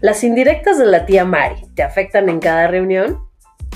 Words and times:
Las 0.00 0.22
indirectas 0.22 0.78
de 0.78 0.86
la 0.86 1.06
tía 1.06 1.24
Mari 1.24 1.66
te 1.74 1.82
afectan 1.82 2.28
en 2.28 2.38
cada 2.38 2.68
reunión. 2.68 3.28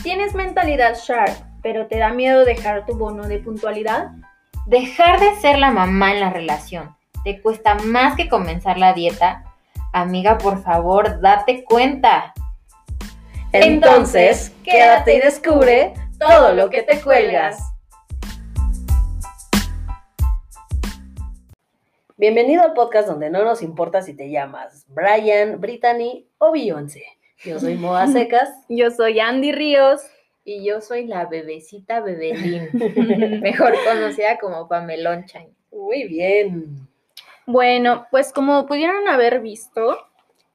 ¿Tienes 0.05 0.35
mentalidad 0.35 0.95
sharp, 0.95 1.35
pero 1.65 1.89
te 1.89 1.99
da 1.99 2.13
miedo 2.13 2.45
dejar 2.45 2.87
tu 2.87 2.97
bono 2.97 3.27
de 3.27 3.41
puntualidad? 3.41 4.11
Dejar 4.67 5.19
de 5.19 5.35
ser 5.41 5.59
la 5.59 5.73
mamá 5.73 6.13
en 6.13 6.21
la 6.21 6.31
relación. 6.31 6.97
¿Te 7.25 7.41
cuesta 7.43 7.75
más 7.75 8.15
que 8.15 8.29
comenzar 8.29 8.79
la 8.79 8.93
dieta? 8.93 9.43
Amiga, 9.93 10.39
por 10.39 10.63
favor, 10.63 11.21
date 11.21 11.65
cuenta. 11.65 12.33
Entonces, 13.51 14.53
quédate 14.63 15.17
y 15.17 15.21
descubre 15.21 15.93
todo 16.21 16.53
lo 16.53 16.71
que 16.71 16.83
te 16.83 17.01
cuelgas. 17.01 17.72
Bienvenido 22.23 22.63
al 22.63 22.73
podcast 22.73 23.09
donde 23.09 23.31
no 23.31 23.43
nos 23.45 23.63
importa 23.63 24.01
si 24.01 24.15
te 24.15 24.31
llamas 24.31 24.87
Brian, 24.87 25.61
Brittany 25.61 26.25
o 26.39 26.53
Beyoncé. 26.53 27.03
Yo 27.43 27.59
soy 27.59 27.75
Moa 27.75 28.07
Secas. 28.13 28.49
Yo 28.69 28.93
soy 28.93 29.19
Andy 29.19 29.51
Ríos. 29.51 30.03
Y 30.45 30.65
yo 30.65 30.81
soy 30.81 31.09
la 31.09 31.27
bebecita 31.27 31.99
Bebelín, 31.99 32.71
mejor 33.43 33.75
conocida 33.85 34.39
como 34.39 34.69
Pamelón 34.69 35.25
Chan. 35.25 35.49
Muy 35.73 36.05
bien. 36.05 36.87
Bueno, 37.45 38.07
pues 38.13 38.33
como 38.33 38.67
pudieron 38.67 39.09
haber 39.09 39.41
visto, 39.41 39.99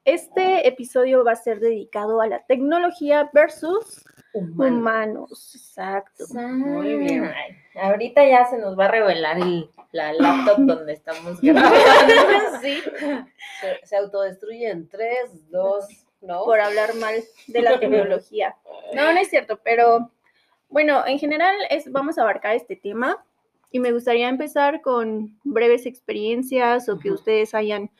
este 0.06 0.66
episodio 0.66 1.22
va 1.22 1.32
a 1.32 1.36
ser 1.36 1.60
dedicado 1.60 2.22
a 2.22 2.28
la 2.28 2.46
tecnología 2.46 3.28
versus 3.34 4.06
humanos. 4.38 5.54
Exacto. 5.54 6.24
Muy 6.34 6.96
bien. 6.96 7.24
Ay, 7.24 7.56
ahorita 7.80 8.26
ya 8.26 8.44
se 8.46 8.58
nos 8.58 8.78
va 8.78 8.86
a 8.86 8.90
revelar 8.90 9.38
el, 9.38 9.70
la 9.92 10.12
laptop 10.12 10.58
donde 10.58 10.92
estamos 10.92 11.40
grabando. 11.42 12.14
sí. 12.62 12.80
Se, 13.60 13.86
se 13.86 13.96
autodestruye 13.96 14.70
en 14.70 14.88
3, 14.88 15.50
2, 15.50 15.84
¿no? 16.22 16.44
por 16.44 16.60
hablar 16.60 16.94
mal 16.96 17.14
de 17.46 17.62
la 17.62 17.78
tecnología. 17.78 18.56
No, 18.94 19.12
no 19.12 19.18
es 19.18 19.28
cierto, 19.28 19.60
pero 19.62 20.10
bueno, 20.68 21.06
en 21.06 21.18
general 21.18 21.54
es, 21.70 21.90
vamos 21.90 22.18
a 22.18 22.22
abarcar 22.22 22.54
este 22.54 22.76
tema 22.76 23.24
y 23.70 23.80
me 23.80 23.92
gustaría 23.92 24.28
empezar 24.28 24.80
con 24.82 25.38
breves 25.44 25.86
experiencias 25.86 26.88
o 26.88 26.98
que 26.98 27.10
ustedes 27.10 27.54
hayan 27.54 27.90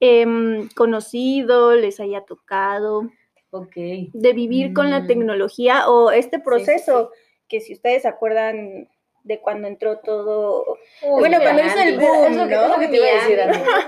em, 0.00 0.68
conocido, 0.70 1.74
les 1.74 2.00
haya 2.00 2.24
tocado, 2.24 3.10
Ok. 3.54 3.74
de 3.74 4.32
vivir 4.32 4.72
con 4.74 4.90
la 4.90 5.00
Mm. 5.00 5.06
tecnología 5.06 5.88
o 5.88 6.10
este 6.10 6.36
sí, 6.38 6.42
proceso 6.42 7.10
que 7.48 7.60
si 7.60 7.72
ustedes 7.74 8.02
se 8.02 8.08
acuerdan 8.08 8.88
de 9.22 9.40
cuando 9.40 9.68
entró 9.68 10.00
todo 10.00 10.76
Uy, 11.02 11.20
Bueno, 11.20 11.38
cuando 11.40 11.64
hizo 11.64 11.78
el 11.78 11.98
boom, 11.98 12.24
Es 12.32 12.36
lo 12.36 12.46
que, 12.46 12.54
¿no? 12.56 12.62
es 12.64 12.68
lo 12.68 12.78
que 12.78 12.88
te 12.88 12.96
iba 12.96 13.06
a 13.06 13.14
decir, 13.14 13.38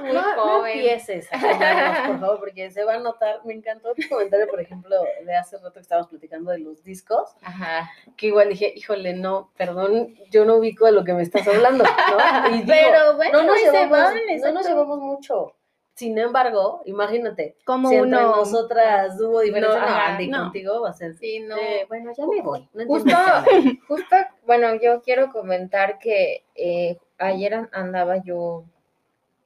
muy 0.03 0.13
No, 0.13 0.35
no 0.37 0.43
joven. 0.43 0.73
empieces 0.79 1.29
a 1.33 2.05
por 2.07 2.21
favor, 2.21 2.39
porque 2.41 2.71
se 2.71 2.85
va 2.85 2.95
a 2.95 2.99
notar. 3.01 3.41
Me 3.45 3.53
encantó 3.53 3.93
tu 3.95 4.09
comentario, 4.09 4.47
por 4.49 4.61
ejemplo, 4.63 4.97
de 5.27 5.37
hace 5.37 5.57
rato 5.59 5.75
que 5.75 5.81
estábamos 5.81 6.09
platicando 6.09 6.53
de 6.53 6.61
los 6.61 6.83
discos, 6.85 7.35
Ajá. 7.43 7.91
que 8.17 8.29
igual 8.29 8.49
dije, 8.49 8.73
híjole, 8.77 9.13
no, 9.13 9.51
perdón, 9.59 10.15
yo 10.31 10.45
no 10.47 10.57
ubico 10.57 10.87
de 10.87 10.93
lo 10.93 11.05
que 11.05 11.13
me 11.13 11.23
estás 11.23 11.47
hablando, 11.49 11.85
¿no? 11.85 12.49
Y 12.49 12.53
digo, 12.63 12.67
Pero 12.69 13.17
bueno, 13.17 13.43
no 13.43 13.47
nos, 13.49 13.59
llevamos, 13.61 13.91
van, 13.91 14.15
no 14.41 14.53
nos 14.53 14.67
llevamos 14.67 14.99
mucho. 15.01 15.53
Sin 15.97 16.19
embargo, 16.19 16.83
imagínate, 16.85 17.57
como 17.65 17.89
si 17.89 17.95
entre 17.97 18.19
uno 18.19 18.37
nosotras 18.37 19.19
hubo 19.21 19.41
diferencia, 19.41 19.81
no, 19.81 19.87
ajá, 19.87 20.19
no. 20.29 20.43
contigo 20.45 20.83
va 20.83 20.91
a 20.91 20.93
ser, 20.93 21.15
Sí, 21.17 21.41
no. 21.41 21.57
eh, 21.57 21.87
bueno, 21.89 22.13
ya 22.17 22.27
me 22.27 22.43
voy. 22.43 22.69
No 22.75 22.85
Justo, 22.87 23.09
entiendo. 23.11 23.81
justo, 23.89 24.17
bueno, 24.47 24.75
yo 24.75 25.01
quiero 25.03 25.33
comentar 25.33 25.99
que 25.99 26.45
eh, 26.55 26.99
ayer 27.19 27.55
an- 27.55 27.71
andaba 27.73 28.19
yo 28.23 28.65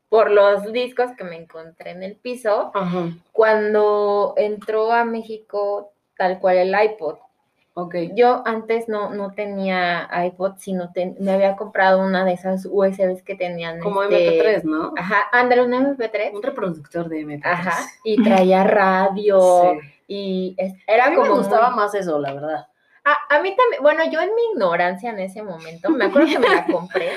por 0.08 0.30
los 0.32 0.72
discos 0.72 1.12
que 1.16 1.22
me 1.22 1.36
encontré 1.36 1.92
en 1.92 2.02
el 2.02 2.16
piso 2.16 2.72
Ajá, 2.74 3.10
cuando 3.30 4.34
entró 4.36 4.90
a 4.92 5.04
México 5.04 5.92
tal 6.16 6.40
cual 6.40 6.56
el 6.58 6.74
iPod. 6.84 7.18
Ok. 7.74 7.94
Yo 8.14 8.42
antes 8.46 8.88
no, 8.88 9.11
no 9.11 9.33
tenía 9.33 10.08
iPod, 10.27 10.56
sino 10.58 10.92
ten- 10.92 11.17
me 11.20 11.33
había 11.33 11.56
comprado 11.56 12.00
una 12.05 12.24
de 12.24 12.33
esas 12.33 12.67
USBs 12.70 13.22
que 13.22 13.34
tenían. 13.36 13.80
Como 13.80 14.02
este- 14.02 14.39
MP3, 14.40 14.64
¿no? 14.64 14.92
Ajá, 14.96 15.28
ándale, 15.33 15.62
un 15.62 15.72
MP3. 15.74 16.33
Un 16.34 16.42
reproductor 16.42 17.08
de 17.08 17.20
MP3. 17.24 17.52
Ajá, 17.52 17.72
y 18.05 18.22
traía 18.22 18.64
radio 18.64 19.72
Sí. 19.80 19.89
y 20.08 20.55
es- 20.58 20.74
A 20.89 20.92
era 20.95 21.11
mí 21.11 21.17
como 21.17 21.30
me 21.33 21.36
gustaba 21.39 21.70
muy- 21.70 21.77
más 21.77 21.95
eso, 21.95 22.18
la 22.18 22.33
verdad. 22.34 22.67
A, 23.05 23.36
a 23.36 23.40
mí 23.42 23.56
también, 23.56 23.83
bueno, 23.83 24.02
yo 24.11 24.20
en 24.20 24.34
mi 24.34 24.42
ignorancia 24.52 25.11
en 25.11 25.20
ese 25.20 25.42
momento, 25.42 25.89
me 25.90 26.05
acuerdo 26.05 26.28
que 26.28 26.39
me 26.39 26.48
la 26.50 26.66
compré 26.66 27.12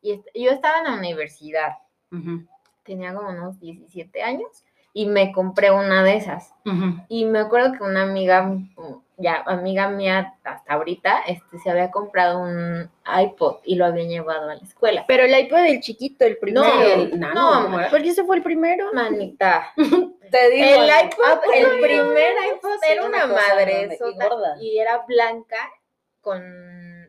y 0.00 0.22
yo 0.34 0.50
estaba 0.50 0.78
en 0.78 0.84
la 0.84 0.94
universidad, 0.94 1.72
tenía 2.84 3.12
como 3.14 3.30
unos 3.30 3.58
17 3.60 4.22
años 4.22 4.64
y 4.92 5.06
me 5.06 5.32
compré 5.32 5.70
una 5.72 6.02
de 6.04 6.16
esas. 6.16 6.54
Y 7.08 7.26
me 7.26 7.40
acuerdo 7.40 7.72
que 7.72 7.82
una 7.84 8.04
amiga, 8.04 8.50
ya 9.18 9.42
amiga 9.46 9.88
mía 9.88 10.34
hasta 10.44 10.74
ahorita, 10.74 11.20
este, 11.26 11.58
se 11.58 11.70
había 11.70 11.90
comprado 11.90 12.38
un 12.40 12.90
iPod 13.22 13.56
y 13.64 13.76
lo 13.76 13.86
había 13.86 14.04
llevado 14.04 14.50
a 14.50 14.54
la 14.56 14.60
escuela. 14.62 15.04
Pero 15.08 15.24
el 15.24 15.38
iPod 15.38 15.62
del 15.62 15.80
chiquito, 15.80 16.24
el 16.26 16.36
primero. 16.38 16.66
No, 16.66 16.82
el 16.82 17.18
nano, 17.18 17.54
no, 17.54 17.62
¿cómo 17.64 17.80
era? 17.80 17.90
Porque 17.90 18.08
ese 18.10 18.24
fue 18.24 18.36
el 18.36 18.42
primero. 18.42 18.90
Manita. 18.92 19.72
Te 19.76 20.50
digo. 20.50 20.66
El 20.66 20.84
iPod, 20.88 21.24
Ah, 21.24 21.40
el 21.54 21.62
no, 21.62 21.68
primer 21.80 22.34
no, 22.34 22.54
iPod 22.56 22.70
sí, 22.82 22.92
era 22.92 23.04
una 23.06 23.22
cosa 23.22 23.34
madre 23.54 23.82
enorme 23.82 23.96
y 24.10 24.14
gorda. 24.28 24.56
y 24.60 24.78
era 24.78 25.04
blanca 25.06 25.56
con... 26.20 26.42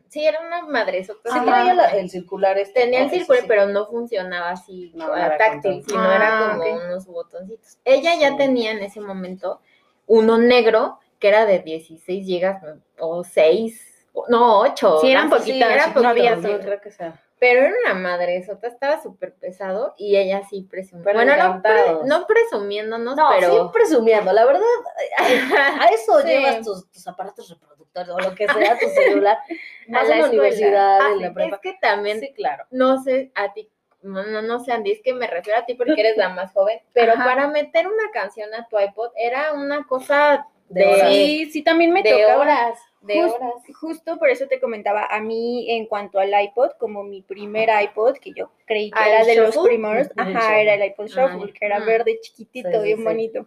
Sí, 0.08 0.24
era 0.26 0.40
una 0.40 0.62
madresota. 0.62 1.30
Sí 1.30 1.36
Ajá. 1.36 1.44
traía 1.44 1.74
la- 1.74 1.88
el 1.90 2.08
circular 2.08 2.56
este. 2.56 2.80
Tenía 2.80 3.00
el 3.00 3.06
¿no? 3.10 3.34
Sí. 3.34 3.44
pero 3.46 3.66
no 3.66 3.86
funcionaba 3.86 4.50
así 4.50 4.90
No, 4.94 5.14
era 5.14 5.36
táctil, 5.36 5.84
sino 5.86 6.10
era 6.12 6.52
Ah, 6.52 6.56
como 6.56 6.76
unos 6.86 7.06
botoncitos. 7.06 7.76
Ella 7.84 8.14
ya 8.18 8.30
Sí. 8.30 8.36
tenía 8.38 8.70
en 8.70 8.78
ese 8.78 9.00
momento 9.00 9.60
uno 10.06 10.38
negro 10.38 11.00
que 11.18 11.28
era 11.28 11.46
de 11.46 11.60
16 11.60 12.24
gigas 12.26 12.62
o 12.98 13.24
6, 13.24 14.06
no, 14.28 14.60
8. 14.60 14.98
Sí, 15.00 15.10
eran 15.12 15.30
poquitas, 15.30 15.94
no 15.94 16.08
había 16.08 16.36
creo 16.36 16.80
que 16.80 16.90
sea. 16.90 17.20
Pero 17.40 17.60
era 17.66 17.72
una 17.84 17.94
madresota, 17.94 18.66
estaba 18.66 19.00
súper 19.00 19.32
pesado 19.36 19.94
y 19.96 20.16
ella 20.16 20.42
sí 20.50 20.66
presumía. 20.68 21.04
Pero 21.04 21.18
bueno, 21.20 21.36
no, 21.36 21.62
pre- 21.62 21.94
no 22.04 22.26
presumiéndonos, 22.26 23.14
No, 23.16 23.28
pero... 23.38 23.52
sí 23.52 23.70
presumiendo, 23.72 24.32
la 24.32 24.44
verdad, 24.44 24.62
a 25.18 25.86
eso 25.94 26.20
Sí. 26.22 26.26
llevas 26.28 26.62
tus, 26.64 26.90
tus 26.90 27.06
aparatos 27.06 27.48
reproductores 27.48 28.08
o 28.10 28.18
lo 28.18 28.34
que 28.34 28.48
sea, 28.48 28.76
tu 28.78 28.88
celular, 28.88 29.38
más 29.88 30.08
en 30.10 30.18
la 30.20 30.26
universidad, 30.26 30.98
Ah, 31.00 31.10
en 31.12 31.22
la 31.22 31.32
prepa. 31.32 31.54
Es 31.56 31.60
que 31.62 31.74
también 31.80 32.18
Sí, 32.18 32.32
claro. 32.34 32.64
no 32.70 33.00
sé 33.02 33.30
a 33.36 33.52
ti, 33.52 33.70
no, 34.02 34.24
no, 34.24 34.42
no 34.42 34.58
sé, 34.58 34.72
Andy, 34.72 34.90
es 34.92 35.00
que 35.02 35.14
me 35.14 35.28
refiero 35.28 35.60
a 35.60 35.64
ti 35.64 35.74
porque 35.74 35.94
eres 36.00 36.16
la 36.16 36.30
más 36.30 36.52
joven, 36.52 36.80
pero 36.92 37.12
Ajá. 37.12 37.24
para 37.24 37.46
meter 37.46 37.86
una 37.86 38.10
canción 38.12 38.52
a 38.52 38.66
tu 38.66 38.80
iPod 38.80 39.10
era 39.16 39.52
una 39.52 39.86
cosa 39.86 40.48
De 40.68 40.86
horas. 40.86 41.10
Sí, 41.12 41.50
sí, 41.50 41.62
también 41.62 41.92
me 41.92 42.02
de 42.02 42.10
tocaba. 42.10 42.38
horas, 42.40 42.78
de 43.02 43.14
Jus- 43.22 43.32
horas. 43.32 43.54
Justo 43.80 44.18
por 44.18 44.28
eso 44.28 44.46
te 44.48 44.60
comentaba, 44.60 45.06
a 45.06 45.20
mí 45.20 45.70
en 45.70 45.86
cuanto 45.86 46.18
al 46.18 46.30
iPod, 46.44 46.72
como 46.78 47.02
mi 47.04 47.22
primer 47.22 47.68
iPod, 47.82 48.16
que 48.18 48.32
yo 48.32 48.50
creí 48.66 48.90
que 48.90 48.98
Ah, 48.98 49.08
era 49.08 49.20
¿el 49.22 49.26
de 49.26 49.34
los 49.36 49.54
Shuffle? 49.54 49.68
primeros, 49.70 50.08
ajá, 50.16 50.32
Shuffle. 50.32 50.62
era 50.62 50.74
el 50.74 50.84
iPod 50.84 51.06
Shuffle, 51.06 51.44
Ay, 51.46 51.52
que 51.52 51.66
era 51.66 51.80
mm. 51.80 51.86
verde, 51.86 52.18
chiquitito, 52.20 52.70
Sí, 52.70 52.84
bien 52.84 52.98
sí. 52.98 53.04
bonito. 53.04 53.46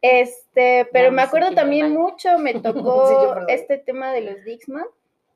Este, 0.00 0.88
pero 0.92 1.12
me 1.12 1.22
acuerdo 1.22 1.54
también 1.54 1.92
mucho, 1.92 2.38
me 2.38 2.54
tocó 2.60 3.46
este 3.48 3.78
tema 3.78 4.12
de 4.12 4.20
los 4.22 4.44
Dixman. 4.44 4.84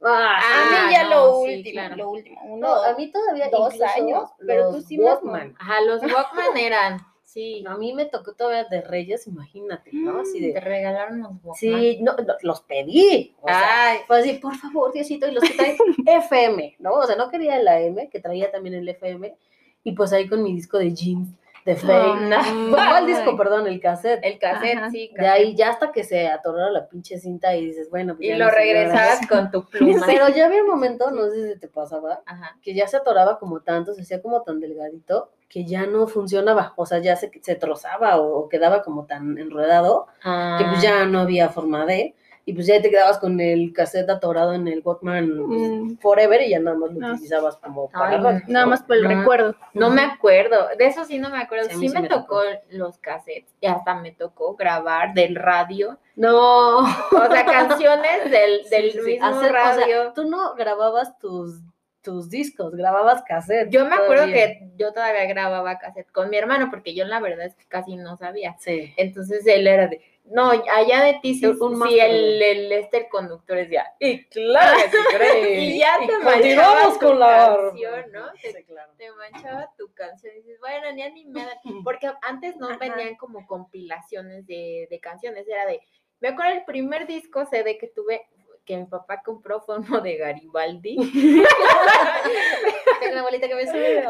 Ah, 0.03 0.37
a 0.37 0.41
Ah, 0.43 0.87
mí 0.89 0.93
ya 0.95 1.05
no, 1.05 1.11
lo 1.27 1.41
sí, 1.41 1.57
último, 1.57 1.73
claro. 1.73 1.97
lo 1.97 2.11
último, 2.11 2.57
no, 2.59 2.75
a 2.75 2.95
mí 2.97 3.11
todavía 3.11 3.49
dos 3.49 3.81
años, 3.81 4.31
pero 4.47 4.69
tú 4.69 4.77
los 4.77 4.85
sí 4.87 4.99
más, 4.99 5.07
Walkman. 5.23 5.55
Ajá, 5.59 5.81
los 5.81 6.03
Walkman 6.03 6.57
eran, 6.59 6.99
sí, 7.37 7.63
A 7.67 7.77
mí 7.77 7.93
me 7.93 8.07
tocó 8.07 8.33
todavía 8.33 8.65
de 8.65 8.81
Reyes, 8.81 9.27
imagínate, 9.27 9.91
¿no? 9.93 10.21
Así 10.21 10.41
te 10.41 10.55
de... 10.55 10.61
regalaron 10.61 11.21
los 11.21 11.33
Walkman. 11.33 11.57
Sí, 11.57 11.99
no, 12.01 12.15
no, 12.17 12.35
los 12.41 12.63
pedí. 12.63 13.35
O 13.43 13.47
sea, 13.47 13.91
Ay, 13.91 13.99
fue 14.07 14.21
así, 14.21 14.33
por 14.39 14.57
favor, 14.57 14.91
Diosito, 14.91 15.29
y 15.29 15.33
los 15.33 15.45
que 15.45 15.55
traen 15.55 15.77
FM, 16.07 16.77
¿no? 16.79 16.95
O 16.95 17.07
sea, 17.07 17.15
no 17.17 17.29
quería 17.29 17.61
el 17.61 17.69
AM, 17.69 18.09
que 18.09 18.21
traía 18.21 18.51
también 18.51 18.77
el 18.77 18.89
FM, 18.89 19.37
y 19.85 19.93
pues 19.93 20.15
ahí 20.15 20.27
con 20.27 20.43
mi 20.43 20.55
disco 20.55 20.79
de 20.79 20.95
jeans, 20.95 21.29
de 21.67 21.77
Fame. 21.77 22.29
no. 22.31 22.71
¿Cuál 22.75 23.07
disco, 23.07 23.37
perdón? 23.37 23.67
El 23.67 23.81
cassette. 23.81 24.21
el 24.25 24.39
cassette, 24.39 24.79
Ajá. 24.79 24.91
sí, 24.91 25.09
De 25.09 25.15
cassette. 25.17 25.31
ahí 25.35 25.55
ya 25.55 25.69
hasta 25.71 25.93
que 25.93 26.05
se 26.05 26.29
atorara 26.29 26.71
la 26.71 26.89
pinche 26.89 27.19
cinta 27.19 27.55
y 27.55 27.67
dices, 27.67 27.91
bueno, 27.91 28.17
pues 28.17 28.29
y 28.29 28.33
lo 28.35 28.49
regresabas 28.49 29.27
con 29.27 29.51
tu 29.51 29.65
pluma. 29.69 30.03
Pero 30.07 30.29
ya 30.31 30.47
había 30.47 30.63
un 30.63 30.69
momento, 30.69 31.11
no 31.11 31.29
sé 31.29 31.53
si 31.55 31.59
te 31.61 31.69
pasaba, 31.69 32.23
Ajá. 32.25 32.57
que 32.63 32.73
ya 32.75 32.87
se 32.87 32.97
atoraba 32.97 33.39
como 33.39 33.61
tanto, 33.61 33.93
se 33.93 34.01
hacía 34.03 34.23
como 34.23 34.41
tan 34.43 34.61
delgadito, 34.61 35.31
que 35.49 35.65
ya 35.67 35.87
no 35.87 36.07
funcionaba. 36.07 36.73
O 36.77 36.87
sea, 36.87 36.99
ya 37.01 37.17
se, 37.17 37.31
se 37.43 37.55
trozaba 37.57 38.17
o, 38.21 38.39
o 38.39 38.49
quedaba 38.49 38.83
como 38.83 39.05
tan 39.07 39.37
enredado, 39.39 40.07
que 40.23 40.65
pues 40.65 40.79
Ah. 40.79 40.81
ya 40.83 41.05
no 41.07 41.21
había 41.21 41.51
forma 41.51 41.85
de. 41.85 42.15
Y 42.49 42.53
pues 42.53 42.69
ya 42.69 42.81
te 42.81 42.91
quedabas 42.91 43.19
con 43.19 43.41
el 43.41 43.73
cassette 43.73 44.09
atorado 44.09 44.55
en 44.55 44.69
el 44.69 44.81
Walkman 44.85 45.27
pues, 45.49 45.61
Mm. 45.69 45.97
forever 45.99 46.41
y 46.43 46.51
ya 46.51 46.61
nada 46.61 46.77
más 46.77 46.93
lo 46.93 47.01
No. 47.01 47.13
utilizabas 47.15 47.57
como 47.57 47.91
para 47.91 48.11
Ay, 48.11 48.21
nada 48.47 48.65
¿no? 48.65 48.67
más 48.71 48.85
por 48.85 48.97
el 48.97 49.03
No. 49.03 49.09
recuerdo. 49.09 49.57
No 49.75 49.91
me 49.91 50.03
acuerdo, 50.03 50.69
de 50.79 50.87
eso 50.87 51.05
sí 51.05 51.19
no 51.19 51.29
me 51.29 51.39
acuerdo. 51.39 51.69
Sí, 51.71 51.89
me, 51.89 52.03
me 52.03 52.09
tocó, 52.09 52.43
tocó. 52.45 52.61
los 52.71 52.99
cassettes 52.99 53.53
y 53.61 53.67
hasta 53.67 53.97
me 53.97 54.13
tocó 54.13 54.55
grabar 54.55 55.13
del 55.13 55.35
radio, 55.35 55.99
No. 56.15 56.79
o 56.79 56.87
sea, 57.31 57.45
canciones 57.85 58.31
del, 58.31 58.63
del 58.71 58.93
Sí, 58.93 59.01
mismo 59.05 59.27
Hacer- 59.27 59.51
o 59.51 59.53
sea, 59.53 59.77
radio. 59.77 60.13
tú 60.15 60.25
no 60.25 60.55
grababas 60.55 61.19
tus 61.19 61.61
tus 62.03 62.31
discos, 62.31 62.73
grababas 62.77 63.25
cassette. 63.25 63.69
Yo 63.69 63.85
me 63.85 63.97
acuerdo 63.97 64.27
que 64.27 64.71
yo 64.77 64.93
todavía 64.93 65.25
grababa 65.25 65.77
cassette 65.81 66.09
con 66.13 66.31
mi 66.31 66.37
hermano, 66.37 66.69
porque 66.71 66.95
yo 66.95 67.05
la 67.05 67.19
verdad 67.19 67.47
es 67.47 67.57
que 67.57 67.65
casi 67.67 67.97
no 67.97 68.17
sabía. 68.17 68.55
Sí. 68.61 68.95
Entonces 68.97 69.45
él 69.49 69.67
era 69.67 69.89
de, 69.89 70.01
no, 70.29 70.51
allá 70.51 71.03
de 71.05 71.19
ti 71.23 71.35
sí, 71.35 71.47
Un- 71.47 71.89
el, 71.89 72.43
el, 72.43 72.73
este, 72.73 72.97
el 72.99 73.09
conductor 73.09 73.57
decía, 73.57 73.87
y 74.01 74.25
claro 74.27 74.77
que 74.79 75.55
y 75.61 75.79
ya 75.79 75.99
te 76.07 76.19
manchaba 76.19 76.99
tu 76.99 77.15
la- 77.15 77.57
canción, 77.61 78.13
¿no? 78.13 78.33
Te, 78.33 78.53
Sí, 78.53 78.65
claro. 78.65 78.93
te 78.97 79.11
manchaba 79.13 79.71
tu 79.79 79.93
canción 79.95 80.35
y 80.35 80.39
dices, 80.43 80.59
bueno, 80.61 80.93
ni 80.93 81.03
animada, 81.03 81.61
porque 81.85 82.11
antes 82.23 82.57
no 82.57 82.69
Ajá. 82.69 82.79
venían 82.79 83.17
como 83.17 83.47
compilaciones 83.47 84.47
de, 84.47 84.87
de 84.91 85.01
canciones, 85.01 85.47
era 85.49 85.67
de, 85.67 85.81
me 86.21 86.29
acuerdo 86.29 86.53
el 86.55 86.65
primer 86.65 87.07
disco 87.07 87.45
CD 87.47 87.79
que 87.79 87.89
tuve, 87.89 88.27
que 88.65 88.77
mi 88.77 88.87
papá 88.87 89.23
compró 89.25 89.61
fue 89.61 89.79
uno 89.79 90.01
de 90.01 90.17
Garibaldi. 90.17 90.97
Tengo 93.01 93.13
una 93.13 93.23
bolita 93.23 93.49
que 93.49 93.55
me 93.55 93.67
sube. 93.67 94.05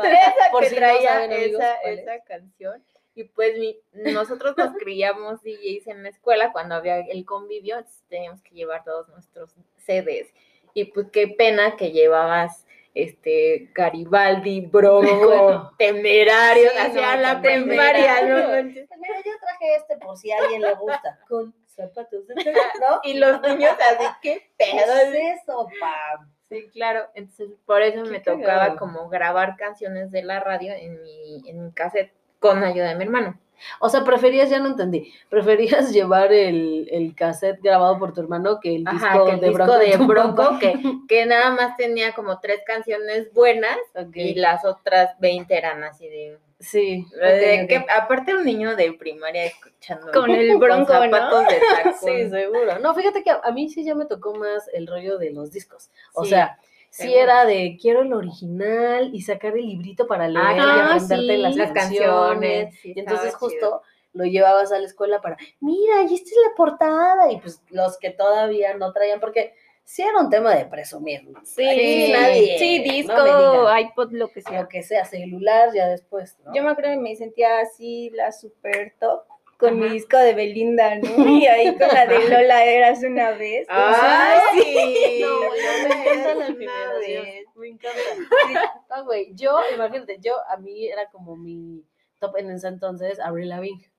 Por 0.51 0.65
si 0.65 0.71
no 0.75 0.77
traía 0.77 1.09
saben, 1.13 1.33
amigos, 1.33 1.61
esa, 1.61 1.77
¿cuál 1.83 1.95
es? 1.95 2.01
esa 2.01 2.21
canción. 2.25 2.85
Y 3.17 3.25
pues 3.25 3.59
mi, 3.59 3.77
nosotros 4.13 4.55
nos 4.57 4.75
creíamos 4.79 5.43
DJs 5.43 5.87
en 5.89 6.03
la 6.05 6.11
escuela 6.11 6.53
cuando 6.53 6.75
había 6.77 6.99
el 7.01 7.25
convivio, 7.25 7.77
entonces 7.79 8.05
teníamos 8.09 8.43
que 8.43 8.55
llevar 8.55 8.85
todos 8.85 9.09
nuestros 9.09 9.55
CDs. 9.79 10.33
Y 10.75 10.85
pues 10.85 11.07
qué 11.11 11.27
pena 11.29 11.77
que 11.77 11.91
llevabas 11.91 12.67
este 12.95 13.71
Garibaldi, 13.75 14.61
Bronco, 14.67 15.07
Bueno. 15.27 15.73
Temerarios, 15.79 16.73
Sí, 16.73 16.79
hacia 16.79 17.17
no, 17.17 17.23
la 17.23 17.43
primaria, 17.43 18.23
¿no? 18.23 18.37
Mira, 18.63 19.23
yo 19.25 19.33
traje 19.41 19.77
este 19.77 19.97
por 19.97 20.17
si 20.19 20.31
a 20.33 20.39
alguien 20.39 20.63
le 20.63 20.75
gusta. 20.75 21.19
Con 21.29 21.55
zapatos 21.67 22.27
de 22.27 22.35
¿no? 22.81 23.01
Y 23.03 23.15
los 23.15 23.41
niños 23.43 23.73
así, 23.81 24.05
qué 24.23 24.51
¿Qué 24.59 24.73
pedo. 24.73 24.95
es 24.97 25.41
eso, 25.43 25.69
pam? 25.81 26.31
Sí, 26.49 26.69
claro. 26.73 27.07
Entonces, 27.15 27.51
por 27.67 27.83
eso 27.83 28.05
me 28.05 28.23
cagado. 28.23 28.41
tocaba 28.41 28.77
como 28.77 29.09
grabar 29.09 29.57
canciones 29.57 30.11
de 30.11 30.23
la 30.23 30.41
radio 30.41 30.73
en 30.75 31.03
mi, 31.03 31.43
en 31.49 31.65
mi 31.65 31.73
cassette 31.73 32.13
con 32.41 32.63
ayuda 32.65 32.89
de 32.91 32.95
mi 32.97 33.05
hermano. 33.05 33.39
O 33.81 33.89
sea, 33.89 34.05
preferías, 34.05 34.51
ya 34.51 34.59
no 34.59 34.67
entendí, 34.69 35.13
preferías 35.31 35.91
llevar 35.93 36.33
el, 36.33 36.89
el 36.91 37.15
cassette 37.15 37.61
grabado 37.63 37.99
por 37.99 38.13
tu 38.13 38.21
hermano 38.21 38.61
que 38.61 38.75
el 38.77 38.85
disco 38.85 39.07
Ajá, 39.07 39.25
que 39.25 39.31
el 39.33 39.41
de 39.41 39.49
disco 39.49 39.65
Bronco. 39.65 39.79
de 39.79 39.97
Bronco, 39.97 40.59
que, 40.61 40.75
que 41.09 41.27
nada 41.27 41.51
más 41.53 41.77
tenía 41.77 42.13
como 42.13 42.39
tres 42.39 42.61
canciones 42.67 43.33
buenas 43.33 43.79
Ok, 43.95 44.15
y 44.15 44.35
las 44.35 44.65
otras 44.65 45.19
20 45.21 45.57
eran 45.57 45.83
así 45.85 46.07
de... 46.09 46.39
Sí. 46.61 47.07
de 47.13 47.61
ok, 47.61 47.63
ok. 47.65 47.69
que, 47.69 47.87
aparte 47.93 48.35
un 48.35 48.45
niño 48.45 48.77
de 48.77 48.93
primaria 48.95 49.45
escuchando 49.47 50.11
Con 50.13 50.31
el 50.31 50.57
Bronco, 50.59 50.93
¿no? 50.93 51.01
zapatos 51.01 51.49
de 51.49 51.61
tacón. 51.61 51.95
Sí, 52.03 52.31
seguro. 52.31 52.79
No, 52.79 52.95
fíjate 52.95 53.23
que 53.23 53.31
a, 53.31 53.41
a 53.43 53.53
mí 53.53 53.69
sí 53.69 53.85
ya 53.85 53.95
me 53.95 54.05
tocó 54.07 54.35
más 54.35 54.69
el 54.73 54.87
rollo 54.87 55.19
de 55.19 55.33
los 55.33 55.51
discos. 55.51 55.91
O 56.15 56.25
Sí, 56.25 56.31
sea, 56.31 56.59
sí 56.97 57.15
era 57.15 57.45
de 57.45 57.77
quiero 57.81 58.03
el 58.03 58.13
original 58.13 59.11
y 59.15 59.23
sacar 59.23 59.57
el 59.57 59.67
librito 59.67 60.07
para 60.07 60.29
leer 60.29 60.57
y 60.57 60.61
aprenderte 60.61 61.37
sí. 61.37 61.37
las, 61.37 61.57
las 61.57 61.73
canciones. 61.73 62.11
canciones. 62.11 62.75
sí, 62.81 62.93
Y 62.97 63.01
entonces 63.01 63.35
justo 63.35 63.57
chido. 63.59 63.83
lo 64.13 64.25
llevabas 64.25 64.73
a 64.73 64.79
la 64.79 64.87
escuela 64.87 65.21
para, 65.21 65.37
mira, 65.61 66.03
y 66.03 66.15
esta 66.15 66.31
es 66.31 66.37
la 66.49 66.55
portada. 66.57 67.31
Y 67.33 67.39
pues 67.39 67.63
los 67.71 67.99
que 67.99 68.11
todavía 68.11 68.75
no 68.75 68.93
traían, 68.93 69.21
porque 69.21 69.55
sí 69.85 70.03
era 70.03 70.19
un 70.19 70.31
tema 70.31 70.55
de 70.55 70.67
presumir. 70.67 71.25
¿no? 71.25 71.41
Sí, 71.45 71.69
Aquí 71.69 72.07
sí, 72.07 72.13
nadie, 72.13 72.83
disco, 72.83 73.79
iPod, 73.79 74.13
lo 74.13 74.29
que 74.29 74.43
sea. 74.43 74.63
Lo 74.63 74.69
que 74.69 74.83
sea, 74.83 75.05
celular 75.05 75.71
ya 75.75 75.89
después, 75.89 76.37
¿no? 76.45 76.55
Yo 76.55 76.63
me 76.63 76.71
acuerdo 76.71 76.91
que 76.93 76.97
me 76.99 77.15
sentía 77.15 77.61
así 77.61 78.11
la 78.11 78.33
super 78.33 78.95
top 78.99 79.23
con 79.59 79.79
mi 79.79 79.89
disco 79.89 80.19
de 80.19 80.35
Belinda, 80.35 80.97
¿no? 80.97 81.09
Y 81.29 81.47
ahí 81.47 81.77
con 81.77 81.89
la 81.89 82.07
de 82.07 82.29
Lola 82.29 82.65
eras 82.65 83.03
una 83.03 83.33
vez. 83.33 83.67
¡Ay, 83.69 84.41
sí! 84.55 85.21
No, 85.23 85.41
yo 85.41 85.89
me 85.89 85.95
encanta 85.95 86.13
Eras 86.13 86.37
la 86.37 86.47
una 86.47 86.55
generación, 86.55 87.25
vez. 87.25 87.47
Me 87.55 87.69
encanta. 87.69 88.01
Sí, 88.47 88.55
no, 88.91 89.05
güey, 89.05 89.35
yo, 89.35 89.59
imagínate, 89.75 90.19
yo, 90.21 90.35
a 90.49 90.57
mí 90.59 90.87
era 90.87 91.11
como 91.11 91.37
mi 91.37 91.85
top 92.21 92.37
en 92.37 92.51
ese 92.51 92.69
entonces, 92.69 93.19
Avril 93.21 93.49
Lavigne. 93.49 93.91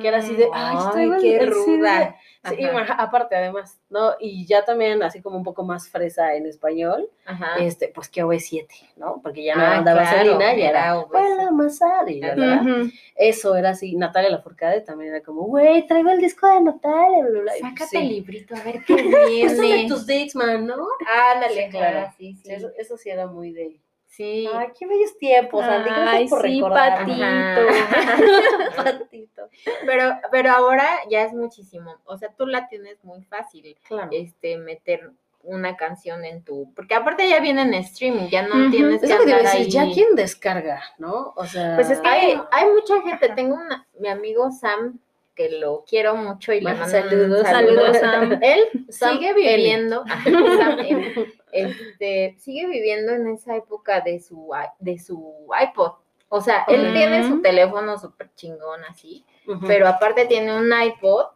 Que 0.00 0.08
era 0.08 0.18
así 0.18 0.34
de, 0.34 0.48
ay, 0.52 0.76
Ay, 0.76 0.86
estoy 1.08 1.20
qué 1.22 1.36
el 1.36 1.40
CD". 1.40 1.50
ruda. 1.50 2.16
Sí, 2.48 2.56
y 2.58 2.64
aparte, 2.66 3.36
además, 3.36 3.80
¿no? 3.88 4.14
Y 4.18 4.44
ya 4.44 4.64
también, 4.64 5.02
así 5.04 5.22
como 5.22 5.36
un 5.38 5.44
poco 5.44 5.62
más 5.62 5.88
fresa 5.88 6.34
en 6.34 6.46
español, 6.46 7.08
Ajá. 7.24 7.56
este, 7.60 7.88
pues 7.94 8.08
que 8.08 8.22
OV7, 8.24 8.66
¿no? 8.96 9.20
Porque 9.22 9.44
ya 9.44 9.54
no 9.54 9.62
Ah, 9.62 9.76
andaba 9.78 10.02
claro, 10.02 10.18
Selena 10.32 10.54
y 10.54 10.62
era, 10.62 10.68
era 10.70 10.96
OV7. 10.98 11.08
para 11.12 11.48
amasar, 11.48 12.10
y 12.10 12.22
Ajá. 12.22 12.34
¿verdad? 12.34 12.62
Ujú. 12.62 12.90
Eso 13.14 13.54
era 13.56 13.70
así, 13.70 13.94
Natalia 13.96 14.30
Lafourcade 14.30 14.80
también 14.80 15.14
era 15.14 15.22
como, 15.24 15.42
güey, 15.42 15.86
traigo 15.86 16.10
el 16.10 16.18
disco 16.20 16.48
de 16.48 16.60
Natalia, 16.60 17.24
bla, 17.30 17.40
bla, 17.40 17.52
pues, 17.52 17.60
Sácate 17.60 17.86
sí. 17.86 17.96
el 17.98 18.08
librito, 18.08 18.56
a 18.56 18.62
ver 18.64 18.84
qué 18.84 18.94
viene. 19.28 19.86
tus 19.88 20.06
Dixman, 20.06 20.66
¿no? 20.66 20.86
Ándale, 21.32 21.64
Sí, 21.66 21.70
claro. 21.70 22.12
sí. 22.18 22.36
Eso, 22.44 22.70
eso 22.76 22.96
sí 22.98 23.10
era 23.10 23.26
muy 23.28 23.52
de, 23.52 23.80
Sí. 24.16 24.48
ay, 24.54 24.68
qué 24.78 24.86
bellos 24.86 25.16
tiempos, 25.18 25.64
Andy, 25.64 25.90
Ay, 25.92 26.28
por 26.28 26.42
sí, 26.42 26.54
recordar. 26.56 26.98
Patito. 27.00 28.76
Patito. 28.76 29.48
Pero, 29.86 30.18
pero 30.30 30.50
ahora 30.50 30.86
ya 31.10 31.22
es 31.24 31.32
muchísimo. 31.32 31.96
O 32.04 32.16
sea, 32.16 32.30
tú 32.36 32.46
la 32.46 32.68
tienes 32.68 33.02
muy 33.04 33.22
fácil, 33.24 33.76
Claro. 33.86 34.08
este, 34.12 34.56
meter 34.58 35.10
una 35.42 35.76
canción 35.76 36.24
en 36.24 36.42
tu. 36.44 36.72
Porque 36.74 36.94
aparte 36.94 37.28
ya 37.28 37.40
viene 37.40 37.62
en 37.62 37.74
streaming, 37.74 38.28
ya 38.28 38.42
no 38.46 38.54
Ujú. 38.54 38.70
tienes 38.70 39.00
que 39.00 39.06
Es 39.06 39.12
lo 39.18 39.24
que 39.26 39.32
andar 39.34 39.42
decir, 39.42 39.60
ahí. 39.60 39.70
ya 39.88 39.92
quién 39.92 40.14
descarga, 40.14 40.82
¿no? 40.98 41.32
O 41.36 41.44
sea, 41.44 41.74
Pues 41.74 41.90
es 41.90 42.00
que 42.00 42.08
hay, 42.08 42.40
hay 42.50 42.70
mucha 42.70 43.00
gente. 43.02 43.28
Tengo 43.30 43.54
una, 43.56 43.86
mi 43.98 44.08
amigo 44.08 44.50
Sam, 44.52 44.98
que 45.34 45.50
lo 45.58 45.84
quiero 45.86 46.14
mucho 46.14 46.52
y 46.52 46.60
le 46.60 46.72
mando 46.72 46.84
un 46.84 46.90
saludos. 46.90 47.42
saludo. 47.48 47.82
Saludos, 47.92 47.96
Sam. 47.98 48.38
Él 48.40 48.86
Sam 48.88 49.12
sigue 49.18 49.34
viviendo, 49.34 50.04
Sam. 50.06 50.76
este, 51.54 52.34
sigue 52.38 52.66
viviendo 52.66 53.12
en 53.12 53.28
esa 53.28 53.56
época 53.56 54.00
de 54.00 54.20
su, 54.20 54.50
de 54.80 54.98
su 54.98 55.46
iPod. 55.60 55.92
O 56.28 56.40
sea, 56.40 56.64
él 56.66 56.92
tiene 56.92 57.28
su 57.28 57.40
teléfono 57.40 57.96
súper 57.98 58.30
chingón 58.34 58.84
así, 58.84 59.24
pero 59.66 59.86
aparte 59.86 60.26
tiene 60.26 60.56
un 60.56 60.72
iPod, 60.72 61.26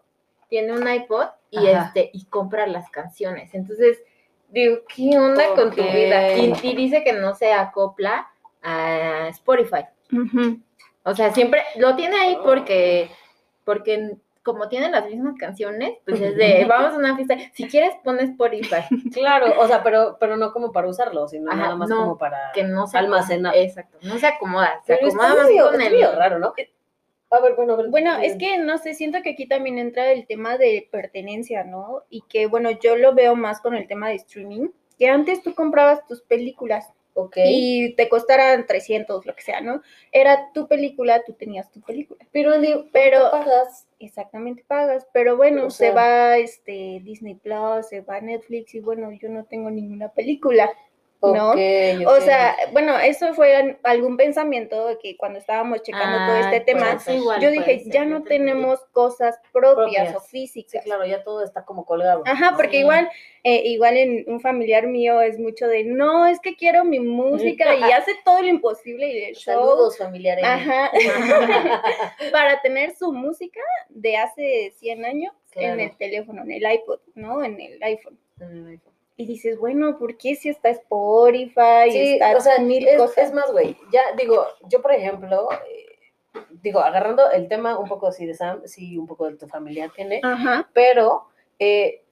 tiene 0.48 0.72
un 0.72 0.92
iPod 0.92 1.26
y 1.50 1.68
Ajá. 1.68 1.86
este, 1.86 2.10
y 2.12 2.24
compra 2.24 2.66
las 2.66 2.90
canciones. 2.90 3.54
Entonces, 3.54 4.02
digo, 4.48 4.78
¿qué 4.94 5.16
onda 5.16 5.54
con 5.54 5.70
tu 5.70 5.82
vida? 5.82 6.36
Y, 6.36 6.52
y 6.62 6.74
dice 6.74 7.04
que 7.04 7.12
no 7.12 7.34
se 7.34 7.52
acopla 7.52 8.28
a 8.62 9.28
Spotify. 9.28 9.84
O 11.04 11.14
sea, 11.14 11.32
siempre 11.32 11.62
lo 11.76 11.94
tiene 11.96 12.16
ahí 12.16 12.36
porque, 12.42 13.10
porque 13.64 14.16
como 14.48 14.70
tienen 14.70 14.92
las 14.92 15.04
mismas 15.04 15.34
canciones, 15.38 15.98
pues 16.06 16.18
es 16.22 16.34
de, 16.34 16.64
vamos 16.66 16.94
a 16.94 16.96
una 16.96 17.14
fiesta, 17.14 17.36
si 17.52 17.68
quieres 17.68 17.92
pones 18.02 18.30
Spotify, 18.30 18.82
Claro, 19.12 19.60
o 19.60 19.66
sea, 19.66 19.82
pero, 19.82 20.16
pero 20.18 20.38
no 20.38 20.54
como 20.54 20.72
para 20.72 20.88
usarlo, 20.88 21.28
sino 21.28 21.50
Ajá, 21.50 21.60
nada 21.60 21.76
más 21.76 21.90
no, 21.90 21.96
como 21.98 22.16
para 22.16 22.50
que 22.54 22.64
no 22.64 22.86
se 22.86 22.96
almacenar. 22.96 23.54
Exacto, 23.54 23.98
no 24.00 24.18
se 24.18 24.26
acomoda, 24.26 24.80
se 24.86 24.94
Pero 24.94 25.08
acomoda 25.08 25.34
más 25.34 25.70
con 25.70 25.82
el... 25.82 26.16
raro, 26.16 26.38
¿no? 26.38 26.54
A 27.30 27.40
ver, 27.40 27.56
bueno, 27.56 27.74
a 27.74 27.76
ver. 27.76 27.88
Bueno, 27.90 28.16
es 28.16 28.38
que 28.38 28.56
no 28.56 28.78
sé, 28.78 28.94
siento 28.94 29.18
que 29.22 29.32
aquí 29.32 29.46
también 29.46 29.78
entra 29.78 30.10
el 30.12 30.26
tema 30.26 30.56
de 30.56 30.88
pertenencia, 30.90 31.62
¿no? 31.62 32.04
Y 32.08 32.22
que, 32.22 32.46
bueno, 32.46 32.70
yo 32.70 32.96
lo 32.96 33.14
veo 33.14 33.36
más 33.36 33.60
con 33.60 33.74
el 33.74 33.86
tema 33.86 34.08
de 34.08 34.14
streaming, 34.14 34.68
que 34.98 35.10
antes 35.10 35.42
tú 35.42 35.54
comprabas 35.54 36.06
tus 36.06 36.22
películas 36.22 36.90
Ok. 37.18 37.36
y 37.44 37.94
te 37.96 38.08
costaran 38.08 38.66
300, 38.66 39.26
lo 39.26 39.34
que 39.34 39.42
sea, 39.42 39.60
¿no? 39.60 39.82
Era 40.12 40.52
tu 40.52 40.68
película, 40.68 41.22
tú 41.24 41.32
tenías 41.32 41.70
tu 41.72 41.80
película. 41.80 42.24
Pero, 42.30 42.52
Pero- 42.92 43.30
pagas. 43.30 43.86
Exactamente 44.00 44.64
pagas, 44.68 45.08
pero 45.12 45.36
bueno, 45.36 45.66
O 45.66 45.70
se 45.70 45.90
va 45.90 46.36
este 46.38 47.00
Disney 47.02 47.34
Plus, 47.34 47.88
se 47.88 48.00
va 48.02 48.20
Netflix 48.20 48.72
y 48.76 48.80
bueno, 48.80 49.10
yo 49.10 49.28
no 49.28 49.44
tengo 49.44 49.70
ninguna 49.70 50.08
película. 50.10 50.70
¿No? 51.20 51.50
O 51.50 52.20
sea, 52.20 52.56
bueno, 52.72 52.98
eso 52.98 53.34
fue 53.34 53.78
algún 53.82 54.16
pensamiento 54.16 54.86
de 54.86 54.98
que 54.98 55.16
cuando 55.16 55.38
estábamos 55.38 55.82
checando 55.82 56.18
todo 56.26 56.36
este 56.36 56.60
tema, 56.60 56.82
puede 56.86 56.98
ser, 57.00 57.14
igual 57.16 57.40
yo 57.40 57.50
dije, 57.50 57.80
ser, 57.80 57.92
ya 57.92 58.04
no 58.04 58.22
tenemos 58.22 58.84
cosas 58.92 59.38
propias, 59.52 59.74
Propias. 59.74 60.16
o 60.16 60.20
Sí, 60.20 60.46
físicas. 60.46 60.84
claro, 60.84 61.04
ya 61.06 61.24
todo 61.24 61.42
está 61.42 61.64
como 61.64 61.84
colgado. 61.84 62.22
Ajá, 62.26 62.54
porque 62.56 62.76
Sí. 62.76 62.82
igual, 62.82 63.10
eh, 63.42 63.62
igual 63.64 63.96
en 63.96 64.24
un 64.28 64.40
familiar 64.40 64.86
mío 64.86 65.20
es 65.20 65.38
mucho 65.38 65.66
de, 65.66 65.84
no, 65.84 66.26
es 66.26 66.38
que 66.40 66.54
quiero 66.54 66.84
mi 66.84 67.00
música 67.00 67.74
y 67.74 67.82
hace 67.92 68.12
todo 68.24 68.40
lo 68.40 68.48
imposible 68.48 69.08
y 69.12 69.24
el 69.24 69.34
show. 69.34 69.54
Saludos, 69.54 69.98
familiares. 69.98 70.44
Ajá. 70.44 70.90
para 72.32 72.60
tener 72.62 72.94
su 72.94 73.12
música 73.12 73.60
de 73.88 74.16
hace 74.16 74.72
100 74.76 75.04
años 75.04 75.32
en 75.54 75.80
el 75.80 75.96
teléfono, 75.96 76.42
en 76.42 76.52
el 76.52 76.72
iPod, 76.72 77.00
¿no? 77.14 77.42
En 77.42 77.60
el 77.60 77.82
iPhone. 77.82 78.18
Y 79.18 79.26
dices, 79.26 79.58
bueno, 79.58 79.98
¿por 79.98 80.16
qué 80.16 80.36
si 80.36 80.48
está 80.48 80.70
Spotify? 80.70 81.90
Sí, 81.90 82.12
está 82.14 82.36
o 82.36 82.40
sea, 82.40 82.60
mil 82.60 82.86
es, 82.86 82.96
cosas? 82.96 83.18
es 83.18 83.32
más, 83.34 83.50
güey, 83.50 83.76
ya 83.92 84.00
digo, 84.16 84.46
yo 84.68 84.80
por 84.80 84.92
ejemplo, 84.92 85.48
eh, 85.52 86.38
digo, 86.62 86.78
agarrando 86.78 87.28
el 87.32 87.48
tema 87.48 87.76
un 87.78 87.88
poco 87.88 88.06
así 88.06 88.26
de 88.26 88.34
Sam, 88.34 88.62
sí, 88.64 88.96
un 88.96 89.08
poco 89.08 89.28
de 89.28 89.36
tu 89.36 89.48
familiar 89.48 89.90
tiene, 89.92 90.20
Ajá. 90.22 90.70
pero 90.72 91.24
eh, 91.58 92.04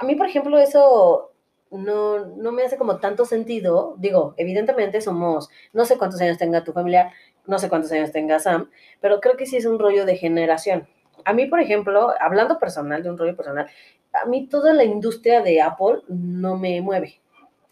a 0.00 0.04
mí, 0.06 0.14
por 0.14 0.26
ejemplo, 0.26 0.58
eso 0.58 1.32
no, 1.70 2.24
no 2.24 2.52
me 2.52 2.62
hace 2.64 2.78
como 2.78 2.98
tanto 3.00 3.26
sentido. 3.26 3.94
Digo, 3.98 4.34
evidentemente 4.38 5.02
somos, 5.02 5.50
no 5.74 5.84
sé 5.84 5.98
cuántos 5.98 6.22
años 6.22 6.38
tenga 6.38 6.64
tu 6.64 6.72
familiar, 6.72 7.12
no 7.46 7.58
sé 7.58 7.68
cuántos 7.68 7.92
años 7.92 8.12
tenga 8.12 8.38
Sam, 8.38 8.70
pero 9.02 9.20
creo 9.20 9.36
que 9.36 9.44
sí 9.44 9.58
es 9.58 9.66
un 9.66 9.78
rollo 9.78 10.06
de 10.06 10.16
generación. 10.16 10.88
A 11.24 11.32
mí, 11.32 11.46
por 11.46 11.60
ejemplo, 11.60 12.14
hablando 12.20 12.58
personal, 12.58 13.02
de 13.02 13.10
un 13.10 13.18
rollo 13.18 13.36
personal, 13.36 13.68
a 14.22 14.26
mí 14.26 14.46
toda 14.48 14.72
la 14.72 14.84
industria 14.84 15.42
de 15.42 15.60
Apple 15.60 16.02
no 16.08 16.56
me 16.56 16.80
mueve. 16.80 17.20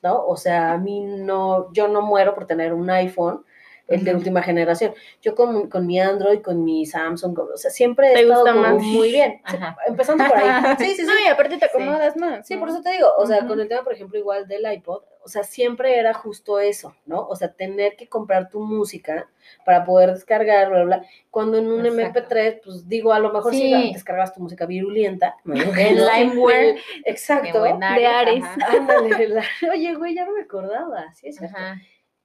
¿no? 0.02 0.26
O 0.26 0.36
sea, 0.36 0.72
a 0.72 0.78
mí 0.78 1.00
no, 1.00 1.72
yo 1.72 1.88
no 1.88 2.02
muero 2.02 2.34
por 2.34 2.46
tener 2.46 2.74
un 2.74 2.90
iPhone, 2.90 3.42
el 3.88 4.04
de 4.04 4.14
última 4.14 4.42
generación. 4.42 4.92
Yo 5.22 5.34
con, 5.34 5.68
con 5.70 5.86
mi 5.86 5.98
Android, 5.98 6.40
con 6.42 6.62
mi 6.62 6.84
Samsung, 6.84 7.38
o 7.38 7.56
sea, 7.56 7.70
siempre 7.70 8.10
he 8.10 8.14
¿Te 8.14 8.20
estado 8.22 8.42
gusta 8.42 8.52
como 8.52 8.74
más? 8.74 8.82
muy 8.82 9.10
bien. 9.10 9.40
Sí, 9.48 9.56
Ajá. 9.56 9.76
empezando 9.86 10.24
por 10.26 10.36
ahí. 10.36 10.76
Sí, 10.78 10.94
sí, 10.94 10.96
sí. 10.96 11.06
No, 11.06 11.12
y 11.24 11.28
aparte 11.28 11.56
te 11.56 11.64
acomodas 11.64 12.16
más. 12.16 12.46
Sí, 12.46 12.54
¿no? 12.54 12.60
por 12.60 12.68
eso 12.68 12.82
te 12.82 12.90
digo, 12.92 13.08
o 13.16 13.26
sea, 13.26 13.46
con 13.46 13.58
el 13.60 13.66
tema, 13.68 13.82
por 13.82 13.94
ejemplo, 13.94 14.18
igual 14.18 14.46
del 14.46 14.70
iPod, 14.70 15.02
o 15.24 15.28
sea, 15.28 15.42
siempre 15.42 15.98
era 15.98 16.12
justo 16.12 16.58
eso, 16.58 16.94
¿no? 17.06 17.26
O 17.26 17.34
sea, 17.34 17.52
tener 17.52 17.96
que 17.96 18.08
comprar 18.08 18.50
tu 18.50 18.60
música 18.60 19.28
para 19.64 19.84
poder 19.84 20.12
descargar, 20.12 20.68
bla, 20.70 20.84
bla. 20.84 21.04
Cuando 21.30 21.56
en 21.58 21.66
un 21.72 21.86
Exacto. 21.86 22.20
MP3, 22.20 22.60
pues 22.64 22.88
digo, 22.88 23.12
a 23.12 23.18
lo 23.18 23.32
mejor 23.32 23.52
sí, 23.52 23.72
Sí. 23.72 23.92
descargas 23.94 24.34
tu 24.34 24.40
música 24.40 24.66
virulenta. 24.66 25.36
¿no? 25.44 25.54
En 25.78 25.96
LimeWare. 25.96 26.78
Exacto. 27.06 27.62
de 27.62 28.06
Ares. 28.06 28.44
Ándale, 28.68 29.42
oye, 29.72 29.94
güey, 29.94 30.14
ya 30.14 30.26
no 30.26 30.32
me 30.32 30.42
acordaba, 30.42 31.12
sí 31.14 31.28
es 31.28 31.36
cierto. 31.36 31.56
Ajá. 31.56 31.76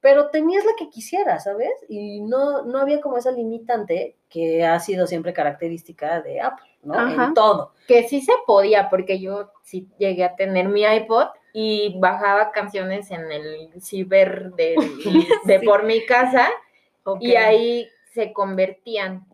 Pero 0.01 0.29
tenías 0.29 0.63
la 0.63 0.71
que 0.77 0.89
quisieras, 0.89 1.43
¿sabes? 1.43 1.73
Y 1.89 2.21
no, 2.21 2.63
no 2.63 2.79
había 2.79 3.01
como 3.01 3.17
esa 3.17 3.31
limitante 3.31 4.15
que 4.29 4.63
ha 4.65 4.79
sido 4.79 5.07
siempre 5.07 5.33
característica 5.33 6.21
de 6.21 6.39
Apple, 6.39 6.69
¿no? 6.83 6.93
Ajá. 6.93 7.25
En 7.25 7.33
todo. 7.33 7.73
Que 7.85 8.07
sí 8.07 8.21
se 8.21 8.31
podía, 8.47 8.89
porque 8.89 9.19
yo 9.19 9.51
sí 9.61 9.89
llegué 9.97 10.23
a 10.23 10.35
tener 10.35 10.69
mi 10.69 10.83
iPod 10.83 11.27
y 11.53 11.97
bajaba 11.99 12.51
canciones 12.51 13.09
en 13.11 13.31
el 13.31 13.69
ciber 13.81 14.51
de, 14.53 14.75
de 15.45 15.59
Sí. 15.59 15.65
por 15.65 15.83
mi 15.83 16.05
casa 16.05 16.49
y 17.19 17.35
ahí 17.35 17.87
se 18.13 18.33
convertían 18.33 19.25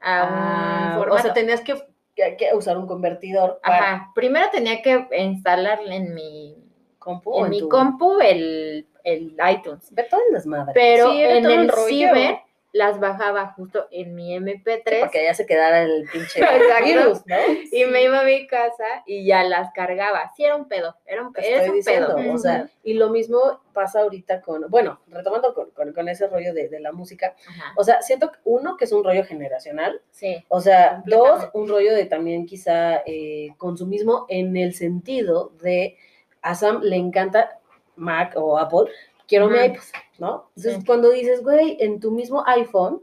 a 0.00 0.24
un 0.24 0.30
Ah, 0.34 0.94
formato. 0.98 1.14
o 1.14 1.22
sea, 1.22 1.32
tenías 1.32 1.60
que, 1.62 1.74
que- 2.14 2.36
que 2.36 2.54
usar 2.54 2.76
un 2.76 2.86
convertidor 2.86 3.60
para 3.62 3.94
Ajá. 3.94 4.12
Primero 4.14 4.46
tenía 4.50 4.82
que 4.82 5.06
instalarle 5.18 5.96
en 5.96 6.14
mi, 6.14 6.56
compu. 6.98 7.44
en 7.44 7.50
mi 7.50 7.60
tu- 7.60 7.68
compu 7.68 8.20
el, 8.20 8.86
el 9.02 9.36
iTunes. 9.52 9.92
Ve 9.94 10.04
todo 10.10 10.20
el 10.28 10.34
desmadre. 10.34 10.72
Pero 10.74 11.10
Sí, 11.10 11.22
en 11.22 11.46
un 11.46 11.52
el 11.52 11.70
ciber 11.88 12.38
las 12.74 12.98
bajaba 12.98 13.52
justo 13.52 13.86
en 13.92 14.16
mi 14.16 14.36
MP3 14.36 14.82
Para 15.00 15.08
que 15.12 15.20
allá 15.20 15.32
se 15.34 15.46
quedara 15.46 15.82
el 15.84 16.08
pinche 16.12 16.40
virus, 16.84 17.24
¿no? 17.24 17.36
y 17.70 17.84
me 17.84 18.02
iba 18.02 18.18
a 18.18 18.24
mi 18.24 18.48
casa 18.48 18.84
y 19.06 19.24
ya 19.24 19.44
las 19.44 19.70
cargaba. 19.72 20.32
Sí, 20.36 20.44
era 20.44 20.56
un 20.56 20.66
pedo. 20.66 20.96
Era 21.06 21.22
un, 21.24 21.32
Te 21.32 21.46
era 21.48 21.58
estoy 21.58 21.70
un 21.70 21.76
diciendo, 21.76 22.16
pedo. 22.16 22.34
o 22.34 22.38
sea, 22.38 22.68
y 22.82 22.94
lo 22.94 23.10
mismo 23.10 23.60
pasa 23.72 24.00
ahorita 24.00 24.40
con, 24.42 24.68
bueno, 24.70 25.00
retomando 25.06 25.54
con, 25.54 25.70
con- 25.70 25.92
con 25.92 26.08
ese 26.08 26.26
rollo 26.26 26.52
de, 26.52 26.68
de 26.68 26.80
la 26.80 26.90
música, 26.90 27.36
Ajá. 27.48 27.72
o 27.76 27.84
sea, 27.84 28.02
siento 28.02 28.32
que 28.32 28.38
uno 28.44 28.76
que 28.76 28.86
es 28.86 28.92
un 28.92 29.04
rollo 29.04 29.24
generacional, 29.24 30.00
Sí. 30.10 30.44
o 30.48 30.60
sea, 30.60 31.00
dos, 31.06 31.48
un 31.52 31.68
rollo 31.68 31.94
de 31.94 32.06
también 32.06 32.44
quizá 32.44 33.02
eh, 33.06 33.50
consumismo 33.56 34.26
en 34.28 34.56
el 34.56 34.74
sentido 34.74 35.52
de 35.62 35.96
a 36.42 36.56
Sam 36.56 36.80
le 36.82 36.96
encanta 36.96 37.60
Mac 37.96 38.32
o 38.36 38.58
Apple, 38.58 38.90
quiero 39.28 39.48
mi 39.48 39.58
iPod, 39.58 39.82
¿no? 40.18 40.46
Entonces, 40.56 40.76
Sí. 40.80 40.86
cuando 40.86 41.10
dices, 41.10 41.42
güey, 41.42 41.76
en 41.80 42.00
tu 42.00 42.10
mismo 42.10 42.42
iPhone 42.46 43.02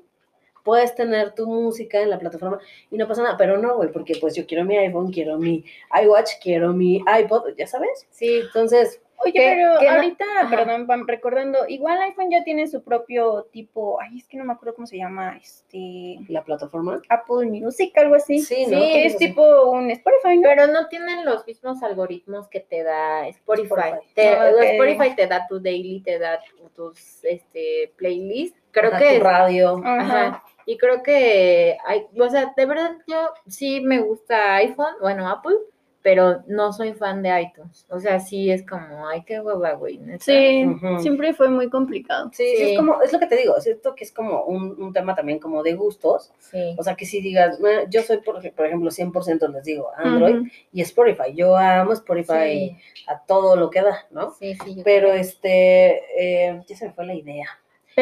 puedes 0.64 0.94
tener 0.94 1.34
tu 1.34 1.48
música 1.48 2.00
en 2.02 2.10
la 2.12 2.20
plataforma 2.20 2.60
y 2.92 2.98
no 2.98 3.08
pasa 3.08 3.24
nada, 3.24 3.36
pero 3.38 3.58
no, 3.58 3.76
güey, 3.78 3.92
porque 3.92 4.14
pues 4.22 4.36
yo 4.36 4.46
quiero 4.46 4.64
mi 4.64 4.78
iPhone, 4.78 5.12
quiero 5.12 5.38
mi 5.40 5.66
iWatch, 6.04 6.34
quiero 6.42 6.72
mi 6.72 6.98
iPod, 7.20 7.56
ya 7.58 7.66
sabes. 7.66 8.06
Sí. 8.12 8.42
Entonces, 8.46 9.02
Oye, 9.24 9.34
¿Qué- 9.34 9.40
pero 9.80 9.92
ahorita, 9.92 10.26
perdón, 10.50 10.88
Pam, 10.88 11.06
recordando, 11.08 11.68
igual 11.68 12.00
iPhone 12.02 12.32
ya 12.32 12.44
tiene 12.44 12.68
su 12.68 12.84
propio 12.84 13.44
tipo, 13.52 14.00
ay, 14.02 14.18
es 14.18 14.28
que 14.28 14.38
no 14.38 14.46
me 14.46 14.54
acuerdo 14.54 14.76
cómo 14.76 14.88
se 14.88 14.98
llama, 14.98 15.38
este, 15.38 16.18
la 16.28 16.44
plataforma. 16.44 17.02
Apple 17.10 17.46
Music, 17.48 17.96
algo 17.98 18.16
así. 18.16 18.40
Sí, 18.40 18.66
Sí, 18.66 18.72
¿no? 18.72 18.80
que 18.80 19.06
es 19.06 19.18
tipo 19.18 19.72
un 19.72 19.92
Spotify, 19.92 20.38
¿no? 20.38 20.50
Pero 20.50 20.68
no 20.68 20.88
tienen 20.88 21.24
los 21.26 21.46
mismos 21.46 21.82
algoritmos 21.84 22.48
que 22.48 22.60
te 22.62 22.84
da 22.84 23.28
Spotify. 23.28 23.68
Spotify. 23.74 24.14
Te- 24.16 24.30
Ah, 24.30 24.52
ok. 24.56 24.64
Spotify 24.64 25.16
te 25.16 25.28
da 25.28 25.46
tu 25.48 25.60
daily, 25.60 26.02
te 26.02 26.18
da 26.20 26.40
tu- 26.58 26.70
tus 26.70 27.24
este, 27.24 27.94
playlists. 27.98 28.58
Creo 28.72 28.92
Ajá, 28.92 29.00
que 29.00 29.18
tu 29.18 29.24
radio. 29.24 29.82
Ajá. 29.84 30.02
Ajá. 30.28 30.44
Y 30.66 30.78
creo 30.78 31.02
que 31.04 31.78
hay, 31.86 32.06
o 32.18 32.30
sea, 32.30 32.54
de 32.56 32.66
verdad 32.66 32.92
yo 33.08 33.30
sí 33.48 33.82
me 33.82 34.00
gusta 34.00 34.56
iPhone, 34.58 34.94
bueno, 35.02 35.28
Apple, 35.28 35.56
pero 36.04 36.42
no 36.48 36.74
soy 36.74 36.94
fan 36.94 37.22
de 37.22 37.42
iTunes. 37.42 37.86
O 37.90 38.00
sea, 38.00 38.20
sí 38.20 38.50
es 38.52 38.66
como, 38.66 39.08
ay, 39.08 39.24
qué 39.24 39.40
hueva, 39.40 39.74
güey. 39.74 39.98
neta. 40.00 40.24
Sí, 40.24 40.66
siempre 41.00 41.34
fue 41.34 41.50
muy 41.50 41.70
complicado. 41.70 42.30
Sí, 42.34 42.44
sí, 42.46 42.56
Sí. 42.58 42.72
es 42.72 42.78
como, 42.78 43.02
es 43.02 43.14
lo 43.14 43.20
que 43.20 43.28
te 43.28 43.38
digo, 43.38 43.54
siento 43.62 43.94
que 43.96 44.04
es 44.04 44.12
como 44.12 44.44
un, 44.46 44.82
un 44.82 44.94
tema 44.94 45.14
también 45.16 45.40
como 45.40 45.62
de 45.64 45.74
gustos, 45.76 46.34
Sí. 46.40 46.76
o 46.78 46.84
sea, 46.84 46.96
que 46.96 47.06
si 47.06 47.22
digas, 47.22 47.60
"Ah, 47.64 47.84
yo 47.90 48.02
soy, 48.02 48.18
por, 48.18 48.42
por 48.54 48.66
ejemplo, 48.66 48.90
100% 48.92 49.48
les 49.50 49.64
digo, 49.64 49.90
Android 49.96 50.48
y 50.74 50.82
Spotify, 50.82 51.34
yo 51.36 51.56
amo 51.56 51.94
Spotify 51.94 52.32
Sí, 52.72 52.78
a 53.08 53.20
todo 53.26 53.56
lo 53.56 53.70
que 53.70 53.82
da, 53.82 54.08
¿no? 54.12 54.32
sí, 54.32 54.56
sí, 54.66 54.82
Pero 54.84 55.12
este, 55.14 56.02
eh, 56.18 56.62
ya 56.68 56.76
se 56.76 56.86
me 56.88 56.94
fue 56.94 57.06
la 57.06 57.14
idea. 57.14 57.46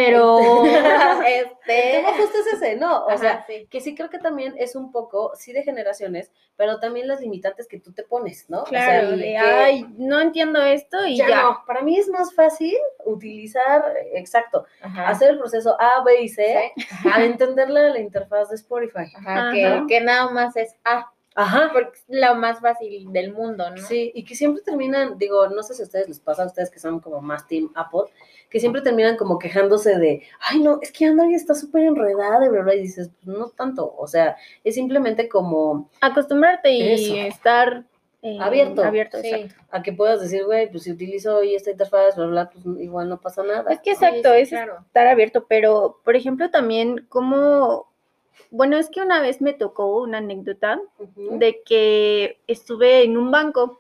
Pero, 0.05 0.63
este, 1.25 1.55
tema 1.91 2.13
justo 2.13 2.37
es 2.39 2.53
ese, 2.53 2.75
¿no? 2.75 3.05
O 3.05 3.09
ajá, 3.09 3.17
sea, 3.17 3.45
sí. 3.47 3.67
que 3.69 3.81
sí 3.81 3.95
creo 3.95 4.09
que 4.09 4.19
también 4.19 4.55
es 4.57 4.75
un 4.75 4.91
poco, 4.91 5.31
sí 5.35 5.51
de 5.53 5.63
generaciones, 5.63 6.31
pero 6.55 6.79
también 6.79 7.07
las 7.07 7.21
limitantes 7.21 7.67
que 7.67 7.79
tú 7.79 7.93
te 7.93 8.03
pones, 8.03 8.49
¿no? 8.49 8.63
O 8.63 8.65
sea, 8.67 8.85
Claro, 9.01 9.11
de, 9.11 9.23
que- 9.23 9.37
ay, 9.37 9.85
no 9.97 10.19
entiendo 10.21 10.61
esto 10.61 11.05
y 11.05 11.17
ya, 11.17 11.27
ya. 11.29 11.41
no, 11.43 11.63
para 11.65 11.81
mí 11.81 11.97
es 11.97 12.07
más 12.09 12.33
fácil 12.33 12.75
utilizar, 13.05 13.83
exacto, 14.13 14.65
Ajá. 14.81 15.09
hacer 15.09 15.31
el 15.31 15.39
proceso 15.39 15.75
A, 15.79 16.03
B 16.03 16.21
y 16.23 16.29
C, 16.29 16.71
Sí, 16.75 16.85
a 17.13 17.23
entenderle 17.23 17.89
la 17.89 17.99
interfaz 17.99 18.49
de 18.49 18.55
Spotify. 18.55 19.11
Ajá. 19.15 19.51
Que, 19.51 19.83
que 19.87 20.01
nada 20.01 20.29
más 20.31 20.55
es 20.55 20.73
ah, 20.85 21.11
Ajá. 21.41 21.69
porque 21.74 21.98
es 21.98 22.05
lo 22.08 22.36
más 22.36 22.60
fácil 22.60 23.12
del 23.12 23.34
mundo, 23.34 23.69
¿no? 23.69 23.77
Sí, 23.77 24.12
y 24.13 24.24
que 24.24 24.36
siempre 24.36 24.62
terminan, 24.63 25.17
digo, 25.17 25.48
no 25.48 25.63
sé 25.63 25.74
si 25.74 25.81
a 25.81 25.86
ustedes 25.86 26.08
les 26.08 26.19
pasa, 26.19 26.43
a 26.43 26.48
ustedes 26.48 26.69
que 26.69 26.79
son 26.79 27.00
como 27.00 27.22
más 27.22 27.48
Team 27.48 27.72
Apple, 27.75 28.12
que 28.50 28.60
siempre 28.60 28.81
terminan 28.81 29.15
como 29.15 29.38
quejándose 29.39 29.98
de, 29.98 30.24
ay, 30.41 30.60
no, 30.60 30.79
es 30.81 30.91
que 30.91 31.05
Android 31.05 31.36
está 31.36 31.53
súper 31.55 31.84
enredada, 31.84 32.46
y 32.46 32.50
bla, 32.50 32.62
bla, 32.63 32.75
y 32.75 32.81
dices, 32.81 33.10
pues 33.24 33.38
no 33.38 33.50
tanto, 33.50 33.96
o 33.98 34.08
sea, 34.08 34.36
es 34.63 34.75
simplemente 34.75 35.29
como 35.29 35.89
Acostumbrarte 36.01 36.72
y 36.72 36.91
Eso. 36.93 37.15
estar 37.15 37.86
eh, 38.22 38.38
Abierto. 38.41 38.84
Abierto, 38.84 39.17
Sí. 39.22 39.29
exacto. 39.29 39.63
a 39.72 39.81
que 39.81 39.93
puedas 39.93 40.19
decir, 40.19 40.43
güey, 40.43 40.69
pues 40.69 40.84
si 40.84 40.91
utilizo 40.91 41.38
hoy 41.38 41.55
esta 41.55 41.72
interfaz, 41.72 42.17
bla, 42.17 42.25
bla, 42.25 42.50
pues 42.50 42.65
igual 42.81 43.08
no 43.08 43.22
pasa 43.22 43.43
nada. 43.43 43.72
Es 43.72 43.79
que 43.79 43.91
exacto, 43.91 44.34
sí, 44.34 44.39
es 44.41 44.50
claro. 44.50 44.79
estar 44.86 45.08
abierto, 45.08 45.46
pero 45.48 46.01
por 46.03 46.17
ejemplo 46.17 46.50
también 46.50 47.05
como, 47.08 47.88
bueno, 48.51 48.77
es 48.77 48.89
que 48.89 49.01
una 49.01 49.22
vez 49.22 49.41
me 49.41 49.53
tocó 49.53 50.01
una 50.01 50.19
anécdota 50.19 50.79
de 51.15 51.62
que 51.65 52.39
estuve 52.48 53.03
en 53.03 53.17
un 53.17 53.31
banco 53.31 53.79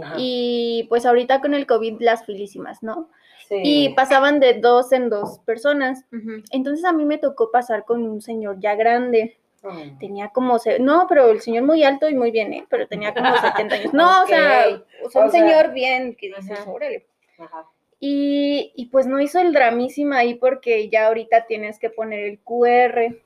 Ajá. 0.00 0.14
y 0.18 0.86
pues 0.88 1.06
ahorita 1.06 1.40
con 1.40 1.54
el 1.54 1.66
COVID 1.66 2.00
las 2.00 2.24
filísimas, 2.24 2.82
¿no? 2.82 3.08
Sí. 3.48 3.60
Y 3.62 3.88
pasaban 3.94 4.38
de 4.38 4.54
dos 4.54 4.92
en 4.92 5.10
dos 5.10 5.40
personas. 5.40 6.04
Entonces 6.52 6.84
a 6.84 6.92
mí 6.92 7.04
me 7.04 7.18
tocó 7.18 7.50
pasar 7.50 7.84
con 7.84 8.02
un 8.04 8.20
señor 8.20 8.60
ya 8.60 8.74
grande. 8.76 9.38
Mm. 9.62 9.98
Tenía 9.98 10.28
como, 10.28 10.58
no, 10.78 11.06
pero 11.08 11.30
el 11.30 11.40
señor 11.40 11.64
muy 11.64 11.82
alto 11.82 12.08
y 12.08 12.14
muy 12.14 12.30
bien, 12.30 12.52
¿eh? 12.52 12.66
Pero 12.70 12.86
tenía 12.86 13.12
como 13.12 13.26
70 13.40 13.74
años. 13.74 13.92
No, 13.92 14.22
o 14.22 14.26
sea, 14.26 14.66
o 15.04 15.10
sea, 15.10 15.22
un 15.22 15.28
O 15.28 15.30
sea, 15.30 15.40
señor 15.40 15.72
bien 15.72 16.14
que 16.14 16.28
dices, 16.28 16.60
ajá. 16.60 16.70
órale. 16.70 17.06
Ajá. 17.38 17.66
Y, 17.98 18.72
y 18.76 18.86
pues 18.86 19.06
no 19.06 19.20
hizo 19.20 19.40
el 19.40 19.52
dramísima 19.52 20.18
ahí 20.18 20.34
porque 20.34 20.88
ya 20.88 21.08
ahorita 21.08 21.46
tienes 21.46 21.78
que 21.78 21.90
poner 21.90 22.20
el 22.20 22.38
QR 22.38 23.16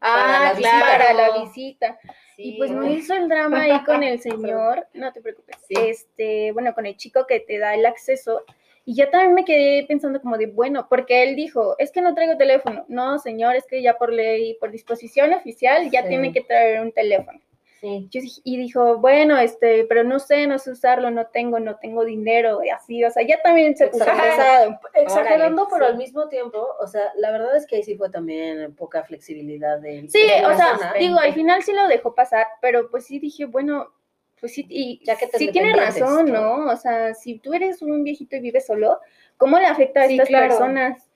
Ah, 0.00 0.52
visita. 0.56 0.70
claro. 0.78 0.86
para 0.86 1.12
la 1.14 1.42
visita. 1.44 1.98
Sí. 2.36 2.42
Y 2.54 2.58
pues 2.58 2.70
no 2.70 2.88
hizo 2.88 3.14
el 3.14 3.28
drama 3.28 3.62
ahí 3.62 3.82
con 3.84 4.02
el 4.02 4.20
señor, 4.20 4.86
no 4.94 5.12
te 5.12 5.20
preocupes, 5.20 5.56
Sí. 5.68 5.74
este, 5.76 6.52
bueno, 6.52 6.74
con 6.74 6.86
el 6.86 6.96
chico 6.96 7.26
que 7.26 7.40
te 7.40 7.58
da 7.58 7.74
el 7.74 7.84
acceso. 7.86 8.44
Y 8.84 8.94
ya 8.94 9.10
también 9.10 9.34
me 9.34 9.44
quedé 9.44 9.84
pensando 9.86 10.20
como 10.22 10.38
de, 10.38 10.46
bueno, 10.46 10.86
porque 10.88 11.22
él 11.22 11.36
dijo, 11.36 11.74
es 11.78 11.90
que 11.92 12.00
no 12.00 12.14
traigo 12.14 12.38
teléfono. 12.38 12.86
No, 12.88 13.18
señor, 13.18 13.54
es 13.54 13.66
que 13.66 13.82
ya 13.82 13.98
por 13.98 14.12
ley, 14.12 14.54
por 14.60 14.70
disposición 14.70 15.34
oficial, 15.34 15.90
ya 15.90 16.02
Sí. 16.02 16.08
tiene 16.08 16.32
que 16.32 16.40
traer 16.40 16.80
un 16.80 16.92
teléfono. 16.92 17.38
Sí. 17.80 18.08
Yo 18.10 18.20
dije- 18.20 18.40
y 18.44 18.56
dijo, 18.56 18.98
bueno, 18.98 19.38
este, 19.38 19.84
pero 19.84 20.02
no 20.02 20.18
sé, 20.18 20.46
no 20.48 20.58
sé 20.58 20.72
usarlo, 20.72 21.10
no 21.12 21.26
tengo, 21.28 21.60
no 21.60 21.76
tengo 21.76 22.04
dinero, 22.04 22.64
y 22.64 22.70
así, 22.70 23.04
o 23.04 23.10
sea, 23.10 23.22
ya 23.24 23.40
también 23.40 23.76
se 23.76 23.86
puso. 23.86 24.04
Exagerando, 24.94 25.62
Órale, 25.62 25.72
pero 25.72 25.86
sí. 25.86 25.92
al 25.92 25.96
mismo 25.96 26.28
tiempo, 26.28 26.66
o 26.80 26.86
sea, 26.86 27.12
la 27.16 27.30
verdad 27.30 27.56
es 27.56 27.66
que 27.66 27.76
ahí 27.76 27.82
sí 27.82 27.96
fue 27.96 28.10
también 28.10 28.74
poca 28.74 29.04
flexibilidad 29.04 29.78
de 29.78 30.08
Sí, 30.08 30.20
de 30.26 30.44
o 30.46 30.56
sea, 30.56 30.94
digo, 30.98 31.18
al 31.18 31.32
final 31.34 31.62
sí 31.62 31.72
lo 31.72 31.86
dejó 31.88 32.14
pasar, 32.14 32.46
pero 32.60 32.90
pues 32.90 33.06
sí 33.06 33.18
dije, 33.18 33.44
bueno, 33.44 33.92
pues 34.40 34.54
sí, 34.54 34.66
y 34.68 35.00
Ya 35.04 35.16
que 35.16 35.26
te 35.26 35.38
sí 35.38 35.50
tiene 35.50 35.72
razón, 35.74 36.26
¿no? 36.32 36.64
¿no? 36.66 36.72
O 36.72 36.76
sea, 36.76 37.14
si 37.14 37.38
tú 37.38 37.54
eres 37.54 37.82
un 37.82 38.04
viejito 38.04 38.36
y 38.36 38.40
vives 38.40 38.66
solo, 38.66 39.00
¿cómo 39.36 39.58
le 39.58 39.66
afecta 39.66 40.02
a 40.02 40.06
Sí, 40.06 40.12
estas 40.14 40.28
claro. 40.28 40.48
personas? 40.48 41.07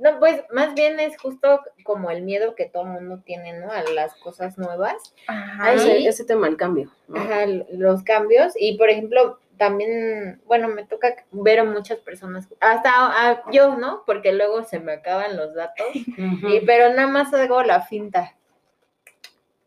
No, 0.00 0.18
pues 0.18 0.42
más 0.50 0.74
bien 0.74 0.98
es 0.98 1.16
justo 1.20 1.60
como 1.84 2.10
el 2.10 2.22
miedo 2.22 2.54
que 2.54 2.64
todo 2.66 2.84
el 2.84 2.88
mundo 2.90 3.20
tiene, 3.24 3.52
¿no? 3.58 3.70
A 3.70 3.82
las 3.82 4.14
cosas 4.16 4.56
nuevas. 4.58 5.14
Ajá. 5.26 5.72
ese, 5.74 5.92
Ahí- 5.92 6.06
ese 6.06 6.24
tema, 6.24 6.48
el 6.48 6.56
cambio. 6.56 6.90
¿no? 7.08 7.20
Ajá, 7.20 7.46
los 7.72 8.02
cambios. 8.02 8.54
Y 8.56 8.78
por 8.78 8.88
ejemplo, 8.90 9.38
también, 9.58 10.40
bueno, 10.46 10.68
me 10.68 10.86
toca 10.86 11.14
ver 11.32 11.60
a 11.60 11.64
muchas 11.64 11.98
personas, 11.98 12.48
hasta 12.60 12.90
a- 12.94 13.50
yo, 13.52 13.76
¿no? 13.76 14.02
Porque 14.06 14.32
luego 14.32 14.64
se 14.64 14.80
me 14.80 14.92
acaban 14.92 15.36
los 15.36 15.54
datos. 15.54 15.86
Y- 16.56 16.60
pero 16.66 16.88
nada 16.94 17.06
más 17.08 17.32
hago 17.34 17.62
la 17.62 17.82
finta. 17.82 18.34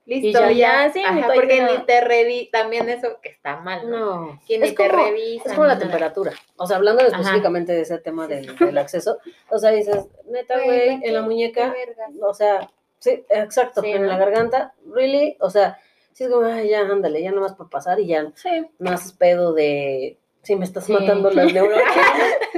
Listo, 0.06 0.50
ya, 0.50 0.52
ya, 0.52 0.92
sí, 0.92 1.02
Ajá, 1.02 1.32
porque 1.34 1.62
ni 1.64 1.86
te 1.86 2.02
revi 2.02 2.50
también 2.52 2.90
eso 2.90 3.20
que 3.22 3.30
está 3.30 3.56
mal, 3.58 3.90
¿no? 3.90 4.00
No. 4.00 4.42
Que 4.46 4.58
ni 4.58 4.68
Es 4.68 4.76
te 4.76 4.90
como, 4.90 5.06
revisan. 5.06 5.48
es 5.52 5.54
como 5.54 5.66
la 5.68 5.80
temperatura. 5.80 6.34
O 6.58 6.68
sea, 6.68 6.76
hablando 6.78 7.02
Ajá. 7.04 7.12
específicamente 7.12 7.72
de 7.72 7.82
ese 7.82 7.98
tema 8.00 8.28
del, 8.28 8.54
del 8.58 8.78
acceso, 8.78 9.20
o 9.50 9.58
sea, 9.58 9.72
dices, 9.72 10.06
neta, 10.26 10.62
Güey, 10.62 11.00
en 11.04 11.14
la 11.14 11.22
muñeca, 11.22 11.74
o 12.22 12.34
sea, 12.34 12.70
sí, 13.00 13.24
exacto, 13.30 13.82
Sí, 13.82 13.92
en 13.92 14.02
¿no? 14.02 14.08
la 14.10 14.18
garganta, 14.18 14.74
really, 14.94 15.38
o 15.40 15.50
sea, 15.50 15.80
sí 16.12 16.26
es 16.26 16.30
como, 16.30 16.46
ay, 16.48 16.68
ya, 16.70 16.82
ándale, 16.82 17.22
ya 17.24 17.32
nomás 17.32 17.54
por 17.54 17.70
pasar 17.70 18.00
y 18.02 18.08
ya 18.08 18.30
Sí. 18.36 18.68
no 18.80 18.92
haces 18.92 19.14
pedo 19.14 19.54
de, 19.54 20.18
si 20.42 20.58
me 20.58 20.66
estás 20.66 20.84
Sí. 20.86 20.92
matando 20.92 21.32
las 21.32 21.46
neuronas, 21.54 21.82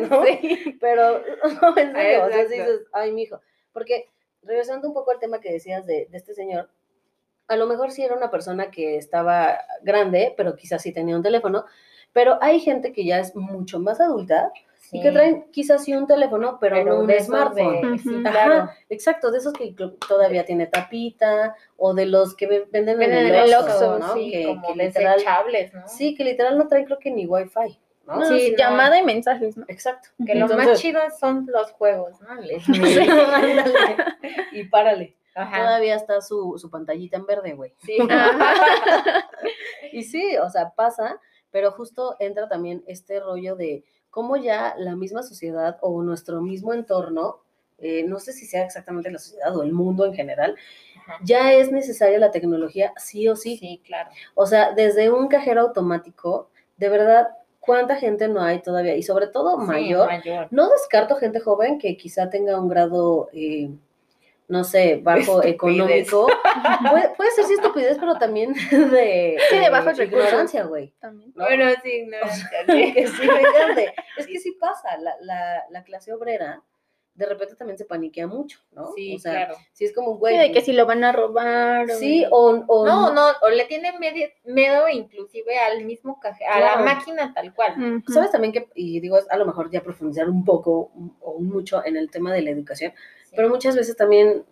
¿no? 0.09 0.23
Sí. 0.25 0.77
Pero, 0.81 1.21
no, 1.61 1.77
en 1.77 1.93
serio, 1.93 2.25
o 2.25 2.29
sea, 2.29 2.47
sí 2.47 2.53
dices, 2.57 2.81
ay, 2.91 3.11
mijo. 3.11 3.39
Porque, 3.71 4.09
regresando 4.41 4.87
un 4.87 4.95
poco 4.95 5.11
al 5.11 5.19
tema 5.19 5.39
que 5.39 5.51
decías 5.51 5.85
de, 5.85 6.07
de 6.09 6.17
este 6.17 6.33
señor, 6.33 6.69
a 7.47 7.55
lo 7.55 7.67
mejor 7.67 7.91
sí 7.91 8.03
era 8.03 8.15
una 8.15 8.31
persona 8.31 8.71
que 8.71 8.97
estaba 8.97 9.57
grande, 9.83 10.33
pero 10.37 10.55
quizás 10.55 10.81
sí 10.81 10.91
tenía 10.91 11.15
un 11.15 11.23
teléfono, 11.23 11.65
pero 12.13 12.37
hay 12.41 12.59
gente 12.59 12.91
que 12.93 13.05
ya 13.05 13.19
es 13.19 13.35
mucho 13.35 13.79
más 13.79 13.99
adulta 14.01 14.51
y 14.91 15.01
que 15.01 15.11
traen 15.11 15.45
quizás 15.51 15.83
sí 15.83 15.93
un 15.95 16.05
teléfono, 16.07 16.57
pero, 16.61 16.83
no 16.85 16.99
un 16.99 17.07
de 17.07 17.19
smartphone. 17.19 17.81
de- 17.81 17.87
Ujú. 17.87 17.97
sí, 17.97 18.15
Ajá, 18.23 18.31
claro. 18.31 18.69
exacto, 18.89 19.31
de 19.31 19.39
esos 19.39 19.51
que 19.53 19.75
todavía 20.07 20.45
tiene 20.45 20.67
tapita, 20.67 21.55
o 21.75 21.93
de 21.95 22.05
los 22.05 22.35
que 22.35 22.45
ve- 22.47 22.67
venden 22.71 23.01
en 23.01 23.11
el 23.11 23.27
en 23.29 23.35
el 23.35 23.53
Oxxo, 23.55 23.97
¿no? 23.99 24.13
sí, 24.13 24.31
que, 24.31 24.45
como 24.45 24.67
que 24.73 24.83
literal, 24.85 25.13
desechables, 25.15 25.73
¿no? 25.73 25.87
sí, 25.87 26.13
que 26.15 26.23
literal 26.23 26.57
no 26.57 26.67
traen 26.67 26.85
creo 26.85 26.99
que 26.99 27.09
ni 27.11 27.25
wifi, 27.25 27.79
¿no? 28.05 28.17
No, 28.19 28.25
Sí, 28.27 28.51
no. 28.51 28.57
llamada 28.57 28.99
y 28.99 29.03
mensajes, 29.03 29.57
¿no? 29.57 29.65
Exacto. 29.67 30.09
Que 30.25 30.35
lo 30.35 30.41
más 30.47 30.51
Entonces- 30.51 30.79
chido 30.81 31.01
son 31.19 31.47
los 31.51 31.71
juegos, 31.71 32.21
¿no? 32.21 32.35
Les- 32.35 32.63
y 34.53 34.63
párale. 34.65 35.15
Ajá. 35.35 35.57
Todavía 35.59 35.95
está 35.95 36.21
su, 36.21 36.57
su 36.57 36.69
pantallita 36.69 37.17
en 37.17 37.25
verde, 37.25 37.53
güey. 37.53 37.73
Sí. 37.85 37.97
Y 39.91 40.03
sí, 40.03 40.35
o 40.37 40.49
sea, 40.49 40.71
pasa, 40.71 41.19
pero 41.51 41.71
justo 41.71 42.15
entra 42.19 42.49
también 42.49 42.83
este 42.87 43.19
rollo 43.19 43.55
de 43.55 43.85
cómo 44.09 44.35
ya 44.35 44.75
la 44.77 44.95
misma 44.95 45.23
sociedad 45.23 45.77
o 45.81 46.01
nuestro 46.01 46.41
mismo 46.41 46.73
entorno, 46.73 47.41
eh, 47.77 48.03
no 48.03 48.19
sé 48.19 48.33
si 48.33 48.45
sea 48.45 48.63
exactamente 48.65 49.11
la 49.11 49.19
sociedad 49.19 49.55
o 49.55 49.63
el 49.63 49.71
mundo 49.73 50.05
en 50.05 50.13
general, 50.13 50.55
Ajá. 51.01 51.17
ya 51.23 51.53
es 51.53 51.71
necesaria 51.71 52.17
la 52.19 52.31
tecnología 52.31 52.93
sí 52.97 53.27
o 53.29 53.35
sí. 53.35 53.57
Sí, 53.57 53.81
claro. 53.85 54.09
O 54.33 54.45
sea, 54.45 54.73
desde 54.73 55.09
un 55.11 55.27
cajero 55.27 55.61
automático, 55.61 56.49
de 56.77 56.89
verdad, 56.89 57.29
¿cuánta 57.59 57.95
gente 57.95 58.27
no 58.27 58.41
hay 58.41 58.61
todavía? 58.61 58.95
Y 58.95 59.03
sobre 59.03 59.27
todo 59.27 59.59
Sí, 59.61 59.65
mayor. 59.67 60.07
mayor. 60.07 60.47
No 60.51 60.69
descarto 60.69 61.15
gente 61.15 61.39
joven 61.39 61.77
que 61.79 61.95
quizá 61.95 62.29
tenga 62.29 62.59
un 62.59 62.67
grado, 62.67 63.29
eh, 63.33 63.69
no 64.47 64.63
sé, 64.63 64.99
bajo 65.03 65.41
Estupidez. 65.41 65.53
económico. 65.55 66.27
Puede, 66.91 67.09
puede 67.15 67.31
ser 67.31 67.45
sí 67.45 67.53
estupidez, 67.53 67.97
pero 67.99 68.15
también 68.17 68.53
de, 68.71 69.37
Sí, 69.49 69.57
de 69.57 69.65
eh, 69.65 69.69
bajos 69.69 69.97
recursos. 69.97 70.27
ignorancia, 70.27 70.63
güey. 70.63 70.93
¿no? 71.01 71.11
Bueno, 71.35 71.65
sí, 71.83 72.03
no. 72.05 72.17
O 72.25 72.29
sea, 72.29 72.65
que 72.93 73.07
sí 73.07 73.27
de- 73.75 73.93
Es 74.17 74.27
que 74.27 74.39
sí 74.39 74.51
pasa, 74.59 74.97
la, 74.97 75.15
la, 75.21 75.63
la 75.69 75.83
clase 75.83 76.13
obrera 76.13 76.61
de 77.15 77.25
repente 77.27 77.55
también 77.55 77.77
se 77.77 77.85
paniquea 77.85 78.27
mucho, 78.27 78.59
¿no? 78.73 78.91
Sí, 78.93 79.15
o 79.15 79.19
sea, 79.19 79.45
claro. 79.45 79.55
sí 79.71 79.85
es 79.85 79.95
como, 79.95 80.15
Sí, 80.15 80.19
güey. 80.19 80.37
de 80.37 80.51
que 80.51 80.59
si 80.59 80.73
lo 80.73 80.85
van 80.85 81.01
a 81.05 81.13
robar. 81.13 81.89
o- 81.89 81.95
Sí, 81.97 82.25
o, 82.29 82.61
o 82.67 82.85
No, 82.85 83.13
no, 83.13 83.27
o 83.41 83.47
le 83.51 83.63
tienen 83.67 83.97
medio- 83.99 84.27
miedo 84.43 84.89
inclusive 84.89 85.57
al 85.57 85.85
mismo 85.85 86.19
cajero, 86.19 86.51
a 86.51 86.59
la 86.59 86.75
máquina 86.75 87.33
tal 87.33 87.53
cual. 87.53 88.03
¿Sabes 88.13 88.31
también 88.31 88.51
que, 88.51 88.67
y 88.75 88.99
digo, 88.99 89.17
es 89.17 89.25
a 89.31 89.37
lo 89.37 89.45
mejor 89.45 89.71
ya 89.71 89.81
profundizar 89.81 90.29
un 90.29 90.43
poco 90.43 90.91
o 91.21 91.31
un 91.31 91.47
mucho 91.47 91.81
en 91.85 91.95
el 91.95 92.11
tema 92.11 92.33
de 92.33 92.41
la 92.41 92.49
educación, 92.49 92.91
Sí. 93.23 93.24
Pero 93.35 93.49
muchas 93.49 93.75
veces 93.75 93.95
también 93.95 94.43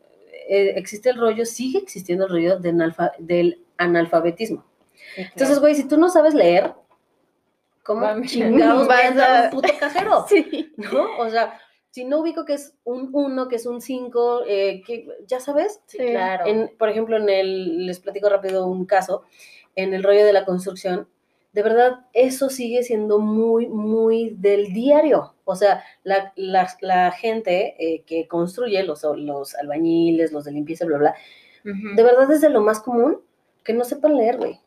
eh, 0.49 0.73
existe 0.75 1.09
el 1.09 1.17
rollo, 1.17 1.45
sigue 1.45 1.79
existiendo 1.79 2.25
el 2.25 2.31
rollo 2.31 2.59
de 2.59 2.71
analfa- 2.73 3.13
del 3.17 3.59
analfabetismo. 3.77 4.65
Entonces, 5.15 5.59
güey, 5.59 5.75
si 5.75 5.87
tú 5.87 5.97
no 5.97 6.09
sabes 6.09 6.33
leer, 6.33 6.73
¿cómo 7.83 8.01
Vamos. 8.01 8.27
chingados 8.27 8.87
vas 8.87 9.17
a 9.17 9.39
a- 9.39 9.43
un 9.45 9.49
puto 9.51 9.69
cajero? 9.79 10.25
Sí. 10.27 10.71
¿No? 10.77 11.17
O 11.17 11.29
sea, 11.29 11.59
si 11.91 12.05
no 12.05 12.19
ubico 12.19 12.45
que 12.45 12.53
es 12.53 12.73
un 12.83 13.09
1, 13.13 13.47
que 13.47 13.55
es 13.57 13.65
un 13.65 13.79
5, 13.81 14.43
que 14.45 15.07
ya 15.27 15.39
sabes, 15.39 15.79
Sí, 15.85 15.97
Sí. 15.99 16.05
claro. 16.07 16.45
en, 16.47 16.71
por 16.77 16.89
ejemplo, 16.89 17.17
en 17.17 17.29
el, 17.29 17.85
les 17.85 17.99
platico 17.99 18.29
rápido 18.29 18.65
un 18.67 18.85
caso, 18.85 19.23
en 19.75 19.93
el 19.93 20.03
rollo 20.03 20.25
de 20.25 20.33
la 20.33 20.45
construcción, 20.45 21.07
de 21.53 21.61
verdad, 21.63 22.05
eso 22.13 22.49
sigue 22.49 22.83
siendo 22.83 23.19
muy, 23.19 23.67
muy 23.67 24.31
del 24.31 24.73
diario. 24.73 25.35
O 25.45 25.55
sea, 25.55 25.83
la, 26.03 26.33
la- 26.35 26.67
la 26.81 27.11
gente 27.11 27.75
eh, 27.79 28.03
que 28.05 28.27
construye, 28.27 28.83
los, 28.83 29.03
los 29.17 29.55
albañiles, 29.55 30.31
los 30.31 30.43
de 30.45 30.51
limpieza, 30.51 30.85
bla, 30.85 30.97
bla, 30.97 31.15
de 31.63 32.03
verdad 32.03 32.29
es 32.31 32.41
de 32.41 32.49
lo 32.49 32.61
más 32.61 32.81
común 32.81 33.21
que 33.63 33.73
no 33.73 33.85
sepan 33.85 34.17
leer, 34.17 34.37
güey. 34.37 34.59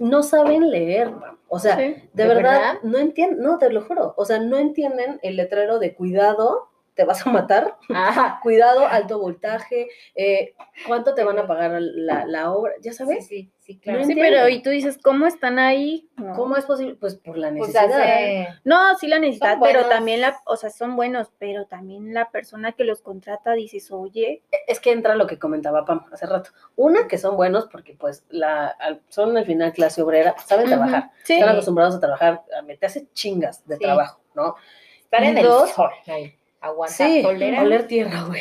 No 0.00 0.24
saben 0.24 0.70
leer, 0.70 1.12
o 1.48 1.58
sea, 1.60 1.76
Sí. 1.76 1.82
de, 1.82 2.02
¿De 2.14 2.26
verdad, 2.26 2.42
verdad? 2.74 2.74
no 2.82 2.98
entienden, 2.98 3.40
no, 3.42 3.58
te 3.58 3.70
lo 3.70 3.82
juro, 3.84 4.14
o 4.16 4.24
sea, 4.24 4.40
no 4.40 4.58
entienden 4.58 5.20
el 5.22 5.36
letrero 5.36 5.78
de 5.78 5.94
cuidado, 5.94 6.68
te 6.94 7.04
vas 7.04 7.26
a 7.26 7.30
matar, 7.30 7.76
Ajá. 7.92 8.38
cuidado, 8.42 8.86
alto 8.86 9.18
voltaje, 9.18 9.88
eh, 10.14 10.54
cuánto 10.86 11.14
te 11.14 11.24
van 11.24 11.38
a 11.38 11.46
pagar 11.46 11.76
la, 11.80 12.24
la 12.26 12.52
obra, 12.52 12.72
ya 12.80 12.92
Sí, 12.92 12.98
sabes. 12.98 13.26
sí, 13.26 13.50
sí, 13.58 13.78
claro. 13.78 14.00
No 14.00 14.04
Sí, 14.06 14.14
pero 14.14 14.48
y 14.48 14.62
tú 14.62 14.70
dices, 14.70 14.98
¿cómo 15.02 15.26
están 15.26 15.58
ahí? 15.58 16.08
No. 16.16 16.34
¿Cómo 16.34 16.56
es 16.56 16.64
posible? 16.64 16.94
Pues 16.94 17.16
por 17.16 17.36
la 17.36 17.48
Pues 17.48 17.68
necesidad. 17.74 18.00
hace- 18.00 18.48
No, 18.64 18.96
sí 18.98 19.08
la 19.08 19.18
necesidad, 19.18 19.58
pero 19.60 19.80
buenos. 19.80 19.88
también 19.88 20.20
la, 20.20 20.40
o 20.46 20.56
sea, 20.56 20.70
son 20.70 20.94
buenos, 20.94 21.32
pero 21.38 21.66
también 21.66 22.14
la 22.14 22.30
persona 22.30 22.72
que 22.72 22.84
los 22.84 23.00
contrata 23.02 23.52
dices, 23.54 23.90
oye, 23.90 24.42
Es 24.68 24.78
que 24.80 24.92
entra 24.92 25.14
lo 25.16 25.26
que 25.26 25.38
comentaba 25.38 25.84
Pam 25.84 26.04
hace 26.12 26.26
rato. 26.26 26.50
Una, 26.76 27.08
que 27.08 27.18
son 27.18 27.36
buenos 27.36 27.66
porque 27.66 27.94
pues 27.94 28.24
la, 28.30 28.76
son 29.08 29.36
al 29.36 29.44
final 29.46 29.72
clase 29.72 30.00
obrera, 30.02 30.34
saben 30.46 30.66
Ujú. 30.66 30.74
trabajar, 30.76 31.10
Sí. 31.24 31.34
están 31.34 31.48
acostumbrados 31.50 31.96
a 31.96 32.00
trabajar, 32.00 32.42
a 32.56 32.62
meterse 32.62 33.08
chingas 33.12 33.66
de 33.66 33.76
Sí. 33.76 33.82
trabajo, 33.82 34.20
¿no? 34.34 34.54
estar 35.02 35.22
en 35.22 35.38
el 35.38 35.44
dos- 35.44 35.70
sol. 35.70 35.90
Ahí. 36.08 36.34
Aguantar. 36.64 37.06
Sí, 37.08 37.24
oler 37.24 37.86
tierra, 37.86 38.24
güey. 38.26 38.40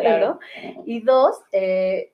claro. 0.00 0.38
¿no? 0.64 0.82
Y 0.86 1.00
dos, 1.00 1.36
eh, 1.52 2.12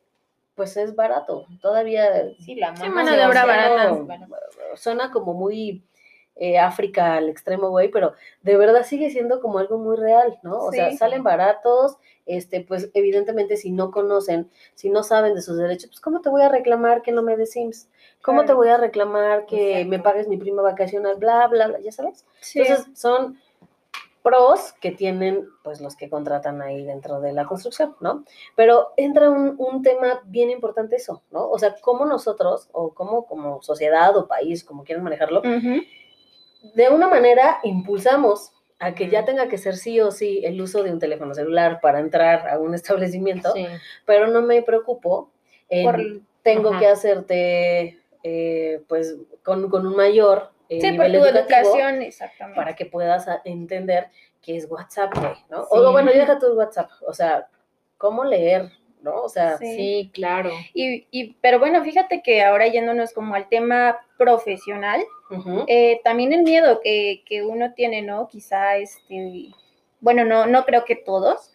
pues 0.55 0.77
es 0.77 0.95
barato. 0.97 1.47
Todavía 1.61 2.31
Sí, 2.39 2.55
la 2.55 2.75
Sí, 2.75 2.83
mano 2.83 2.95
mano 2.95 3.17
de 3.17 3.27
obra 3.27 3.45
barata. 3.45 3.99
Suena 4.77 5.11
como 5.11 5.35
muy 5.35 5.83
eh, 6.37 6.59
África 6.59 7.15
al 7.17 7.29
extremo, 7.29 7.69
güey, 7.69 7.91
pero 7.91 8.15
de 8.41 8.57
verdad 8.57 8.85
sigue 8.85 9.11
siendo 9.11 9.41
como 9.43 9.59
algo 9.59 9.77
muy 9.77 9.97
real, 9.97 10.39
¿no? 10.43 10.57
O 10.59 10.73
sea, 10.73 10.91
salen 10.97 11.23
baratos, 11.23 11.99
este, 12.25 12.63
pues 12.63 12.89
evidentemente 12.95 13.59
si 13.59 13.71
no 13.71 13.91
conocen, 13.91 14.51
si 14.75 14.89
no 14.89 15.03
saben 15.03 15.35
de 15.35 15.43
sus 15.43 15.59
derechos, 15.59 15.89
pues 15.91 16.01
¿cómo 16.01 16.23
te 16.23 16.31
voy 16.31 16.41
a 16.41 16.49
reclamar 16.49 17.03
que 17.03 17.13
no 17.13 17.23
me 17.23 17.37
des 17.37 17.51
Sims? 17.53 17.91
¿Cómo 18.23 18.47
te 18.47 18.55
voy 18.55 18.69
a 18.69 18.79
reclamar 18.79 19.45
que 19.45 19.73
Exacto. 19.73 19.89
me 19.91 19.99
pagues 19.99 20.29
mi 20.29 20.39
prima 20.39 20.63
vacacional? 20.63 21.17
Bla, 21.17 21.47
bla, 21.49 21.67
bla, 21.69 21.81
ya 21.81 21.93
sabes. 21.93 22.25
Sí. 22.41 22.61
Entonces 22.61 22.87
son 22.99 23.39
pros 24.23 24.73
que 24.81 24.91
tienen 24.93 25.49
pues 25.65 25.81
los 25.81 25.97
que 25.97 26.09
contratan 26.09 26.63
ahí 26.63 26.85
dentro 26.85 27.21
de 27.21 27.33
la 27.33 27.45
construcción, 27.45 27.97
¿no? 28.01 28.25
Pero 28.57 28.93
entra 28.97 29.29
un, 29.31 29.57
un 29.59 29.83
tema 29.83 30.21
bien 30.25 30.51
importante 30.51 30.97
eso, 30.97 31.23
¿no? 31.31 31.49
O 31.51 31.59
sea, 31.59 31.75
cómo 31.81 32.05
nosotros, 32.05 32.69
o 32.73 32.95
cómo 32.95 33.27
como 33.27 33.63
sociedad 33.63 34.17
o 34.17 34.29
país, 34.29 34.63
como 34.65 34.85
quieran 34.85 35.03
manejarlo, 35.05 35.43
de 35.43 36.89
una 36.91 37.09
manera 37.09 37.59
impulsamos 37.65 38.53
a 38.79 38.95
que 38.95 39.09
ya 39.09 39.21
Ujú. 39.21 39.27
tenga 39.27 39.49
que 39.49 39.59
ser 39.59 39.77
sí 39.77 40.01
o 40.01 40.11
sí 40.11 40.43
el 40.45 40.61
uso 40.61 40.83
de 40.83 40.93
un 40.93 40.99
teléfono 40.99 41.35
celular 41.35 41.81
para 41.81 42.01
entrar 42.01 42.49
a 42.49 42.59
un 42.59 42.75
establecimiento, 42.75 43.53
Sí. 43.53 43.67
pero 44.07 44.27
no 44.29 44.43
me 44.43 44.63
preocupo 44.63 45.31
en 45.69 45.85
Por- 45.85 46.21
tengo 46.43 46.71
Ajá. 46.71 46.79
que 46.81 46.87
hacerte 46.89 47.99
eh, 48.25 48.83
pues 48.89 49.17
con, 49.45 49.69
con 49.71 49.87
un 49.87 49.97
mayor 49.97 50.51
eh, 50.77 50.81
sí, 50.81 50.93
por 50.93 51.07
tu 51.07 51.25
educación, 51.25 52.03
exactamente. 52.03 52.57
para 52.57 52.75
que 52.75 52.87
puedas 52.87 53.27
entender 53.45 54.09
qué 54.41 54.57
es 54.57 54.71
WhatsApp, 54.71 55.17
güey, 55.17 55.35
¿no? 55.51 55.63
Sí. 55.63 55.69
O 55.71 55.93
bueno, 55.93 56.11
deja 56.13 56.39
tu 56.39 56.53
WhatsApp, 56.55 56.91
o 57.07 57.13
sea, 57.13 57.49
cómo 57.97 58.25
leer, 58.25 58.71
¿no? 59.03 59.23
O 59.23 59.29
sea, 59.29 59.59
Sí. 59.59 59.77
Sí, 59.77 60.11
claro. 60.13 60.51
Y, 60.75 61.07
y, 61.11 61.35
pero 61.41 61.59
bueno, 61.59 61.83
fíjate 61.83 62.23
que 62.23 62.43
ahora 62.43 62.67
yéndonos 62.67 63.13
como 63.13 63.35
al 63.35 63.49
tema 63.49 63.99
profesional, 64.19 65.03
eh, 65.67 66.01
también 66.05 66.33
el 66.33 66.43
miedo 66.43 66.81
que, 66.83 67.23
que 67.27 67.43
uno 67.43 67.73
tiene, 67.73 68.03
¿no? 68.03 68.29
Quizá 68.29 68.77
este, 68.77 69.51
bueno, 70.01 70.25
no, 70.25 70.47
no 70.47 70.65
creo 70.65 70.85
que 70.85 70.97
todos, 70.97 71.53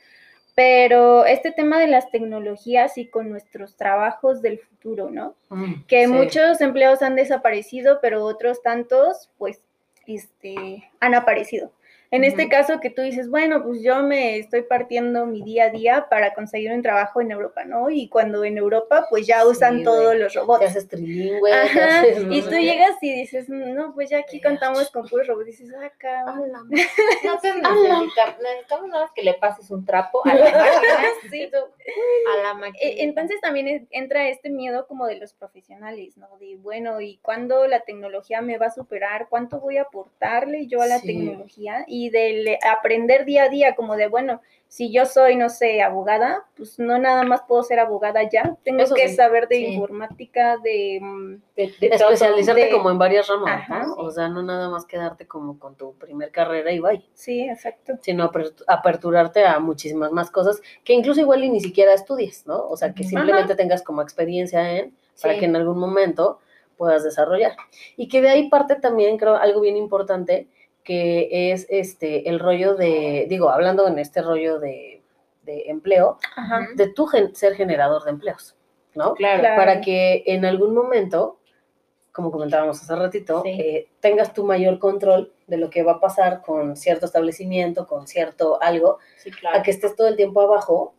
pero 0.58 1.24
este 1.28 1.52
tema 1.52 1.78
de 1.78 1.86
las 1.86 2.10
tecnologías 2.10 2.98
y 2.98 3.06
con 3.06 3.30
nuestros 3.30 3.76
trabajos 3.76 4.41
del 4.41 4.58
futuro, 4.58 5.12
¿no? 5.12 5.36
mm, 5.50 5.84
Que 5.86 6.08
sí. 6.08 6.12
muchos 6.12 6.62
empleos 6.62 7.04
han 7.04 7.13
desaparecido, 7.15 8.00
pero 8.02 8.26
otros 8.26 8.63
tantos, 8.63 9.30
pues, 9.38 9.62
este, 10.08 10.89
han 11.00 11.13
aparecido. 11.13 11.72
En 12.10 12.24
este 12.24 12.48
caso 12.48 12.80
que 12.80 12.89
tú 12.89 13.02
dices, 13.02 13.30
bueno, 13.30 13.63
pues 13.63 13.82
yo 13.84 14.02
me 14.04 14.38
estoy 14.38 14.62
partiendo 14.62 15.26
mi 15.26 15.41
día 15.43 15.65
a 15.65 15.70
día 15.70 16.08
para 16.10 16.34
conseguir 16.34 16.72
un 16.72 16.82
trabajo 16.82 17.20
en 17.20 17.32
Europa, 17.32 17.65
¿no? 17.65 17.89
Y 17.89 18.08
cuando 18.08 18.46
en 18.46 18.58
Europa, 18.58 19.06
pues 19.10 19.28
ya 19.28 19.41
Sí, 19.41 19.48
usan 19.48 19.84
todos 19.84 20.15
los 20.15 20.32
Te 20.34 20.39
robots. 20.39 20.63
haces 20.65 20.88
trilingüe. 20.88 21.52
te 21.74 21.80
Ajá, 21.80 22.00
haces 22.02 22.24
no 22.26 22.34
y 22.34 22.41
tú 22.41 22.52
llegas 22.52 22.91
y 23.02 23.13
dices, 23.13 23.50
no, 23.50 23.93
pues 23.93 24.10
ya 24.10 24.20
aquí 24.20 24.39
contamos 24.41 24.89
con 24.91 25.06
puros 25.08 25.28
robots. 25.28 25.48
Dices, 25.48 25.70
ah, 25.78 25.91
cabrón. 25.98 26.70
No 27.26 27.39
te 27.39 27.54
necesita- 27.54 28.38
necesitamos 28.41 28.88
nada 28.89 29.02
más 29.04 29.12
que 29.13 29.24
le 29.24 29.34
pases 29.34 29.70
un 29.72 29.86
trapo 29.86 30.22
a 30.26 30.34
la 30.34 30.43
máquina. 30.46 31.30
Sí. 31.30 31.50
A 31.54 32.43
la 32.43 32.54
máquina. 32.54 32.78
E- 32.82 33.04
Entonces 33.04 33.41
también 33.41 33.88
entra 33.91 34.30
este 34.30 34.50
miedo 34.50 34.88
como 34.88 35.08
de 35.08 35.17
los 35.17 35.34
profesionales, 35.34 36.15
¿no? 36.17 36.30
De, 36.39 36.56
bueno, 36.58 37.02
¿y 37.02 37.17
cuándo 37.17 37.67
la 37.67 37.82
tecnología 37.82 38.41
me 38.41 38.58
va 38.58 38.67
a 38.67 38.72
superar? 38.72 39.28
¿Cuánto 39.30 39.60
voy 39.60 39.78
a 39.78 39.82
aportarle 39.84 40.67
yo 40.67 40.82
a 40.82 40.88
la 40.88 41.00
Sí. 41.00 41.08
tecnología? 41.08 41.84
Y 41.88 41.97
del 42.10 42.58
aprender 42.70 43.26
día 43.26 43.44
a 43.44 43.50
día, 43.50 43.76
como 43.76 43.96
de, 43.96 44.08
bueno, 44.08 44.42
si 44.70 44.92
yo 44.92 45.06
soy, 45.06 45.38
no 45.38 45.48
sé, 45.48 45.82
abogada, 45.82 46.44
pues 46.58 46.78
no 46.78 47.00
nada 47.00 47.24
más 47.24 47.42
puedo 47.48 47.64
ser 47.64 47.80
abogada 47.80 48.24
ya, 48.30 48.58
tengo 48.66 48.82
Eso 48.84 48.96
que 48.96 49.08
sí, 49.08 49.16
saber 49.16 49.48
de 49.48 49.56
sí. 49.56 49.66
informática, 49.68 50.58
de... 50.58 51.00
mm, 51.02 51.36
De-. 51.56 51.74
Especializarte 51.82 52.66
de- 52.66 52.72
como 52.72 52.90
en 52.92 52.98
varias 52.98 53.28
ramas, 53.30 53.62
Ajá. 53.62 53.84
¿no? 53.86 53.94
O 53.96 54.12
sea, 54.12 54.28
no 54.28 54.44
nada 54.44 54.68
más 54.70 54.86
quedarte 54.86 55.26
como 55.26 55.58
con 55.58 55.76
tu 55.76 55.94
primer 55.94 56.32
carrera 56.32 56.72
y 56.74 56.80
bye, 56.80 57.02
Sí, 57.14 57.48
exacto. 57.48 57.94
sino 58.02 58.30
aper- 58.30 58.54
aperturarte 58.68 59.46
a 59.46 59.60
muchísimas 59.60 60.12
más 60.12 60.30
cosas 60.32 60.62
que 60.84 60.92
incluso 60.94 61.22
igual 61.22 61.44
y 61.46 61.50
ni 61.50 61.62
siquiera 61.62 61.94
estudies, 61.94 62.46
¿no? 62.46 62.68
O 62.68 62.76
sea, 62.76 62.94
que 62.94 63.04
simplemente 63.06 63.56
tengas 63.56 63.84
como 63.84 64.02
experiencia 64.02 64.78
en, 64.78 64.94
para 65.22 65.40
que 65.40 65.46
en 65.46 65.56
algún 65.56 65.80
momento 65.80 66.40
puedas 66.76 67.04
desarrollar. 67.06 67.54
Y 67.96 68.10
que 68.10 68.22
de 68.22 68.30
ahí 68.30 68.50
parte 68.50 68.76
también, 68.76 69.18
creo, 69.18 69.36
algo 69.36 69.62
bien 69.62 69.78
importante, 69.78 70.48
que 70.88 71.52
es 71.52 71.67
este, 71.69 72.30
el 72.30 72.39
rollo 72.39 72.76
de, 72.76 73.26
digo, 73.28 73.50
hablando 73.50 73.86
en 73.89 74.00
este 74.00 74.21
rollo 74.21 74.58
de, 74.58 75.02
de 75.43 75.63
empleo, 75.67 76.17
Ajá. 76.38 76.65
De 76.76 76.88
tú 76.88 77.08
gen- 77.08 77.36
ser 77.36 77.56
generador 77.56 78.06
de 78.06 78.12
empleos, 78.12 78.56
¿no? 78.95 79.13
Claro. 79.15 79.41
Claro. 79.41 79.58
para 79.58 79.82
que 79.82 80.23
en 80.28 80.45
algún 80.45 80.73
momento, 80.73 81.39
como 82.13 82.32
comentábamos 82.32 82.82
hace 82.82 82.95
ratito, 82.95 83.41
Sí. 83.43 83.50
eh, 83.50 83.89
tengas 84.00 84.34
tu 84.34 84.45
mayor 84.45 84.80
control 84.80 85.34
de 85.47 85.58
lo 85.58 85.69
que 85.69 85.84
va 85.84 85.93
a 85.93 86.00
pasar 86.00 86.41
con 86.41 86.78
cierto 86.78 87.06
establecimiento, 87.06 87.86
con 87.86 88.08
cierto 88.08 88.58
algo, 88.62 89.00
Sí, 89.17 89.30
claro. 89.32 89.60
a 89.60 89.63
que 89.63 89.71
estés 89.71 89.93
todo 89.93 90.08
el 90.08 90.15
tiempo 90.15 90.39
abajo 90.39 90.93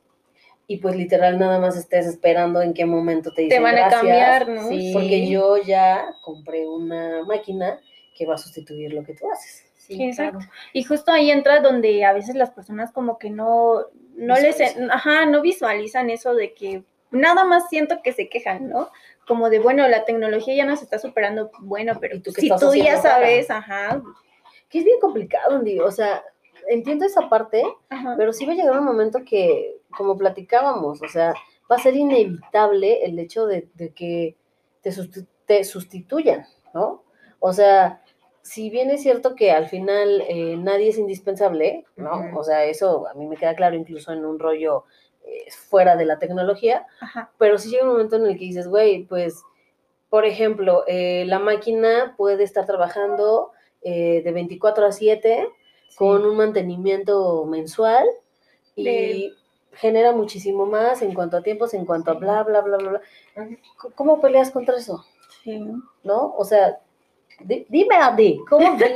y 0.66 0.76
pues 0.76 0.96
literal 0.96 1.38
nada 1.38 1.58
más 1.58 1.78
estés 1.78 2.04
esperando 2.06 2.60
en 2.60 2.74
qué 2.74 2.84
momento 2.84 3.32
te 3.32 3.40
dicen 3.40 3.56
Te 3.56 3.62
van 3.62 3.74
a 3.76 3.88
"Gracias", 3.88 4.00
cambiar, 4.02 4.48
¿no? 4.50 4.68
Sí. 4.68 4.90
porque 4.92 5.26
yo 5.28 5.56
ya 5.56 6.14
compré 6.22 6.68
una 6.68 7.24
máquina 7.24 7.80
que 8.14 8.26
va 8.26 8.34
a 8.34 8.38
sustituir 8.38 8.92
lo 8.92 9.02
que 9.02 9.14
tú 9.14 9.24
haces. 9.32 9.64
Sí, 9.88 10.02
Exacto. 10.04 10.38
claro. 10.38 10.52
Y 10.72 10.84
justo 10.84 11.10
ahí 11.12 11.30
entra 11.30 11.60
donde 11.60 12.04
a 12.04 12.12
veces 12.12 12.34
las 12.36 12.50
personas 12.50 12.92
como 12.92 13.18
que 13.18 13.30
no, 13.30 13.86
no 14.14 14.34
les, 14.36 14.58
Visualizan. 14.58 14.90
ajá, 14.90 15.26
no 15.26 15.40
visualizan 15.40 16.10
eso 16.10 16.34
de 16.34 16.52
que 16.54 16.84
nada 17.10 17.44
más 17.44 17.68
siento 17.70 18.00
que 18.02 18.12
se 18.12 18.28
quejan, 18.28 18.68
¿no? 18.68 18.90
Como 19.26 19.48
de, 19.50 19.58
bueno, 19.58 19.88
la 19.88 20.04
tecnología 20.04 20.54
ya 20.54 20.66
nos 20.66 20.82
está 20.82 20.98
superando, 20.98 21.50
bueno, 21.60 21.94
pero 22.00 22.16
¿Y 22.16 22.20
tú 22.20 22.32
si 22.32 22.48
tú 22.48 22.74
ya 22.74 22.98
sabes, 23.00 23.50
ajá, 23.50 24.02
Que 24.68 24.80
es 24.80 24.84
bien 24.84 25.00
complicado, 25.00 25.56
Andy, 25.56 25.80
o 25.80 25.90
sea, 25.90 26.22
entiendo 26.68 27.06
esa 27.06 27.28
parte, 27.30 27.62
ajá, 27.88 28.14
Pero 28.18 28.32
sí 28.34 28.44
va 28.44 28.52
a 28.52 28.56
llegar 28.56 28.78
un 28.78 28.84
momento 28.84 29.20
que, 29.24 29.76
como 29.96 30.18
platicábamos, 30.18 31.00
o 31.02 31.08
sea, 31.08 31.32
va 31.70 31.76
a 31.76 31.78
ser 31.78 31.96
inevitable 31.96 33.04
el 33.04 33.18
hecho 33.18 33.46
de, 33.46 33.68
de 33.74 33.90
que 33.94 34.36
te, 34.82 34.90
susti- 34.90 35.26
te 35.46 35.64
sustituyan, 35.64 36.44
¿no? 36.74 37.04
O 37.40 37.52
sea, 37.52 38.02
si 38.48 38.70
bien 38.70 38.90
es 38.90 39.02
cierto 39.02 39.34
que 39.34 39.50
al 39.50 39.68
final 39.68 40.22
eh, 40.28 40.56
nadie 40.56 40.88
es 40.88 40.98
indispensable, 40.98 41.84
¿no? 41.96 42.30
O 42.38 42.42
sea, 42.44 42.64
eso 42.64 43.06
a 43.08 43.14
mí 43.14 43.26
me 43.26 43.36
queda 43.36 43.54
claro 43.54 43.76
incluso 43.76 44.12
en 44.12 44.24
un 44.24 44.38
rollo 44.38 44.84
eh, 45.24 45.44
fuera 45.50 45.96
de 45.96 46.04
la 46.06 46.18
tecnología, 46.18 46.86
ajá, 47.00 47.30
pero 47.38 47.58
sí 47.58 47.68
llega 47.70 47.84
un 47.84 47.90
momento 47.92 48.16
en 48.16 48.26
el 48.26 48.34
que 48.38 48.44
dices, 48.44 48.66
güey, 48.68 49.04
pues, 49.04 49.42
por 50.08 50.24
ejemplo, 50.24 50.84
eh, 50.86 51.24
la 51.26 51.38
máquina 51.38 52.14
puede 52.16 52.44
estar 52.44 52.64
trabajando 52.66 53.52
de 53.82 54.30
24 54.34 54.86
a 54.86 54.92
7 54.92 55.48
con 55.96 56.24
un 56.26 56.36
mantenimiento 56.36 57.44
mensual 57.46 58.06
y 58.74 58.84
De- 58.84 59.32
genera 59.72 60.12
muchísimo 60.12 60.66
más 60.66 61.00
en 61.02 61.14
cuanto 61.14 61.36
a 61.36 61.42
tiempos, 61.42 61.72
en 61.74 61.86
cuanto 61.86 62.10
a 62.10 62.14
bla, 62.14 62.42
bla, 62.42 62.60
bla, 62.62 62.76
bla, 62.78 62.90
bla. 62.90 63.00
¿Cómo 63.94 64.20
peleas 64.20 64.50
contra 64.50 64.76
eso? 64.76 65.04
sí. 65.44 65.64
¿No? 66.02 66.34
O 66.36 66.44
sea, 66.44 66.80
di- 67.40 67.66
dime, 67.68 67.94
Andy, 67.96 68.40
¿cómo 68.48 68.76
te 68.78 68.94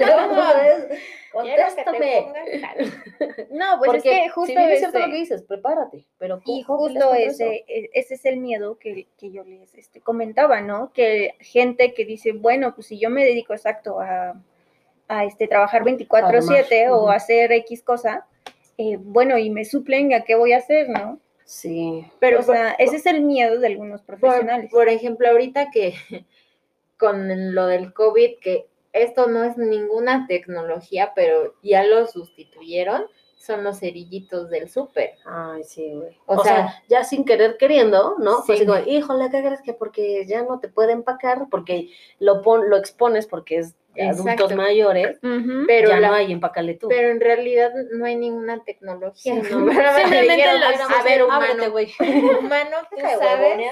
Contéstame. 1.33 2.27
No, 3.51 3.79
pues 3.79 3.87
Porque 3.91 3.97
es 3.97 4.03
que 4.25 4.29
justo 4.29 4.47
si 4.53 4.57
bien 4.57 4.71
es 4.71 4.79
cierto 4.81 4.99
ese- 4.99 5.07
lo 5.07 5.13
que 5.13 5.19
dices, 5.19 5.43
prepárate, 5.43 6.07
pero 6.19 6.41
Y 6.45 6.63
¿cómo 6.65 6.87
peleas 6.87 7.05
justo 7.05 7.15
eso? 7.17 7.45
ese, 7.45 7.65
e- 7.67 7.91
ese 7.95 8.15
es 8.15 8.25
el 8.27 8.37
miedo 8.39 8.79
que, 8.79 9.07
que 9.19 9.31
yo 9.31 9.43
les 9.45 9.75
este, 9.75 10.01
comentaba, 10.01 10.61
¿no? 10.61 10.93
Que 10.93 11.35
gente 11.41 11.95
que 11.95 12.05
dice, 12.05 12.33
bueno, 12.33 12.75
pues 12.75 12.89
si 12.89 12.99
yo 12.99 13.09
me 13.11 13.25
dedico 13.25 13.55
exacto 13.55 14.01
a, 14.01 14.35
a 15.09 15.25
este, 15.25 15.49
trabajar 15.49 15.85
24/7 15.85 16.85
Armar, 16.87 16.91
o 17.01 17.09
hacer 17.11 17.53
X 17.53 17.83
cosa, 17.83 18.27
eh, 18.77 18.97
bueno, 19.01 19.39
y 19.39 19.49
me 19.51 19.65
suplen, 19.65 20.13
¿a 20.13 20.23
qué 20.25 20.35
voy 20.35 20.53
a 20.53 20.59
hacer, 20.59 20.89
no? 20.91 21.19
Sí, 21.45 22.07
Pero, 22.19 22.41
o 22.41 22.43
sea, 22.43 22.73
ese 22.79 22.97
es 22.97 23.07
el 23.07 23.21
miedo 23.23 23.59
de 23.59 23.67
algunos 23.67 24.01
por, 24.03 24.19
profesionales. 24.19 24.71
por 24.71 24.89
ejemplo, 24.89 25.29
ahorita 25.29 25.71
que 25.71 25.95
con 27.03 27.55
lo 27.55 27.67
del 27.67 27.93
COVID, 27.93 28.39
que 28.41 28.69
esto 28.93 29.27
no 29.27 29.43
es 29.43 29.57
ninguna 29.59 30.27
tecnología, 30.29 31.13
pero 31.17 31.55
ya 31.63 31.83
lo 31.83 32.07
sustituyeron, 32.07 33.07
son 33.37 33.65
los 33.65 33.81
cerillitos 33.81 34.51
del 34.51 34.69
súper. 34.69 35.17
Ay, 35.25 35.65
sí, 35.65 35.91
güey. 35.93 36.17
O 36.27 36.37
O, 36.37 36.45
sea, 36.45 36.55
sea, 36.69 36.83
ya 36.89 37.03
sin 37.03 37.25
querer 37.25 37.57
queriendo, 37.59 38.15
¿no? 38.21 38.45
Pues 38.47 38.61
Sí. 38.61 38.65
digo, 38.65 38.77
híjole, 38.87 39.31
¿qué 39.33 39.43
crees 39.43 39.61
que 39.63 39.73
porque 39.75 40.25
ya 40.27 40.43
no 40.45 40.61
te 40.61 40.69
puede 40.69 40.93
empacar? 40.93 41.49
Porque 41.51 41.91
lo, 42.21 42.41
pon, 42.43 42.71
lo 42.71 42.77
expones 42.77 43.27
porque 43.27 43.57
es 43.59 43.75
de 43.95 44.03
adultos 44.09 44.33
Exacto. 44.35 44.57
mayores. 44.57 45.19
Pero, 45.67 45.89
ya 45.89 45.99
la- 46.01 46.09
no 46.09 46.15
hay, 46.15 46.31
empácale 46.31 46.75
tú. 46.75 46.87
pero 46.89 47.09
en 47.09 47.21
realidad 47.21 47.73
no 47.91 48.05
hay 48.05 48.15
ninguna 48.15 48.63
tecnología. 48.63 49.43
Sí. 49.43 49.51
¿no? 49.51 49.59
Simplemente 49.97 50.59
lo- 50.59 50.67
a 50.97 51.03
ver, 51.03 51.23
Ábrete, 51.23 51.25
humano, 51.25 51.71
güey. 51.73 51.93
humano, 52.41 52.77
tú 52.91 52.97
Deja 52.97 53.09
de 53.11 53.17
sabes. 53.19 53.71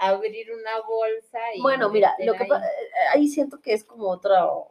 Abrir 0.00 0.48
una 0.52 0.80
bolsa 0.86 1.38
y 1.54 1.60
Bueno, 1.62 1.88
mira, 1.90 2.14
lo 2.24 2.32
que 2.34 2.44
ahí. 2.44 2.50
eh, 2.50 3.14
ahí 3.14 3.28
siento 3.28 3.60
que 3.60 3.72
es 3.74 3.84
como 3.84 4.08
otro, 4.08 4.68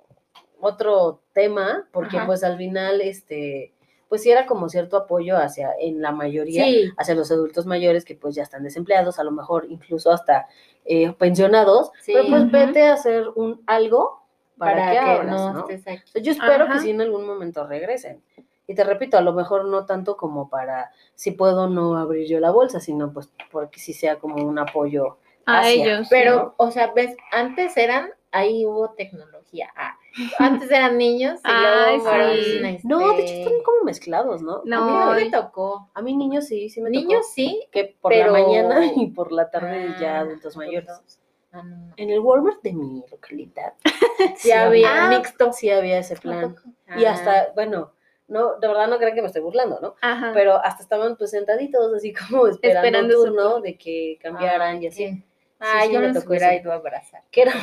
otro 0.59 1.21
tema, 1.33 1.87
porque 1.91 2.17
Ajá. 2.17 2.25
pues 2.25 2.43
al 2.43 2.57
final, 2.57 3.01
este, 3.01 3.73
pues 4.07 4.23
sí 4.23 4.31
era 4.31 4.45
como 4.47 4.69
cierto 4.69 4.97
apoyo 4.97 5.37
hacia, 5.37 5.71
en 5.79 6.01
la 6.01 6.11
mayoría, 6.11 6.63
Sí, 6.65 6.91
hacia 6.97 7.15
los 7.15 7.31
adultos 7.31 7.65
mayores 7.65 8.05
que 8.05 8.15
pues 8.15 8.33
ya 8.35 8.43
están 8.43 8.63
desempleados, 8.63 9.19
a 9.19 9.23
lo 9.23 9.31
mejor 9.31 9.67
incluso 9.69 10.11
hasta 10.11 10.47
eh, 10.85 11.13
pensionados, 11.13 11.91
Sí. 12.01 12.13
pero 12.13 12.27
pues 12.27 12.51
vete 12.51 12.87
a 12.87 12.93
hacer 12.93 13.27
un 13.35 13.61
algo 13.67 14.23
para, 14.57 14.77
para, 14.93 15.19
que, 15.19 15.23
no, 15.25 15.53
¿no? 15.53 15.59
estés 15.69 15.87
aquí. 15.87 16.21
Yo 16.21 16.31
espero 16.31 16.63
Ajá. 16.65 16.73
que 16.73 16.79
sí 16.79 16.89
en 16.89 17.01
algún 17.01 17.25
momento 17.25 17.65
regresen. 17.67 18.21
Y 18.69 18.75
te 18.75 18.83
repito, 18.83 19.17
a 19.17 19.21
lo 19.21 19.33
mejor 19.33 19.65
no 19.65 19.85
tanto 19.87 20.15
como 20.15 20.47
para 20.47 20.91
si 21.15 21.31
puedo 21.31 21.67
no 21.67 21.97
abrir 21.97 22.27
yo 22.29 22.39
la 22.39 22.51
bolsa, 22.51 22.79
sino 22.79 23.11
pues 23.11 23.31
porque 23.51 23.79
sí 23.79 23.93
sea 23.93 24.19
como 24.19 24.35
un 24.45 24.59
apoyo 24.59 25.17
A 25.47 25.61
hacia, 25.61 25.71
ellos. 25.95 26.07
Pero, 26.09 26.35
¿no? 26.35 26.53
o 26.57 26.69
sea, 26.69 26.91
ves, 26.93 27.17
antes 27.31 27.75
eran, 27.77 28.11
ahí 28.31 28.67
hubo 28.67 28.91
tecnología. 28.91 29.71
Ah, 29.75 29.97
antes 30.37 30.69
eran 30.69 30.99
niños 30.99 31.39
y 31.39 31.49
Ay, 31.49 31.97
luego 31.97 32.03
fueron, 32.03 32.35
sí. 32.35 32.61
este, 32.63 32.87
No, 32.87 33.13
de 33.13 33.21
hecho 33.23 33.33
están 33.33 33.53
como 33.65 33.83
mezclados, 33.85 34.43
¿no? 34.43 34.61
No, 34.65 34.77
a 34.77 34.85
mí, 35.15 35.21
no 35.23 35.25
me 35.25 35.31
tocó. 35.31 35.89
a 35.95 36.01
mí 36.03 36.15
niños 36.15 36.45
sí, 36.45 36.69
sí 36.69 36.79
me 36.79 36.91
Niños 36.91 37.21
tocó. 37.21 37.33
sí, 37.33 37.67
Que 37.71 37.95
por 37.99 38.11
pero- 38.11 38.31
la 38.31 38.39
mañana 38.43 38.85
y 38.95 39.07
por 39.07 39.31
la 39.31 39.49
tarde 39.49 39.95
ya 39.99 40.17
Ah, 40.17 40.19
adultos 40.19 40.55
mayores. 40.55 40.89
adultos. 40.89 41.19
Ah, 41.51 41.63
no, 41.63 41.75
no. 41.87 41.93
En 41.97 42.11
el 42.11 42.19
Walmart 42.19 42.61
de 42.61 42.73
mi 42.73 43.03
localidad 43.09 43.73
Sí 44.37 44.51
había 44.51 45.07
Ah, 45.07 45.09
mixto. 45.09 45.51
sí 45.53 45.71
había 45.71 45.97
ese 45.97 46.15
plan. 46.17 46.55
Y 46.95 47.05
Ah, 47.05 47.13
hasta, 47.13 47.51
bueno, 47.55 47.93
no, 48.29 48.57
de 48.59 48.67
verdad 48.67 48.87
no 48.87 48.97
crean 48.97 49.15
que 49.15 49.21
me 49.21 49.27
estoy 49.27 49.41
burlando, 49.41 49.79
¿no? 49.81 49.95
Ajá. 50.01 50.31
Pero 50.33 50.55
hasta 50.63 50.81
estaban 50.83 51.17
pues 51.17 51.31
sentaditos 51.31 51.93
así 51.93 52.13
como 52.13 52.47
esperando, 52.47 52.87
Esperando 52.87 53.15
turno 53.15 53.61
de 53.61 53.77
que 53.77 54.17
cambiaran 54.21 54.81
y 54.81 54.87
así. 54.87 55.07
sí. 55.07 55.23
Ah, 55.61 55.81
sí, 55.83 55.91
yo 55.91 55.99
me 55.99 56.13
tocó 56.13 56.35
ido 56.35 56.71
a 56.71 56.75
abrazar. 56.75 57.21
Que 57.31 57.41
era-. 57.41 57.53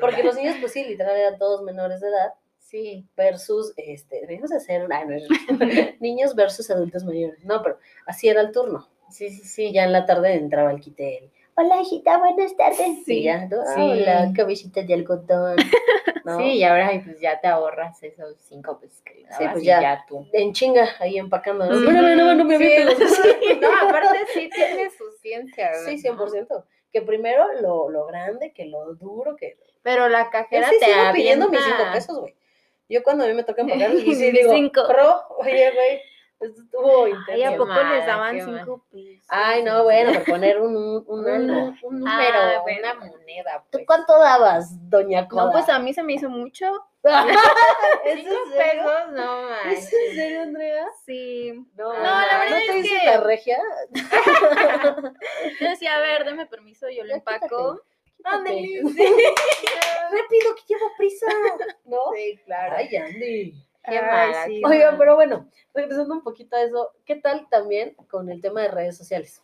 Porque 0.00 0.22
los 0.22 0.36
niños 0.36 0.56
pues 0.60 0.70
sí, 0.72 0.84
literal 0.84 1.16
eran 1.16 1.38
todos 1.38 1.62
menores 1.62 2.00
de 2.00 2.08
edad 2.08 2.34
Sí, 2.70 3.04
versus, 3.16 3.72
este, 3.76 4.20
debemos 4.20 4.52
hacer, 4.52 4.86
ay, 4.92 5.04
no, 5.04 5.16
niños 6.00 6.36
versus 6.36 6.70
adultos 6.70 7.02
mayores. 7.02 7.44
No, 7.44 7.60
pero 7.64 7.80
así 8.06 8.28
era 8.28 8.42
el 8.42 8.52
turno. 8.52 8.88
sí, 9.10 9.28
sí, 9.28 9.42
sí. 9.42 9.72
ya 9.72 9.82
en 9.82 9.92
la 9.92 10.06
tarde 10.06 10.34
entraba 10.34 10.70
el 10.70 10.78
quitel. 10.78 11.32
Hola, 11.62 11.82
hijita, 11.82 12.16
buenas 12.16 12.56
tardes. 12.56 13.04
Sí, 13.04 13.22
ya, 13.22 13.44
¿no? 13.44 13.62
sí. 13.66 13.80
Hola, 13.82 14.32
cabecita 14.34 14.82
de 14.82 14.94
algodón. 14.94 15.56
¿no? 16.24 16.38
Sí, 16.38 16.44
y 16.54 16.64
ahora 16.64 16.90
pues 17.04 17.20
ya 17.20 17.38
te 17.38 17.48
ahorras 17.48 18.02
esos 18.02 18.34
cinco 18.48 18.80
pesos 18.80 19.02
que 19.02 19.12
le 19.16 19.26
Sí, 19.30 19.44
pues 19.52 19.62
ya. 19.62 19.78
ya 19.82 20.04
tú. 20.08 20.26
En 20.32 20.54
chinga, 20.54 20.88
ahí 21.00 21.18
empacando. 21.18 21.66
¿no? 21.66 21.70
Ujú. 21.76 21.80
Espérame, 21.86 22.16
no, 22.16 22.34
no 22.34 22.44
me 22.46 22.56
Sí, 22.56 22.64
avientes. 22.64 23.20
No, 23.60 23.68
aparte 23.88 24.20
sí 24.32 24.48
tiene 24.54 24.88
su 24.88 25.04
ciencia. 25.20 25.74
Sí, 25.84 26.00
¿verdad? 26.02 26.24
100%. 26.24 26.64
Que 26.94 27.02
primero 27.02 27.52
lo, 27.60 27.90
lo 27.90 28.06
grande, 28.06 28.54
que 28.54 28.64
lo 28.64 28.94
duro, 28.94 29.36
que... 29.36 29.58
Pero 29.82 30.08
la 30.08 30.24
Yo 30.24 30.30
cajera 30.30 30.70
sí 30.70 30.76
te 30.80 30.86
sigo 30.86 31.12
pidiendo 31.12 31.50
mis 31.50 31.60
cinco 31.62 31.92
pesos, 31.92 32.20
güey. 32.20 32.34
Yo 32.88 33.02
cuando 33.02 33.24
a 33.24 33.26
mí 33.26 33.34
me 33.34 33.44
tocan 33.44 33.68
pagar, 33.68 33.92
y 33.94 34.14
sí 34.14 34.30
digo, 34.32 34.50
Cinco. 34.54 34.82
pro, 34.88 35.24
oye, 35.38 35.70
güey, 35.72 36.00
esto 36.40 36.62
estuvo 36.62 37.04
Ay, 37.04 37.12
intenso. 37.12 37.46
¿a 37.46 37.50
qué 37.50 37.56
poco 37.56 37.66
mal, 37.68 37.96
les 37.96 38.06
daban 38.06 38.40
cinco 38.40 38.84
pesos? 38.90 39.26
Ay, 39.28 39.62
no, 39.62 39.84
bueno, 39.84 40.12
por 40.14 40.24
poner 40.24 40.60
un, 40.60 40.76
un, 40.76 41.04
un 41.06 41.28
algo, 41.28 41.74
Un- 41.82 42.02
un 42.02 42.08
Ah, 42.08 42.16
número. 42.16 42.62
bueno, 42.62 42.78
una 42.80 42.94
moneda, 42.94 43.58
¿Tú 43.70 43.78
pues. 43.78 43.86
cuánto 43.86 44.18
dabas, 44.18 44.70
doña 44.90 45.28
Coda? 45.28 45.44
No, 45.46 45.52
pues 45.52 45.68
a 45.68 45.78
mí 45.78 45.92
se 45.92 46.02
me 46.02 46.14
hizo 46.14 46.28
mucho. 46.28 46.66
¿Es 47.02 47.12
Cinco 48.20 48.34
en 48.46 48.52
serio? 48.52 48.82
pesos, 48.84 49.12
no 49.12 49.48
¿Es 49.50 49.64
manches. 49.64 49.92
en 50.08 50.14
serio, 50.16 50.42
Andrea? 50.42 50.86
Sí. 51.06 51.52
No, 51.76 51.92
No, 51.94 52.02
la 52.02 52.38
verdad 52.38 52.50
¿no 52.50 52.72
te 52.72 52.78
es 52.80 52.88
que- 52.88 53.06
la 53.06 53.20
regia? 53.20 53.58
Yo 55.60 55.68
decía, 55.68 55.96
a 55.96 56.00
ver, 56.00 56.24
deme 56.24 56.46
permiso, 56.46 56.88
yo 56.90 57.04
lo 57.04 57.14
empaco. 57.14 57.80
Ándale, 58.22 58.60
sí. 58.62 58.82
Rápido, 60.10 60.54
que 60.56 60.62
llevo 60.74 60.90
prisa, 60.98 61.26
¿no? 61.86 61.98
Sí, 62.14 62.38
claro. 62.44 62.76
Ay, 62.76 62.94
Andy. 62.96 63.54
Qué 63.84 63.98
Ay, 63.98 64.06
mala, 64.30 64.44
sí, 64.46 64.62
Oigan, 64.64 64.98
pero 64.98 65.14
bueno, 65.14 65.48
regresando 65.74 66.14
un 66.14 66.22
poquito 66.22 66.56
a 66.56 66.62
eso, 66.62 66.90
¿qué 67.06 67.16
tal 67.16 67.48
también 67.50 67.94
con 68.10 68.28
el 68.30 68.40
tema 68.40 68.60
de 68.62 68.68
redes 68.68 68.96
sociales? 68.96 69.42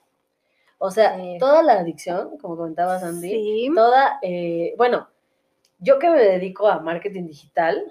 O 0.79 0.91
sea, 0.91 1.17
Sí. 1.17 1.37
toda 1.41 1.63
la 1.63 1.75
adicción, 1.81 2.37
como 2.39 2.57
comentabas, 2.57 3.03
Andy, 3.03 3.31
Sí. 3.31 3.71
toda, 3.75 4.19
eh, 4.23 4.75
bueno, 4.77 5.09
yo 5.79 5.99
que 5.99 6.11
me 6.11 6.23
dedico 6.23 6.69
a 6.69 6.81
marketing 6.81 7.27
digital, 7.27 7.83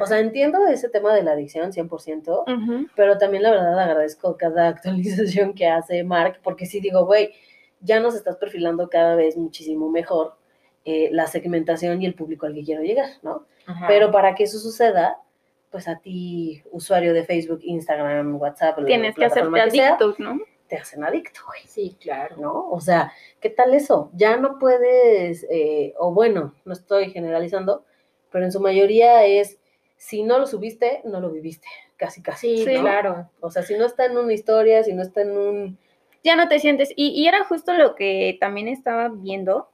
o 0.00 0.06
sea, 0.06 0.18
entiendo 0.18 0.64
ese 0.66 0.88
tema 0.88 1.14
de 1.14 1.22
la 1.22 1.32
adicción 1.32 1.72
100%, 1.72 2.44
Ujú. 2.46 2.86
pero 2.96 3.18
también 3.18 3.42
la 3.44 3.50
verdad 3.50 3.78
agradezco 3.78 4.36
cada 4.36 4.68
actualización 5.46 5.54
que 5.54 5.66
hace 5.68 6.02
Mark, 6.04 6.40
porque 6.42 6.66
sí 6.66 6.80
digo, 6.80 7.04
güey, 7.06 7.32
ya 7.80 8.00
nos 8.00 8.14
estás 8.14 8.36
perfilando 8.36 8.88
cada 8.88 9.14
vez 9.16 9.36
muchísimo 9.36 9.88
mejor 9.88 10.36
eh, 10.84 11.10
la 11.12 11.28
segmentación 11.28 12.02
y 12.02 12.06
el 12.06 12.14
público 12.14 12.46
al 12.46 12.54
que 12.54 12.64
quiero 12.64 12.82
llegar, 12.82 13.08
¿no? 13.22 13.46
Ajá. 13.66 13.86
Pero 13.86 14.10
para 14.10 14.34
que 14.34 14.44
eso 14.44 14.58
suceda, 14.58 15.16
pues 15.72 15.88
a 15.88 15.98
ti, 15.98 16.62
usuario 16.70 17.14
de 17.14 17.24
Facebook, 17.24 17.60
Instagram, 17.62 18.40
WhatsApp, 18.40 18.78
Tienes 18.84 19.16
que 19.16 19.24
hacerte 19.24 19.48
plataforma 19.48 19.64
que 19.64 19.70
sea, 19.70 19.94
adicto, 19.94 20.14
¿no? 20.18 20.38
te 20.68 20.78
hacen 20.78 21.04
adicto, 21.04 21.40
güey. 21.46 21.60
Sí, 21.66 21.96
claro. 22.00 22.36
¿no? 22.38 22.70
O 22.70 22.80
sea, 22.80 23.12
¿qué 23.40 23.50
tal 23.50 23.74
eso? 23.74 24.10
Ya 24.14 24.36
no 24.36 24.58
puedes, 24.58 25.46
eh, 25.50 25.92
o 25.98 26.12
bueno, 26.12 26.54
no 26.64 26.72
estoy 26.72 27.10
generalizando, 27.10 27.84
pero 28.30 28.44
en 28.44 28.52
su 28.52 28.60
mayoría 28.60 29.26
es, 29.26 29.58
si 29.96 30.22
no 30.22 30.38
lo 30.38 30.46
subiste, 30.46 31.02
no 31.04 31.20
lo 31.20 31.30
viviste, 31.30 31.68
casi, 31.96 32.22
casi. 32.22 32.58
Sí, 32.58 32.64
Sí. 32.64 32.74
¿no? 32.74 32.82
claro. 32.82 33.30
O 33.40 33.50
sea, 33.50 33.62
si 33.62 33.76
no 33.76 33.84
está 33.84 34.06
en 34.06 34.16
una 34.16 34.32
historia, 34.32 34.82
si 34.82 34.94
no 34.94 35.02
está 35.02 35.22
en 35.22 35.36
un... 35.36 35.78
ya 36.22 36.36
no 36.36 36.48
te 36.48 36.58
sientes. 36.58 36.90
Y, 36.96 37.08
y 37.08 37.26
era 37.26 37.44
justo 37.44 37.74
lo 37.74 37.94
que 37.94 38.38
también 38.40 38.68
estaba 38.68 39.10
viendo, 39.10 39.68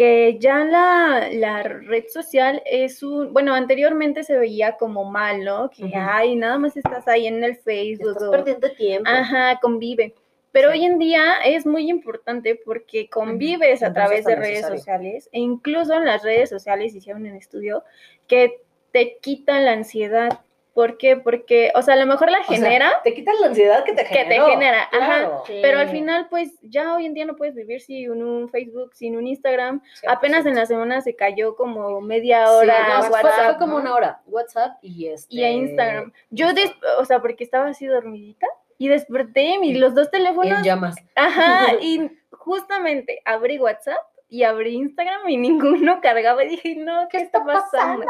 que 0.00 0.38
ya 0.40 0.64
la, 0.64 1.28
la 1.30 1.62
red 1.62 2.04
social 2.08 2.62
es 2.64 3.02
un, 3.02 3.34
bueno, 3.34 3.52
anteriormente 3.52 4.24
se 4.24 4.38
veía 4.38 4.78
como 4.78 5.04
mal, 5.04 5.44
¿no? 5.44 5.68
Que, 5.68 5.84
Ujú. 5.84 5.92
ay, 5.94 6.36
nada 6.36 6.56
más 6.56 6.74
estás 6.74 7.06
ahí 7.06 7.26
en 7.26 7.44
el 7.44 7.56
Facebook. 7.56 8.12
Estás 8.12 8.28
o- 8.28 8.30
perdiendo 8.30 8.70
tiempo. 8.70 9.10
Ajá, 9.10 9.58
convive. 9.60 10.14
Pero 10.52 10.72
Sí. 10.72 10.78
hoy 10.78 10.84
en 10.86 10.98
día 10.98 11.34
es 11.44 11.66
muy 11.66 11.90
importante 11.90 12.58
porque 12.64 13.10
convives 13.10 13.82
a 13.82 13.92
través 13.92 14.24
de 14.24 14.36
redes 14.36 14.48
necesario. 14.62 14.78
sociales 14.78 15.28
e 15.32 15.38
incluso 15.40 15.92
en 15.92 16.06
las 16.06 16.22
redes 16.22 16.48
sociales 16.48 16.94
hicieron 16.94 17.26
un 17.26 17.36
estudio 17.36 17.84
que 18.26 18.62
te 18.92 19.18
quita 19.20 19.60
la 19.60 19.72
ansiedad. 19.72 20.40
¿Por 20.80 20.96
qué? 20.96 21.16
Porque, 21.18 21.70
o 21.74 21.82
sea, 21.82 21.92
a 21.92 21.96
lo 21.98 22.06
mejor 22.06 22.30
la 22.30 22.40
O 22.40 22.44
sea, 22.44 22.56
genera, 22.56 23.00
te 23.04 23.12
quitan 23.12 23.34
la 23.38 23.48
ansiedad 23.48 23.84
que 23.84 23.92
te 23.92 24.04
que 24.06 24.24
te 24.24 24.40
genera, 24.40 24.84
ajá, 24.84 24.88
Claro. 25.18 25.42
Sí. 25.46 25.58
pero 25.60 25.78
al 25.78 25.90
final, 25.90 26.28
pues 26.30 26.58
ya 26.62 26.94
hoy 26.94 27.04
en 27.04 27.12
día 27.12 27.26
no 27.26 27.36
puedes 27.36 27.54
vivir 27.54 27.82
sin 27.82 28.10
un 28.10 28.48
Facebook, 28.48 28.94
sin 28.94 29.14
un 29.16 29.26
Instagram. 29.26 29.82
Apenas 30.08 30.46
en 30.46 30.56
la 30.56 30.64
semana 30.64 31.02
se 31.02 31.14
cayó 31.14 31.54
como 31.54 32.00
media 32.00 32.46
Sí, 32.46 32.52
hora 32.54 32.88
no, 32.96 33.02
fue- 33.02 33.10
WhatsApp 33.10 33.44
fue 33.44 33.58
como 33.58 33.74
¿no? 33.74 33.80
una 33.82 33.94
hora. 33.94 34.20
WhatsApp 34.26 34.78
y 34.80 35.08
este... 35.08 35.34
y 35.36 35.44
a 35.44 35.50
Instagram. 35.50 36.12
Yo, 36.30 36.54
des- 36.54 36.72
o 36.98 37.04
sea, 37.04 37.20
porque 37.20 37.44
estaba 37.44 37.66
así 37.68 37.84
dormidita 37.86 38.46
y 38.78 38.88
desperté 38.88 39.58
y 39.62 39.74
los 39.74 39.94
dos 39.94 40.10
teléfonos 40.10 40.58
En 40.60 40.64
llamas. 40.64 40.96
Ajá, 41.14 41.74
y 41.82 42.10
justamente 42.30 43.20
abrí 43.26 43.58
WhatsApp 43.58 43.98
y 44.30 44.44
abrí 44.44 44.74
Instagram 44.76 45.28
y 45.28 45.36
ninguno 45.36 46.00
cargaba. 46.00 46.44
Y 46.44 46.48
dije, 46.50 46.76
no, 46.76 47.08
¿qué, 47.10 47.18
está 47.18 47.44
pasando? 47.44 48.06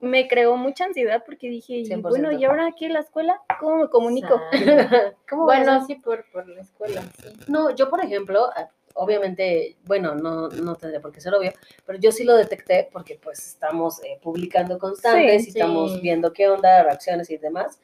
Me 0.00 0.26
creó 0.26 0.56
mucha 0.56 0.84
ansiedad 0.86 1.22
porque 1.24 1.48
dije, 1.48 1.74
y 1.74 1.84
100%. 1.84 2.08
bueno, 2.08 2.32
¿y 2.32 2.44
ahora 2.44 2.66
aquí 2.66 2.86
en 2.86 2.94
la 2.94 3.00
escuela? 3.00 3.40
¿Cómo 3.60 3.76
me 3.76 3.88
comunico? 3.88 4.40
¿Cómo 5.28 5.44
Bueno, 5.44 5.84
sí, 5.86 5.96
por, 5.96 6.24
por 6.32 6.48
la 6.48 6.62
escuela, 6.62 7.02
sí. 7.22 7.28
No, 7.48 7.70
yo 7.74 7.90
por 7.90 8.02
ejemplo, 8.02 8.46
a- 8.46 8.70
obviamente, 8.94 9.76
bueno, 9.84 10.14
no, 10.14 10.48
no 10.48 10.74
tendría 10.76 11.00
por 11.00 11.12
qué 11.12 11.20
ser 11.20 11.34
obvio, 11.34 11.52
pero 11.84 11.98
yo 11.98 12.10
sí 12.12 12.24
lo 12.24 12.34
detecté 12.36 12.88
porque 12.92 13.18
pues 13.22 13.38
estamos 13.46 14.02
eh, 14.04 14.18
publicando 14.22 14.78
constantes 14.78 15.42
Sí, 15.44 15.50
y 15.50 15.58
estamos 15.58 15.92
sí. 15.94 16.00
viendo 16.00 16.32
qué 16.32 16.48
onda, 16.48 16.82
reacciones 16.82 17.30
y 17.30 17.36
demás. 17.36 17.80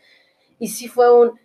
Y 0.58 0.68
sí 0.68 0.88
fue 0.88 1.12
un, 1.12 1.38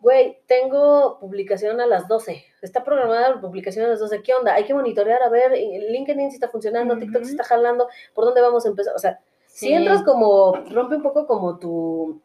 güey, 0.00 0.38
tengo 0.46 1.18
publicación 1.18 1.80
a 1.80 1.86
las 1.86 2.08
12, 2.08 2.44
está 2.62 2.84
programada 2.84 3.30
la 3.30 3.40
publicación 3.40 3.86
a 3.86 3.88
las 3.88 4.00
12, 4.00 4.22
¿qué 4.22 4.34
onda? 4.34 4.54
Hay 4.54 4.64
que 4.64 4.74
monitorear, 4.74 5.22
a 5.22 5.28
ver, 5.28 5.52
LinkedIn 5.52 6.30
si 6.30 6.36
está 6.36 6.48
funcionando, 6.48 6.98
TikTok 6.98 7.24
si 7.24 7.30
está 7.32 7.44
jalando, 7.44 7.88
¿por 8.14 8.24
dónde 8.24 8.40
vamos 8.40 8.64
a 8.64 8.68
empezar? 8.68 8.94
O 8.94 8.98
sea, 8.98 9.20
si 9.46 9.72
entras 9.72 10.02
como, 10.02 10.54
rompe 10.70 10.96
un 10.96 11.02
poco 11.02 11.26
como 11.26 11.58
tu 11.58 12.20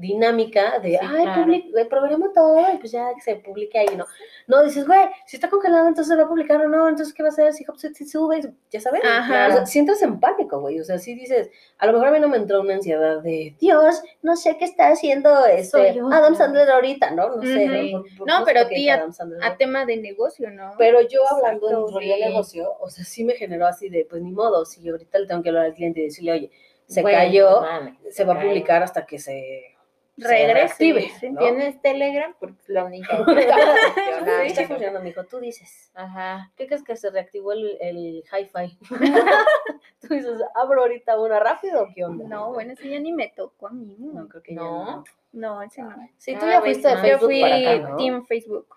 dinámica 0.00 0.78
de, 0.78 0.90
Sí, 0.90 0.98
ay, 1.00 1.22
claro. 1.24 1.42
public- 1.44 1.88
programa 1.88 2.30
todo 2.34 2.58
y 2.72 2.78
pues 2.78 2.90
ya 2.92 3.14
que 3.14 3.20
se 3.20 3.36
publique 3.36 3.78
ahí, 3.78 3.94
¿no? 3.96 4.06
No, 4.46 4.62
dices, 4.62 4.86
güey, 4.86 5.00
si 5.26 5.36
está 5.36 5.48
congelado, 5.50 5.86
entonces 5.86 6.18
va 6.18 6.22
a 6.22 6.28
publicar 6.28 6.60
o 6.64 6.68
no, 6.68 6.88
entonces 6.88 7.12
¿qué 7.14 7.22
va 7.22 7.28
a 7.28 7.32
hacer? 7.32 7.52
Si 7.52 7.64
Hopset 7.68 7.94
si 7.94 8.06
sube, 8.06 8.40
ya 8.70 8.80
sabes. 8.80 9.02
Ajá. 9.04 9.48
O 9.48 9.52
sea, 9.52 9.66
si 9.66 9.78
entras 9.78 10.00
en 10.02 10.18
pánico, 10.18 10.58
güey, 10.60 10.80
o 10.80 10.84
sea, 10.84 10.98
si 10.98 11.14
dices, 11.14 11.50
a 11.78 11.86
lo 11.86 11.92
mejor 11.92 12.08
a 12.08 12.10
mí 12.12 12.18
no 12.20 12.28
me 12.28 12.38
entró 12.38 12.60
una 12.62 12.74
ansiedad 12.74 13.20
de, 13.22 13.54
Dios, 13.60 14.02
no 14.22 14.36
sé 14.36 14.56
qué 14.58 14.64
está 14.64 14.88
haciendo 14.88 15.44
este 15.46 15.94
yo, 15.94 16.06
Adam 16.06 16.20
claro. 16.20 16.34
Sandler 16.34 16.70
ahorita, 16.70 17.10
¿no? 17.10 17.36
No 17.36 17.42
sé. 17.42 17.66
Ujú. 17.66 18.02
por- 18.02 18.16
por- 18.18 18.26
No, 18.26 18.38
sé 18.38 18.44
pero 18.46 18.66
tía, 18.68 18.94
A 19.42 19.50
¿no? 19.50 19.56
tema 19.58 19.84
de 19.84 19.96
negocio, 19.98 20.50
¿no? 20.50 20.72
Pero 20.78 21.00
yo 21.02 21.20
hablando 21.30 21.66
Exacto, 21.68 21.88
en 21.88 21.94
rollo 21.94 22.14
de 22.16 22.26
negocio, 22.26 22.72
o 22.80 22.88
sea, 22.88 23.04
sí 23.04 23.22
me 23.24 23.34
generó 23.34 23.66
así 23.66 23.88
de, 23.90 24.06
pues 24.08 24.22
ni 24.22 24.32
modo, 24.32 24.64
si 24.64 24.88
ahorita 24.88 25.18
le 25.18 25.26
tengo 25.26 25.42
que 25.42 25.50
hablar 25.50 25.66
al 25.66 25.74
cliente 25.74 26.00
y 26.00 26.04
decirle, 26.04 26.32
oye, 26.32 26.50
se 26.86 27.02
cayó, 27.04 27.62
se 28.10 28.24
va 28.24 28.34
a 28.34 28.40
publicar 28.40 28.82
hasta 28.82 29.06
que 29.06 29.18
se 29.20 29.76
Regrese, 30.16 30.74
sí. 31.20 31.30
¿no? 31.30 31.38
¿Tienes 31.40 31.80
Telegram? 31.80 32.34
Porque 32.38 32.60
es 32.60 32.68
la 32.68 32.84
única 32.84 33.08
que 33.24 33.40
está 33.40 33.56
funcionando. 33.56 34.42
está 34.42 34.66
funcionando, 34.66 35.00
mijo, 35.00 35.24
tú 35.24 35.38
dices. 35.40 35.90
Ajá. 35.94 36.52
¿Qué 36.56 36.66
crees 36.66 36.82
que 36.84 36.96
se 36.96 37.10
reactivó 37.10 37.52
el, 37.52 37.78
el 37.80 38.24
hi-fi? 38.32 38.78
Tú 40.00 40.14
dices, 40.14 40.40
abro 40.54 40.82
ahorita 40.82 41.18
una 41.20 41.38
rápido, 41.40 41.86
¿qué 41.94 42.04
onda? 42.04 42.26
No, 42.26 42.52
bueno, 42.52 42.72
ese 42.72 42.88
ya 42.88 42.98
ni 42.98 43.12
me 43.12 43.28
tocó 43.28 43.68
a 43.68 43.70
mí. 43.70 43.96
No, 43.98 44.26
creo 44.28 44.42
que 44.42 44.54
ya 44.54 44.60
No. 44.60 44.84
no. 44.84 45.04
No, 45.32 45.62
ese 45.62 45.82
no. 45.82 45.94
Sí, 46.16 46.34
tú 46.34 46.46
Ah, 46.46 46.52
ya 46.52 46.60
fuiste 46.60 46.88
de 46.88 46.94
no. 46.94 47.00
Yo 47.00 47.04
Facebook 47.04 47.26
fui 47.30 47.40
para 47.42 47.56
acá, 47.56 47.88
¿no? 47.90 47.96
Team 47.96 48.24
Facebook. 48.26 48.76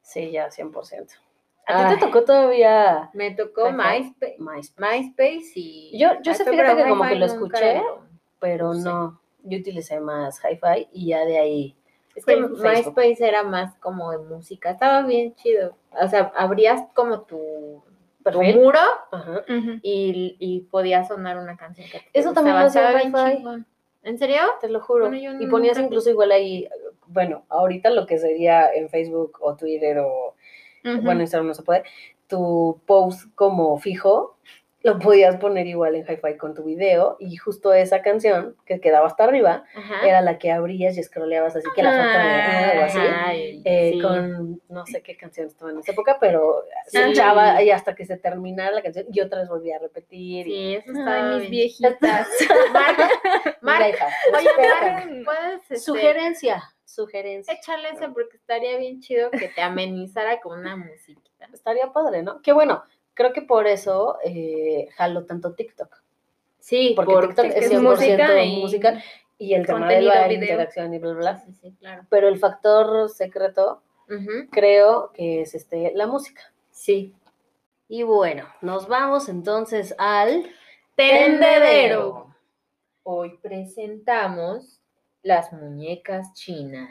Sí, 0.00 0.30
ya, 0.30 0.48
100%. 0.48 1.08
¿A 1.66 1.88
ti 1.88 1.94
te 1.94 2.00
tocó 2.00 2.24
todavía 2.24 3.10
Me 3.14 3.30
tocó? 3.32 3.70
MySpace, 3.70 4.36
MySpace? 4.38 4.72
MySpace 4.98 5.52
y... 5.54 5.96
Yo- 5.98 6.20
yo 6.22 6.34
sé, 6.34 6.44
fíjate 6.44 6.82
que 6.82 6.88
como 6.88 7.04
que 7.04 7.14
lo 7.16 7.26
escuché, 7.26 7.82
Pero 8.40 8.74
no, 8.74 9.20
yo 9.44 9.58
utilicé 9.58 10.00
más 10.00 10.40
hi-fi 10.40 10.88
y 10.92 11.08
ya 11.08 11.24
de 11.24 11.38
ahí. 11.38 11.76
Es 12.14 12.24
que 12.24 12.34
Facebook. 12.34 12.62
MySpace 12.62 13.26
era 13.26 13.42
más 13.42 13.74
como 13.78 14.10
de 14.10 14.18
música, 14.18 14.70
estaba 14.70 15.02
bien 15.02 15.34
chido. 15.34 15.76
O 16.00 16.08
sea, 16.08 16.32
abrías 16.36 16.82
como 16.94 17.22
tu, 17.22 17.82
muro 18.24 18.78
Ajá. 19.10 19.44
Y, 19.82 20.36
y 20.38 20.60
podía 20.70 21.04
sonar 21.04 21.38
una 21.38 21.56
canción 21.56 21.88
que 21.90 21.98
te 21.98 22.18
Eso 22.18 22.32
también 22.32 22.56
lo 22.56 22.66
hacía 22.66 23.02
Hi-Fi. 23.02 23.64
¿En 24.04 24.18
serio? 24.18 24.40
Te 24.60 24.68
lo 24.68 24.80
juro. 24.80 25.08
Bueno, 25.08 25.40
y 25.40 25.46
ponías 25.46 25.78
incluso 25.78 26.10
igual 26.10 26.32
ahí, 26.32 26.68
bueno, 27.06 27.44
ahorita 27.48 27.90
lo 27.90 28.06
que 28.06 28.18
sería 28.18 28.72
en 28.72 28.88
Facebook 28.88 29.38
o 29.40 29.56
Twitter 29.56 29.98
o, 29.98 30.34
bueno, 30.82 31.20
Instagram 31.20 31.46
no 31.46 31.54
se 31.54 31.62
puede, 31.62 31.84
tu 32.26 32.80
post 32.86 33.32
como 33.34 33.78
fijo, 33.78 34.36
lo 34.84 34.98
podías 34.98 35.36
poner 35.36 35.66
igual 35.66 35.94
en 35.94 36.02
hi-fi 36.02 36.36
con 36.36 36.54
tu 36.54 36.64
video 36.64 37.16
y 37.20 37.36
justo 37.36 37.72
esa 37.72 38.02
canción 38.02 38.56
que 38.66 38.80
quedaba 38.80 39.06
hasta 39.06 39.24
arriba 39.24 39.64
Ajá. 39.74 40.06
era 40.06 40.20
la 40.22 40.38
que 40.38 40.50
abrías 40.50 40.96
y 40.98 41.02
scrolleabas 41.02 41.54
así 41.56 41.68
que 41.74 41.82
la 41.82 41.90
foto 41.90 42.02
Ah, 42.04 42.70
algo 42.70 42.84
así. 42.84 43.62
Eh, 43.64 43.90
sí. 43.94 44.00
con 44.00 44.60
no 44.68 44.84
sé 44.86 45.02
qué 45.02 45.16
canción 45.16 45.46
estaba 45.46 45.70
en 45.70 45.78
esa 45.78 45.92
época, 45.92 46.18
pero 46.20 46.64
se 46.88 47.08
echaba 47.10 47.62
y 47.62 47.70
hasta 47.70 47.94
que 47.94 48.04
se 48.04 48.16
terminara 48.16 48.72
la 48.72 48.82
canción 48.82 49.06
y 49.12 49.20
otra 49.20 49.40
vez 49.40 49.48
volvía 49.48 49.76
a 49.76 49.80
repetir. 49.80 50.46
y- 50.48 50.52
Sí, 50.52 50.74
eso 50.76 50.92
estaba 50.92 51.30
Ay, 51.34 51.40
mis 51.40 51.50
viejitas. 51.50 52.28
Marca, 53.60 53.88
hija, 53.88 54.08
oye, 54.36 54.48
este, 55.62 55.76
Sugerencia, 55.78 56.62
sugerencia. 56.84 57.54
echarle 57.54 57.90
eso 57.90 58.12
porque 58.12 58.36
estaría 58.36 58.76
bien 58.78 59.00
chido 59.00 59.30
que 59.30 59.48
te 59.48 59.62
amenizara 59.62 60.40
con 60.40 60.58
una 60.58 60.76
musiquita. 60.76 61.48
Estaría 61.52 61.92
padre, 61.92 62.22
¿no? 62.22 62.40
Que 62.42 62.52
bueno, 62.52 62.82
creo 63.14 63.32
que 63.32 63.42
por 63.42 63.66
eso 63.66 64.18
eh, 64.24 64.88
jalo 64.96 65.24
tanto 65.24 65.54
TikTok. 65.54 66.02
Sí, 66.58 66.92
Porque 66.94 67.14
TikTok 67.26 67.44
es 67.46 67.54
es 67.56 67.68
que 67.68 67.74
es 67.76 67.80
100% 67.80 67.82
música 67.82 68.44
y 68.44 68.60
musical 68.60 69.02
y 69.38 69.54
el 69.54 69.66
tema 69.66 69.88
de 69.88 70.02
la 70.02 70.28
video. 70.28 70.42
interacción 70.42 70.94
y 70.94 70.98
bla, 70.98 71.12
bla, 71.12 71.20
bla. 71.20 71.36
Sí, 71.38 71.52
sí, 71.54 71.74
claro. 71.80 72.04
Pero 72.08 72.28
el 72.28 72.38
factor 72.38 73.08
secreto 73.10 73.82
creo 74.50 75.10
que 75.12 75.40
es 75.40 75.54
este, 75.54 75.92
la 75.94 76.06
música. 76.06 76.42
Sí. 76.70 77.14
Y 77.88 78.02
bueno, 78.02 78.46
nos 78.60 78.86
vamos 78.86 79.28
entonces 79.28 79.94
al 79.98 80.44
Tendedero. 80.94 82.34
Hoy 83.02 83.38
presentamos 83.42 84.81
las 85.22 85.52
muñecas 85.52 86.32
chinas. 86.34 86.90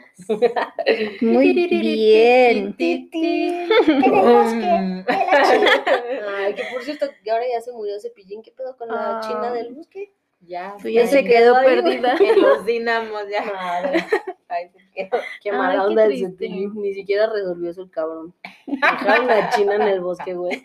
Muy 1.20 1.52
bien. 1.52 2.74
Mm. 2.78 5.04
Ay, 5.08 6.54
que 6.54 6.62
por 6.72 6.82
cierto, 6.82 7.06
que 7.22 7.30
ahora 7.30 7.44
ya 7.52 7.60
se 7.60 7.72
murió 7.72 7.98
Cepillín. 8.00 8.42
¿Qué 8.42 8.52
pedo 8.52 8.76
con 8.76 8.88
la 8.88 9.18
Ah. 9.18 9.20
china 9.22 9.52
del 9.52 9.74
bosque? 9.74 10.12
Ya, 10.40 10.74
Pues 10.82 10.92
ya 10.92 11.06
se 11.06 11.22
quedó 11.24 11.54
perdida. 11.62 12.16
en 12.20 12.40
los 12.40 12.64
dinamos 12.66 13.22
ya. 13.30 13.44
Madre. 13.44 14.04
Ay, 14.48 14.70
qué, 14.94 15.08
qué 15.40 15.50
Ay, 15.50 15.56
mala 15.56 15.74
qué 15.74 15.80
onda 15.88 16.04
el 16.04 16.08
triste. 16.10 16.30
Cepillín. 16.30 16.72
Ni 16.74 16.94
siquiera 16.94 17.28
resolvió 17.32 17.70
eso 17.70 17.82
el 17.82 17.90
cabrón. 17.90 18.34
Dejaron 18.66 19.26
la 19.28 19.50
china 19.50 19.76
en 19.76 19.82
el 19.82 20.00
bosque, 20.00 20.34
güey. 20.34 20.62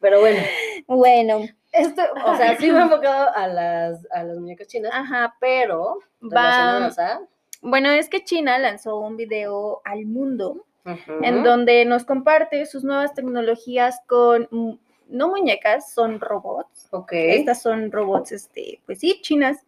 Pero 0.00 0.20
bueno, 0.20 0.40
Bueno, 0.86 1.40
esto, 1.72 2.02
o 2.24 2.36
sea, 2.36 2.56
sí 2.56 2.70
me 2.70 2.78
he 2.78 2.82
enfocado 2.82 3.28
a 3.34 3.46
las, 3.46 4.06
a 4.10 4.22
las 4.22 4.38
muñecas 4.38 4.68
chinas, 4.68 4.92
ajá, 4.94 5.34
pero 5.40 5.98
va. 6.22 6.86
a... 6.86 7.20
Bueno, 7.60 7.90
es 7.90 8.08
que 8.08 8.24
China 8.24 8.58
lanzó 8.58 8.98
un 8.98 9.16
video 9.16 9.82
al 9.84 10.06
mundo 10.06 10.64
en 11.22 11.42
donde 11.42 11.84
nos 11.84 12.04
comparte 12.04 12.64
sus 12.64 12.82
nuevas 12.82 13.12
tecnologías 13.12 14.00
con 14.06 14.48
no 15.08 15.28
muñecas, 15.28 15.92
son 15.92 16.20
robots. 16.20 16.88
Ok. 16.90 17.12
Estas 17.12 17.62
son 17.62 17.90
robots, 17.90 18.32
este, 18.32 18.80
pues 18.86 19.00
sí, 19.00 19.20
chinas. 19.22 19.58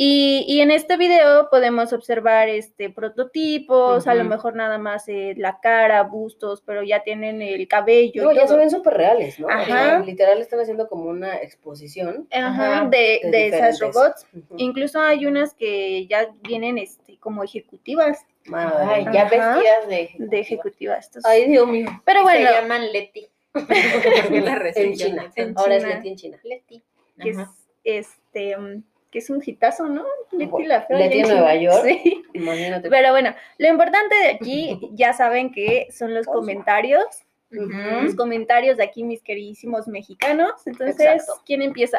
Y, 0.00 0.44
y 0.46 0.60
en 0.60 0.70
este 0.70 0.96
video 0.96 1.50
podemos 1.50 1.92
observar 1.92 2.48
este 2.48 2.88
prototipos, 2.88 4.06
a 4.06 4.14
lo 4.14 4.22
mejor 4.22 4.54
nada 4.54 4.78
más 4.78 5.08
eh, 5.08 5.34
la 5.36 5.58
cara, 5.58 6.04
bustos, 6.04 6.62
pero 6.64 6.84
ya 6.84 7.02
tienen 7.02 7.42
el 7.42 7.66
cabello. 7.66 8.22
No, 8.22 8.30
y 8.30 8.36
ya 8.36 8.42
se 8.42 8.46
todo. 8.46 8.58
ven 8.58 8.70
súper 8.70 8.94
reales, 8.94 9.40
¿no? 9.40 9.48
O 9.48 9.50
sea, 9.50 9.96
Ajá. 9.96 9.98
literal 10.04 10.40
están 10.40 10.60
haciendo 10.60 10.88
como 10.88 11.06
una 11.10 11.38
exposición. 11.38 12.28
Ajá, 12.32 12.86
de, 12.88 13.22
de 13.24 13.30
de 13.32 13.46
esas 13.48 13.80
robots. 13.80 14.24
Incluso 14.56 15.00
hay 15.00 15.26
unas 15.26 15.52
que 15.54 16.06
ya 16.06 16.28
vienen 16.42 16.78
este, 16.78 17.18
como 17.18 17.42
ejecutivas, 17.42 18.24
Ay, 18.52 19.04
ya 19.12 19.22
Ajá. 19.26 19.30
vestidas 19.56 19.88
de 19.88 20.10
de 20.16 20.38
ejecutivas. 20.38 21.10
Ay, 21.24 21.48
Dios 21.48 21.66
mío. 21.66 21.88
pero 22.04 22.22
bueno, 22.22 22.46
Se 22.48 22.54
llaman 22.54 22.92
Leti. 22.92 23.26
Porque 23.52 24.40
la 24.42 24.70
En 24.76 24.94
China. 24.94 25.32
En 25.34 25.54
Ahora 25.58 25.74
es. 25.74 25.82
Leti 25.82 26.08
en 26.08 26.16
China. 26.16 26.38
Leti. 26.44 26.84
que 27.20 27.30
es 27.30 27.38
este 27.82 28.56
mm, 28.56 28.84
que 29.10 29.18
es 29.20 29.30
un 29.30 29.42
hitazo, 29.44 29.86
¿no? 29.86 30.04
Leti 30.32 30.64
la 30.64 30.82
fea. 30.82 30.98
Leti 30.98 31.20
en 31.20 31.28
Nueva. 31.28 31.54
York. 31.54 31.84
Sí. 32.02 32.22
Imagínate. 32.34 32.90
Pero 32.90 33.10
bueno, 33.10 33.34
lo 33.58 33.68
importante 33.68 34.14
de 34.16 34.28
aquí, 34.30 34.78
ya 34.92 35.12
saben 35.12 35.52
que 35.52 35.88
son 35.90 36.14
los 36.14 36.26
comentarios. 36.26 37.04
Los 37.50 38.14
comentarios 38.14 38.76
de 38.76 38.84
aquí, 38.84 39.04
mis 39.04 39.22
queridísimos 39.22 39.88
mexicanos. 39.88 40.66
Entonces, 40.66 41.00
Exacto. 41.00 41.42
¿quién 41.46 41.62
empieza? 41.62 41.98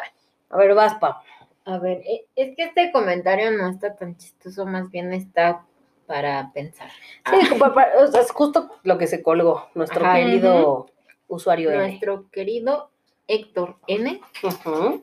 A 0.50 0.58
ver, 0.58 0.76
Vaspa. 0.76 1.24
A 1.65 1.80
ver, 1.80 2.04
e- 2.06 2.26
es 2.36 2.56
que 2.56 2.63
este 2.65 2.91
comentario 2.91 3.50
no 3.52 3.67
está 3.69 3.95
tan 3.95 4.15
chistoso, 4.15 4.67
más 4.67 4.91
bien 4.91 5.12
está 5.12 5.65
para 6.06 6.52
pensar. 6.54 6.89
Sí, 7.30 7.48
sea, 8.12 8.22
es 8.22 8.32
justo 8.32 8.72
lo 8.84 8.98
que 8.98 9.08
se 9.08 9.22
colgó 9.24 9.69
nuestro 9.76 10.06
Ajá. 10.06 10.15
querido 10.17 10.88
usuario 11.28 11.72
N. 11.72 11.80
Nuestro 11.80 12.30
querido 12.32 12.88
Héctor 13.30 13.78
N 13.88 14.20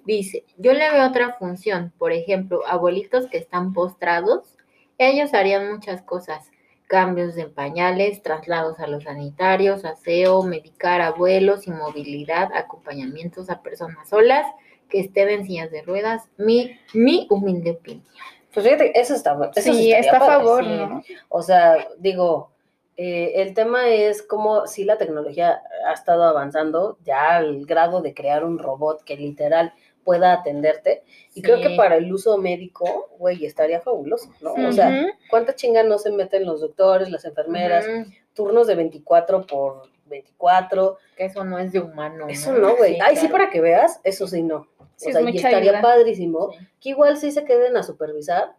dice, 0.05 0.45
yo 0.59 0.73
le 0.73 0.91
veo 0.91 1.07
otra 1.07 1.37
función, 1.39 1.93
por 1.97 2.13
ejemplo, 2.13 2.67
abuelitos 2.67 3.29
que 3.29 3.39
están 3.39 3.73
postrados, 3.73 4.57
ellos 4.99 5.33
harían 5.33 5.73
muchas 5.73 6.03
cosas, 6.03 6.51
cambios 6.89 7.37
de 7.37 7.47
pañales, 7.47 8.23
traslados 8.23 8.81
a 8.81 8.89
los 8.89 9.05
sanitarios, 9.05 9.85
aseo, 9.85 10.43
medicar 10.43 11.01
a 11.01 11.09
abuelos, 11.09 11.69
inmovilidad, 11.69 12.53
acompañamientos 12.53 13.49
a 13.49 13.63
personas 13.63 14.09
solas 14.09 14.45
que 14.91 15.01
estén 15.01 15.29
en 15.29 15.47
sillas 15.47 15.71
de 15.71 15.83
ruedas, 15.83 16.25
mi, 16.37 16.79
mi 16.95 17.29
humilde 17.31 17.73
opinión. 17.73 18.05
Pues 18.53 18.67
fíjate, 18.67 18.99
eso 18.99 19.15
está 19.15 19.39
eso 19.55 19.73
sí, 19.73 19.93
está 19.93 20.17
a 20.17 20.21
favor, 20.21 20.65
sí. 20.65 20.71
¿no? 20.71 21.03
O 21.29 21.43
sea, 21.43 21.89
digo, 21.99 22.56
eh, 22.97 23.43
el 23.43 23.55
tema 23.55 23.89
es 23.89 24.23
como 24.23 24.67
si 24.67 24.85
la 24.85 24.97
tecnología 24.99 25.63
ha 25.87 25.93
estado 25.93 26.25
avanzando 26.25 26.99
ya 27.05 27.37
al 27.37 27.67
grado 27.67 28.01
de 28.01 28.15
crear 28.15 28.45
un 28.45 28.59
robot 28.59 29.03
que 29.05 29.17
literal 29.17 29.73
pueda 30.05 30.33
atenderte. 30.33 31.03
Y 31.35 31.43
creo 31.43 31.59
que 31.61 31.71
Sí. 31.71 31.77
para 31.77 31.97
el 31.97 32.13
uso 32.13 32.39
médico, 32.39 33.11
güey, 33.19 33.45
estaría 33.45 33.81
fabuloso, 33.81 34.31
¿no? 34.41 34.55
O 34.69 34.73
sea. 34.73 35.07
¿cuánta 35.31 35.55
chinga 35.55 35.83
no 35.83 35.99
se 35.99 36.11
meten 36.13 36.47
los 36.47 36.61
doctores, 36.61 37.11
las 37.11 37.25
enfermeras? 37.25 37.87
Ujú, 37.87 38.11
Turnos 38.33 38.67
de 38.69 38.77
24 38.77 39.47
por 39.47 39.83
24. 40.07 40.99
que 41.17 41.25
eso 41.25 41.45
no 41.45 41.59
es 41.59 41.73
de 41.73 41.81
humano. 41.81 42.27
Eso 42.29 42.53
no, 42.53 42.77
güey. 42.77 42.95
Sí, 42.95 43.01
Ay, 43.03 43.17
sí, 43.17 43.27
claro. 43.29 43.33
para 43.43 43.51
que 43.51 43.61
veas, 43.61 44.01
eso 44.05 44.27
sí 44.29 44.43
no. 44.43 44.69
Sí, 44.95 45.07
o 45.07 45.09
es 45.11 45.15
sea, 45.15 45.21
y 45.23 45.25
mucha 45.25 45.49
estaría 45.49 45.71
ayuda. 45.73 45.83
padrísimo 45.83 46.53
Sí. 46.53 46.59
que 46.81 46.89
igual 46.91 47.17
sí 47.17 47.31
se 47.33 47.45
queden 47.45 47.77
a 47.77 47.83
supervisar, 47.83 48.55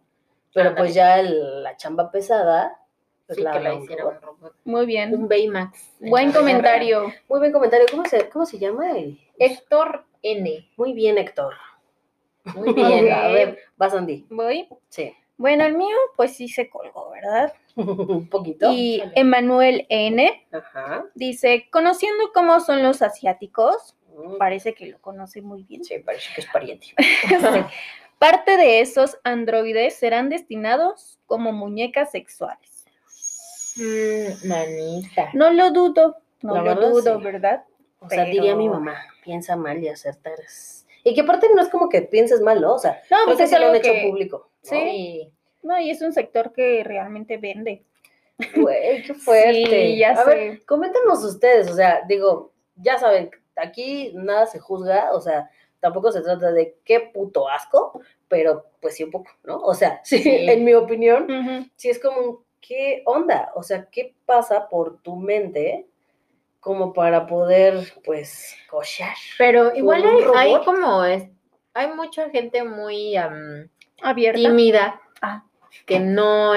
pero 0.52 0.68
Ándale. 0.70 0.84
pues 0.86 0.94
ya 0.94 1.18
el- 1.18 1.62
la 1.62 1.76
chamba 1.76 2.10
pesada, 2.10 2.78
Sí, 3.34 3.42
la 3.42 3.52
que 3.52 3.60
la 3.60 3.70
robot. 3.72 4.22
robot. 4.22 4.54
Muy 4.64 4.86
bien. 4.86 5.14
Un 5.14 5.28
Baymax. 5.28 5.90
en 6.00 6.10
Buen 6.10 6.32
comentario. 6.32 7.12
Muy 7.28 7.38
buen 7.38 7.52
comentario. 7.52 7.86
¿Cómo 7.90 8.04
se, 8.06 8.28
cómo 8.28 8.46
se 8.46 8.58
llama? 8.58 8.86
Héctor 9.38 10.04
N. 10.22 10.68
Muy 10.76 10.92
bien, 10.92 11.18
Héctor. 11.18 11.54
Muy 12.54 12.72
bien. 12.74 13.12
A 13.12 13.28
ver, 13.28 13.58
vas, 13.76 13.94
Andy. 13.94 14.26
Voy. 14.30 14.68
Sí. 14.88 15.14
Bueno, 15.36 15.64
el 15.64 15.76
mío, 15.76 15.96
pues 16.16 16.34
sí 16.36 16.48
se 16.48 16.68
colgó, 16.68 17.10
¿verdad? 17.10 17.52
un 17.76 18.28
poquito. 18.28 18.72
Y 18.72 18.96
Échale. 18.96 19.12
Emanuel 19.14 19.86
N 19.88 20.46
Ajá. 20.50 21.04
dice, 21.14 21.68
conociendo 21.70 22.32
cómo 22.34 22.58
son 22.60 22.82
los 22.82 23.02
asiáticos, 23.02 23.94
Mm, 24.18 24.36
parece 24.38 24.74
que 24.74 24.86
lo 24.86 25.00
conoce 25.00 25.42
muy 25.42 25.62
bien. 25.62 25.84
Sí, 25.84 25.98
parece 26.00 26.28
que 26.34 26.40
es 26.40 26.46
pariente. 26.48 26.88
Parte 28.18 28.56
de 28.56 28.80
esos 28.80 29.16
androides 29.22 29.94
serán 29.94 30.28
destinados 30.28 31.20
como 31.26 31.52
muñecas 31.52 32.10
sexuales. 32.10 32.77
Mm, 33.78 34.48
manita. 34.48 35.30
No 35.34 35.50
lo 35.50 35.70
dudo, 35.70 36.16
no 36.42 36.54
La 36.54 36.60
lo 36.62 36.64
verdad, 36.74 36.90
dudo, 36.90 37.18
sí. 37.18 37.24
¿verdad? 37.24 37.64
O 38.00 38.08
sea, 38.08 38.24
diría 38.24 38.54
mi 38.54 38.68
mamá, 38.68 38.96
piensa 39.24 39.56
mal 39.56 39.82
y 39.82 39.88
acertarás. 39.88 40.86
Y 41.04 41.14
que 41.14 41.22
aparte 41.22 41.48
no 41.54 41.62
es 41.62 41.68
como 41.68 41.88
que 41.88 42.02
pienses 42.02 42.40
mal, 42.40 42.60
¿no? 42.60 42.74
O 42.74 42.78
sea, 42.78 43.00
No, 43.10 43.16
pues 43.26 43.40
es 43.40 43.50
lo 43.52 43.56
han 43.58 43.62
algo 43.64 43.74
hecho 43.76 43.92
que... 43.92 44.06
público. 44.08 44.50
¿no? 44.64 44.70
Sí. 44.70 45.32
No, 45.62 45.80
y 45.80 45.90
es 45.90 46.00
un 46.02 46.12
sector 46.12 46.52
que 46.52 46.82
realmente 46.84 47.36
vende. 47.38 47.84
Güey, 48.54 49.02
qué 49.02 49.14
fuerte. 49.14 49.66
Sí, 49.68 49.98
ya 49.98 50.12
a 50.12 50.24
sé. 50.24 50.30
ver, 50.30 50.64
coméntenos 50.64 51.24
ustedes, 51.24 51.68
o 51.70 51.74
sea, 51.74 52.02
digo, 52.08 52.52
ya 52.76 52.96
saben, 52.98 53.30
aquí 53.56 54.12
nada 54.14 54.46
se 54.46 54.60
juzga, 54.60 55.12
o 55.12 55.20
sea, 55.20 55.50
tampoco 55.80 56.12
se 56.12 56.20
trata 56.20 56.52
de 56.52 56.76
qué 56.84 57.00
puto 57.12 57.48
asco, 57.48 58.00
pero 58.28 58.66
pues 58.80 58.94
sí 58.94 59.02
un 59.02 59.10
poco, 59.10 59.30
¿no? 59.42 59.58
O 59.58 59.74
sea, 59.74 60.00
sí, 60.04 60.18
Sí. 60.22 60.30
en 60.48 60.64
mi 60.64 60.74
opinión, 60.74 61.68
sí 61.74 61.90
es 61.90 61.98
como, 61.98 62.20
un, 62.20 62.38
¿qué 62.60 63.02
onda? 63.06 63.50
O 63.54 63.62
sea, 63.62 63.86
¿qué 63.90 64.14
pasa 64.26 64.68
por 64.68 65.00
tu 65.02 65.16
mente 65.16 65.86
como 66.60 66.92
para 66.92 67.26
poder, 67.26 67.92
pues, 68.04 68.54
cochar? 68.68 69.14
Pero 69.38 69.74
igual 69.74 70.04
hay, 70.34 70.54
como 70.64 71.04
es, 71.04 71.28
hay 71.74 71.88
mucha 71.94 72.28
gente 72.30 72.62
muy 72.64 73.16
Abierta. 74.02 74.38
tímida 74.38 75.00
Ah. 75.20 75.44
que 75.86 76.00
no, 76.00 76.52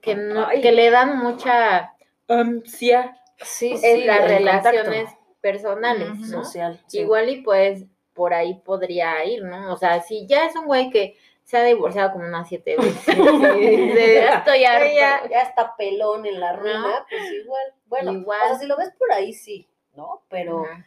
que 0.00 0.14
no, 0.14 0.46
Ay. 0.46 0.60
que 0.60 0.72
le 0.72 0.90
dan 0.90 1.18
mucha 1.18 1.94
ansia 2.28 3.20
Sí, 3.42 3.76
sí, 3.76 3.86
en 3.86 4.06
las 4.06 4.20
el 4.20 4.28
relaciones 4.38 5.04
contacto 5.06 5.24
personales. 5.40 6.14
¿no? 6.18 6.44
social. 6.44 6.80
sí. 6.86 7.00
Igual 7.00 7.28
y 7.28 7.42
pues 7.42 7.84
por 8.14 8.32
ahí 8.32 8.54
podría 8.64 9.24
ir, 9.24 9.42
¿no? 9.42 9.72
O 9.72 9.76
sea, 9.76 10.00
si 10.00 10.26
ya 10.26 10.46
es 10.46 10.54
un 10.56 10.66
güey 10.66 10.88
que 10.90 11.16
se 11.44 11.56
ha 11.58 11.62
divorciado 11.64 12.12
como 12.12 12.24
unas 12.26 12.48
siete 12.48 12.76
veces. 12.78 13.16
y 13.16 13.94
Ya 13.94 14.34
estoy 14.38 14.60
ya, 14.60 15.28
ya 15.28 15.40
está 15.42 15.76
pelón 15.76 16.26
en 16.26 16.40
la 16.40 16.54
ruina, 16.54 17.06
pues 17.08 17.22
igual. 17.32 17.62
Bueno, 17.86 18.12
Igual. 18.12 18.40
o 18.44 18.48
sea, 18.48 18.58
si 18.58 18.66
lo 18.66 18.76
ves 18.76 18.90
por 18.98 19.12
ahí, 19.12 19.32
sí, 19.32 19.68
¿no? 19.94 20.22
Pero 20.28 20.64
Ajá. 20.64 20.84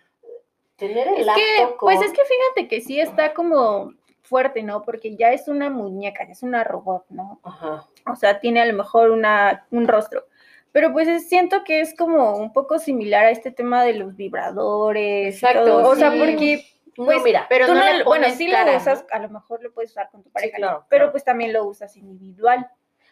tener 0.75 1.07
el 1.07 1.19
Es 1.21 1.27
acto 1.27 1.39
que, 1.39 1.75
con... 1.77 1.93
pues 1.93 2.01
es 2.01 2.11
que 2.11 2.21
fíjate 2.25 2.67
que 2.67 2.81
sí 2.81 2.99
está 2.99 3.33
como 3.33 3.93
fuerte, 4.23 4.61
¿no? 4.63 4.81
Porque 4.83 5.15
ya 5.15 5.31
es 5.31 5.47
una 5.47 5.69
muñeca, 5.69 6.25
ya 6.25 6.33
es 6.33 6.43
una 6.43 6.63
robot, 6.63 7.05
¿no? 7.09 7.39
Ajá. 7.43 7.87
O 8.11 8.15
sea, 8.15 8.39
tiene 8.39 8.59
a 8.61 8.65
lo 8.65 8.73
mejor 8.73 9.11
una, 9.11 9.65
un 9.71 9.87
rostro. 9.87 10.25
Pero 10.73 10.91
pues 10.91 11.07
es- 11.07 11.29
siento 11.29 11.63
que 11.63 11.79
es 11.79 11.95
como 11.95 12.35
un 12.35 12.51
poco 12.51 12.77
similar 12.77 13.25
a 13.25 13.31
este 13.31 13.51
tema 13.51 13.83
de 13.85 13.93
los 13.93 14.15
vibradores. 14.17 15.35
y 15.41 15.45
Exacto, 15.45 15.65
todo. 15.65 15.89
O 15.91 15.95
sea, 15.95 16.11
sí. 16.11 16.19
porque 16.19 16.65
No, 16.97 17.05
Pues, 17.05 17.23
mira, 17.23 17.45
Pero 17.49 17.67
tú 17.67 17.73
no 17.73 17.79
no, 17.85 17.97
le 17.97 18.03
bueno, 18.03 18.27
sí 18.35 18.49
cara, 18.49 18.65
lo 18.65 18.71
¿no? 18.73 18.77
usas, 18.77 19.05
a 19.11 19.19
lo 19.19 19.29
mejor 19.29 19.61
lo 19.63 19.71
puedes 19.73 19.91
usar 19.91 20.09
con 20.09 20.23
tu 20.23 20.31
pareja, 20.31 20.57
pero 20.57 20.85
claro. 20.89 21.11
pues 21.11 21.23
también 21.23 21.53
lo 21.53 21.65
usas 21.65 21.95
individual. 21.97 22.67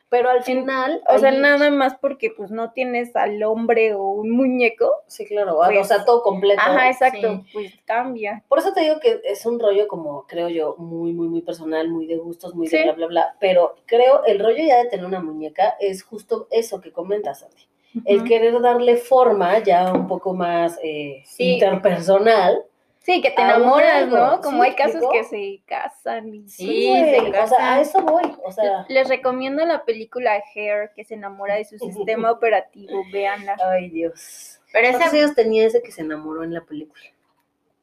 pero 0.08 0.30
al 0.30 0.44
final... 0.44 1.02
O 1.10 1.18
sea, 1.18 1.32
nada 1.32 1.72
más 1.72 1.96
porque 2.00 2.30
pues 2.30 2.50
no 2.52 2.72
tienes 2.72 3.16
al 3.16 3.42
hombre 3.44 3.96
o 3.96 4.04
un 4.10 4.30
muñeco. 4.32 4.90
Sí, 5.08 5.26
claro, 5.26 5.58
o 5.60 5.66
pues- 5.66 5.88
sea, 5.88 6.06
todo 6.06 6.22
completo. 6.22 6.62
Ajá, 6.64 6.90
exacto, 6.90 7.38
sí. 7.44 7.50
pues 7.52 7.74
cambia. 7.86 8.44
Por 8.48 8.60
eso 8.60 8.72
te 8.72 8.82
digo 8.82 9.00
que 9.00 9.20
es 9.26 9.46
un 9.46 9.60
rollo 9.60 9.88
como, 9.88 10.26
creo 10.28 10.48
yo, 10.48 10.76
muy, 10.78 11.12
muy, 11.12 11.28
muy 11.28 11.42
personal, 11.42 11.90
muy 11.90 12.06
de 12.06 12.18
gustos, 12.18 12.54
muy 12.56 12.68
de 12.68 12.78
Sí. 12.78 12.84
bla, 12.84 12.94
bla, 12.94 13.08
bla. 13.08 13.36
Pero 13.40 13.76
creo 13.88 14.24
el 14.26 14.40
rollo 14.40 14.64
ya 14.64 14.78
de 14.84 14.90
tener 14.90 15.06
una 15.06 15.20
muñeca 15.20 15.76
es 15.80 16.04
justo 16.04 16.48
eso 16.52 16.80
que 16.80 16.92
comentas, 16.94 17.40
Sandy. 17.42 17.68
El 18.06 18.24
querer 18.24 18.62
darle 18.62 18.98
forma 18.98 19.60
ya 19.60 19.92
un 19.92 20.08
poco 20.08 20.34
más 20.34 20.78
eh, 20.84 21.24
Sí. 21.26 21.54
interpersonal 21.56 22.64
Sí, 23.06 23.22
que 23.22 23.30
te 23.32 23.42
enamoras, 23.42 24.08
¿no? 24.08 24.36
¿sí 24.38 24.42
Como 24.42 24.64
hay 24.64 24.74
casos 24.74 24.96
explico? 24.96 25.12
que 25.14 25.24
se 25.26 25.62
casan 25.68 26.34
y 26.34 26.50
Sí, 26.50 26.88
güey, 26.90 27.04
se 27.04 27.20
O 27.20 27.32
sea, 27.32 27.44
a 27.44 27.48
casan. 27.60 27.80
eso 27.80 28.02
voy. 28.02 28.36
O 28.44 28.52
sea, 28.52 28.86
Les 28.90 29.08
recomiendo 29.08 29.64
la 29.64 29.86
película 29.86 30.42
Hair, 30.56 30.92
que 30.96 31.04
se 31.04 31.14
enamora 31.14 31.54
de 31.56 31.66
su 31.66 31.78
sistema 31.80 32.32
operativo. 32.32 33.04
Véanla. 33.14 33.58
ay 33.64 33.90
Dios. 33.90 34.60
Pero 34.74 34.90
¿Cuántos 34.90 35.08
ese 35.14 35.18
años 35.24 35.36
tenía 35.36 35.68
ese 35.68 35.84
que 35.84 35.92
se 35.92 36.02
enamoró 36.02 36.44
en 36.44 36.54
la 36.56 36.62
película? 36.62 37.04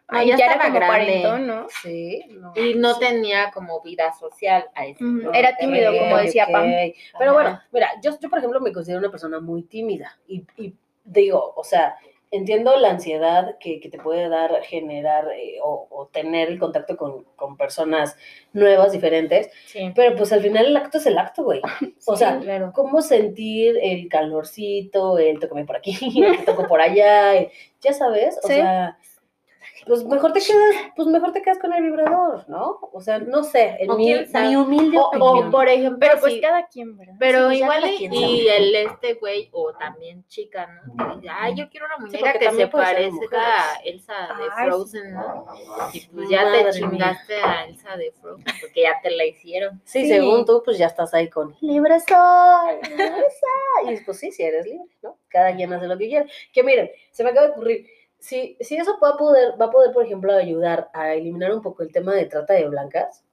Ay, 0.09 0.29
ya 0.29 0.37
ya 0.37 0.45
era 0.45 0.55
estaba 0.55 0.69
como 0.71 0.81
grande. 0.87 1.07
cuarentón, 1.23 1.47
¿no? 1.47 1.67
Sí, 1.83 2.25
no. 2.33 2.53
y 2.55 2.75
no 2.75 2.99
tenía 2.99 3.51
como 3.53 3.81
vida 3.81 4.13
social 4.13 4.67
a 4.75 4.85
ese. 4.87 5.03
Era 5.33 5.57
tímido, 5.57 5.97
como 5.97 6.19
decía 6.19 6.47
Pam. 6.51 6.65
Pero 7.19 7.31
Ajá. 7.31 7.33
bueno, 7.33 7.61
mira, 7.71 7.91
yo, 8.03 8.11
yo 8.21 8.29
por 8.29 8.39
ejemplo 8.39 8.61
me 8.61 8.73
considero 8.73 8.99
una 8.99 9.11
persona 9.11 9.41
muy 9.41 9.63
tímida 9.63 10.19
y, 10.27 10.45
y 10.59 10.75
digo, 11.05 11.55
o 11.57 11.65
sea, 11.65 11.97
entiendo 12.33 12.77
la 12.79 12.91
ansiedad 12.91 13.57
que, 13.61 13.79
que 13.79 13.89
te 13.89 13.99
puede 13.99 14.29
dar 14.29 14.63
generar 14.63 15.29
eh, 15.37 15.59
o, 15.63 15.87
o 15.91 16.07
tener 16.09 16.49
el 16.49 16.59
contacto 16.59 16.97
con, 16.97 17.25
con 17.37 17.57
personas 17.57 18.17
nuevas, 18.53 18.91
diferentes, 18.93 19.51
Sí. 19.67 19.93
pero 19.95 20.17
pues 20.17 20.33
al 20.33 20.41
final 20.43 20.67
el 20.67 20.77
acto 20.77 20.99
es 20.99 21.07
el 21.07 21.19
acto, 21.19 21.45
güey. 21.45 21.61
O 22.07 22.17
sea, 22.17 22.41
claro. 22.41 22.73
cómo 22.75 23.01
sentir 23.03 23.79
el 23.81 24.09
calorcito, 24.09 25.19
el 25.19 25.39
tócame 25.39 25.65
por 25.65 25.77
aquí, 25.77 25.97
el 26.27 26.45
toco 26.45 26.67
por 26.67 26.81
allá, 26.81 27.37
el- 27.37 27.51
ya 27.81 27.93
sabes, 27.93 28.39
o 28.43 28.49
Sí. 28.49 28.55
sea, 28.55 28.99
pues 29.87 30.05
mejor 30.05 30.33
te 30.33 30.41
quedas, 30.41 30.75
pues 30.97 31.09
mejor 31.09 31.33
te 31.33 31.43
quedas 31.43 31.59
con 31.59 31.73
el 31.73 31.83
vibrador, 31.83 32.49
¿no? 32.49 32.79
O 32.93 33.01
sea, 33.01 33.19
no 33.19 33.43
sé, 33.43 33.77
en 33.81 33.97
mi, 33.97 34.15
humilde 34.57 34.97
O, 34.99 35.09
opinión. 35.09 35.49
o, 35.49 35.51
por 35.51 35.69
ejemplo, 35.69 35.99
Pero 36.01 36.21
pues 36.21 36.41
cada 36.41 36.67
quien, 36.67 36.97
¿verdad? 36.97 37.15
Pero 37.19 37.39
Sí, 37.39 37.45
pues 37.47 37.59
igual 37.61 37.91
y, 37.93 37.97
quien 37.99 38.13
y 38.15 38.49
el 38.49 38.75
este 38.77 39.15
güey, 39.15 39.49
o 39.53 39.73
también 39.75 40.25
chica, 40.29 40.69
¿no? 40.95 41.21
Que 41.21 41.29
ay, 41.29 41.55
yo 41.57 41.69
quiero 41.69 41.87
una 41.87 41.99
muñeca 41.99 42.33
porque 42.33 42.47
que 42.47 42.53
se 42.55 42.67
parezca 42.69 43.41
a 43.73 43.77
Elsa 43.85 44.15
de 44.39 44.45
Ay, 44.57 44.67
Frozen, 44.69 45.15
¿no? 45.15 45.47
Y 45.93 46.01
pues 46.07 46.29
ya 46.29 46.43
Madre 46.45 46.59
te 46.59 46.65
mía. 46.65 46.73
chingaste 46.91 47.35
a 47.43 47.65
Elsa 47.65 47.97
de 47.97 48.13
Frozen, 48.13 48.45
porque 48.61 48.83
ya 48.83 49.01
te 49.03 49.11
la 49.11 49.25
hicieron. 49.25 49.81
Sí, 49.85 50.03
Sí. 50.03 50.09
según 50.09 50.45
tú, 50.45 50.63
pues 50.65 50.79
ya 50.79 50.87
estás 50.87 51.13
ahí 51.15 51.29
con 51.29 51.57
libre 51.61 51.99
soy, 52.01 52.77
libre 52.91 53.25
soy. 53.85 53.95
Y 53.95 53.97
pues 54.05 54.19
sí, 54.19 54.31
si 54.33 54.43
eres 54.43 54.65
libre, 54.67 54.87
¿no? 55.03 55.19
Cada 55.29 55.55
quien 55.57 55.73
hace 55.73 55.87
lo 55.87 55.97
que 55.99 56.09
quiere. 56.09 56.27
Que 56.53 56.63
miren, 56.63 56.91
se 57.11 57.25
me 57.25 57.31
acaba 57.31 57.47
de 57.47 57.53
ocurrir, 57.53 57.87
si, 58.23 58.57
si 58.61 58.77
eso 58.77 58.99
va 59.03 59.11
a 59.11 59.17
poder, 59.17 59.61
va 59.61 59.67
a 59.67 59.71
poder, 59.71 59.93
por 59.93 60.05
ejemplo, 60.05 60.33
ayudar 60.33 60.89
a 60.95 61.13
eliminar 61.15 61.53
un 61.53 61.61
poco 61.61 61.83
el 61.83 61.93
tema 61.93 62.15
de 62.15 62.27
trata 62.27 62.55
de 62.55 62.69
blancas, 62.69 63.25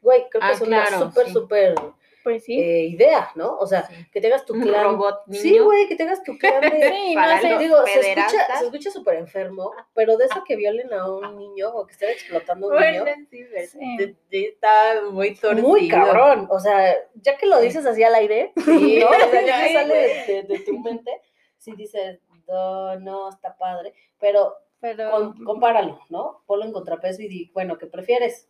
güey, 0.00 0.28
creo 0.30 0.40
que 0.40 0.46
Ah, 0.46 0.52
es 0.52 0.60
una 0.60 0.84
claro, 0.86 1.06
súper, 1.06 1.26
sí. 1.26 1.32
súper 1.32 1.74
Pues 2.22 2.44
sí. 2.44 2.60
eh, 2.60 2.84
idea, 2.86 3.30
¿no? 3.34 3.56
O 3.58 3.66
sea, 3.66 3.86
Sí. 3.88 3.94
que 4.12 4.20
tengas 4.20 4.44
tu 4.44 4.54
Un 4.54 4.62
clan. 4.62 4.84
robot 4.84 5.22
Sí, 5.30 5.50
niño. 5.50 5.64
güey, 5.64 5.88
que 5.88 5.96
tengas 5.96 6.22
tu 6.22 6.36
clan 6.38 6.60
de... 6.60 6.68
Sí, 6.92 7.14
no 7.14 7.40
sé. 7.40 7.58
Digo, 7.58 7.76
se 7.86 7.90
escucha, 7.92 8.00
pederastas. 8.02 8.58
se 8.60 8.64
escucha 8.66 8.90
súper 8.90 9.14
enfermo, 9.16 9.72
pero 9.94 10.16
de 10.16 10.24
eso 10.26 10.42
que 10.46 10.54
violen 10.56 10.92
a 10.92 11.08
un 11.10 11.36
niño 11.38 11.68
o 11.70 11.84
que 11.86 11.92
estén 11.92 12.10
explotando 12.10 12.72
a 12.72 12.76
un 12.76 12.82
niño, 12.84 13.04
sí, 13.30 13.44
Sí. 13.68 13.96
de- 13.98 14.16
de- 14.30 14.44
está 14.48 15.02
muy 15.10 15.34
torcido. 15.34 15.66
muy 15.68 15.88
cabrón. 15.88 16.46
O 16.50 16.58
sea, 16.60 16.94
ya 17.14 17.36
que 17.36 17.46
lo 17.46 17.58
dices 17.60 17.84
así 17.86 18.02
al 18.04 18.14
aire, 18.14 18.52
Sí, 18.64 18.98
¿no? 19.00 19.08
O 19.08 19.30
sea, 19.30 19.42
ya 19.44 19.64
que 19.66 19.72
sale 19.72 19.94
de, 19.94 20.24
de- 20.26 20.42
de 20.44 20.58
tu 20.60 20.78
mente, 20.78 21.10
sí 21.58 21.72
dices, 21.76 22.20
no, 22.48 22.96
no, 23.00 23.28
está 23.28 23.56
padre, 23.56 23.92
pero 24.20 24.54
Pero 24.80 25.10
con- 25.10 25.44
compáralo, 25.44 26.00
¿no? 26.10 26.42
Ponlo 26.46 26.64
en 26.64 26.72
contrapeso 26.72 27.22
y 27.22 27.28
di, 27.28 27.50
bueno, 27.54 27.76
¿qué 27.78 27.86
prefieres? 27.86 28.48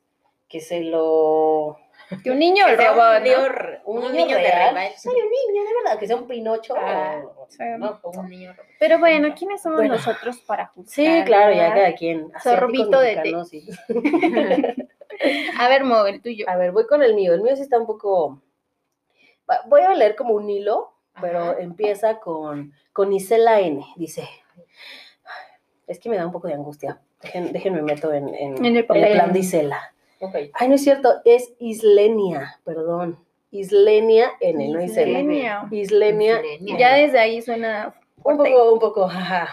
Que 0.49 0.61
se 0.61 0.80
lo... 0.82 1.76
que 2.22 2.30
un 2.30 2.38
niño 2.38 2.66
Que 2.66 2.76
robot, 2.76 3.20
niño 3.22 3.36
¿no? 3.38 3.47
Un, 3.90 3.99
un 3.99 4.12
niño, 4.12 4.26
niño 4.26 4.36
de 4.36 4.42
real. 4.42 4.74
rebaño. 4.74 4.92
Soy 4.97 5.14
un 5.14 5.28
niño, 5.30 5.64
de 5.68 5.74
verdad, 5.82 5.99
que 5.99 6.07
sea 6.07 6.16
un 6.16 6.26
pinocho 6.28 6.74
Ah, 6.76 7.20
o- 7.24 7.49
no, 7.78 8.01
Un 8.05 8.28
niño 8.30 8.53
robot. 8.53 8.66
Pero 8.78 8.99
bueno, 9.01 9.34
¿quiénes 9.36 9.61
somos 9.62 9.78
Bueno. 9.80 9.94
nosotros 9.94 10.38
para 10.47 10.66
juzgar? 10.68 10.88
Sí, 10.92 11.22
claro, 11.24 11.53
ya 11.53 11.74
cada 11.74 11.94
quien. 11.97 12.30
Sorbito 12.42 13.01
de 13.01 13.16
té. 13.16 13.34
sí. 13.44 13.66
A 15.59 15.68
ver, 15.68 15.84
Mo, 15.84 16.07
el 16.07 16.20
tuyo. 16.22 16.44
A 16.49 16.57
ver, 16.57 16.72
voy 16.72 16.86
con 16.86 17.03
el 17.03 17.14
mío. 17.14 17.32
El 17.34 17.42
mío 17.42 17.57
sí 17.57 17.62
está 17.62 17.78
un 17.78 17.86
poco. 17.86 18.42
Voy 19.66 19.80
a 19.80 19.94
leer 19.94 20.16
como 20.16 20.34
un 20.34 20.49
hilo, 20.51 20.92
pero 21.21 21.51
Ajá. 21.51 21.61
empieza 21.61 22.19
con, 22.21 22.73
con 22.93 23.12
Isela 23.12 23.61
N. 23.61 23.85
Dice. 23.97 24.29
Es 25.87 25.99
que 26.01 26.09
me 26.09 26.17
da 26.17 26.27
un 26.27 26.33
poco 26.33 26.49
de 26.49 26.55
angustia. 26.55 27.01
Dejen- 27.23 27.53
déjenme 27.53 27.83
meto 27.83 28.12
en, 28.12 28.29
en, 28.35 28.57
En 28.59 28.67
el 28.67 28.77
en 28.79 28.87
papel. 28.87 29.12
plan 29.12 29.33
de 29.33 29.39
Isela. 29.39 29.93
Ay, 30.55 30.69
no 30.69 30.75
es 30.75 30.83
cierto, 30.83 31.21
es 31.25 31.53
Islenia, 31.59 32.59
perdón. 32.64 33.19
Islenia 33.51 34.33
N, 34.41 34.69
no 34.69 34.83
Isela. 34.83 35.21
Islenia. 35.21 35.69
Islenia. 35.71 36.41
Islenia. 36.45 36.79
Ya 36.79 36.95
desde 36.95 37.19
ahí 37.19 37.41
suena 37.43 37.95
Un 38.25 38.37
poco, 38.37 38.73
un 38.73 38.79
poco, 38.81 39.09
jaja. 39.09 39.49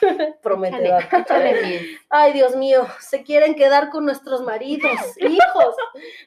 Prometedor. 0.42 1.02
Échale, 1.02 1.22
échale 1.22 1.62
miel. 1.66 1.86
Ay, 2.08 2.32
Dios 2.32 2.56
mío, 2.56 2.86
se 3.00 3.22
quieren 3.22 3.54
quedar 3.54 3.90
con 3.90 4.04
nuestros 4.04 4.42
maridos, 4.42 4.92
hijos, 5.18 5.74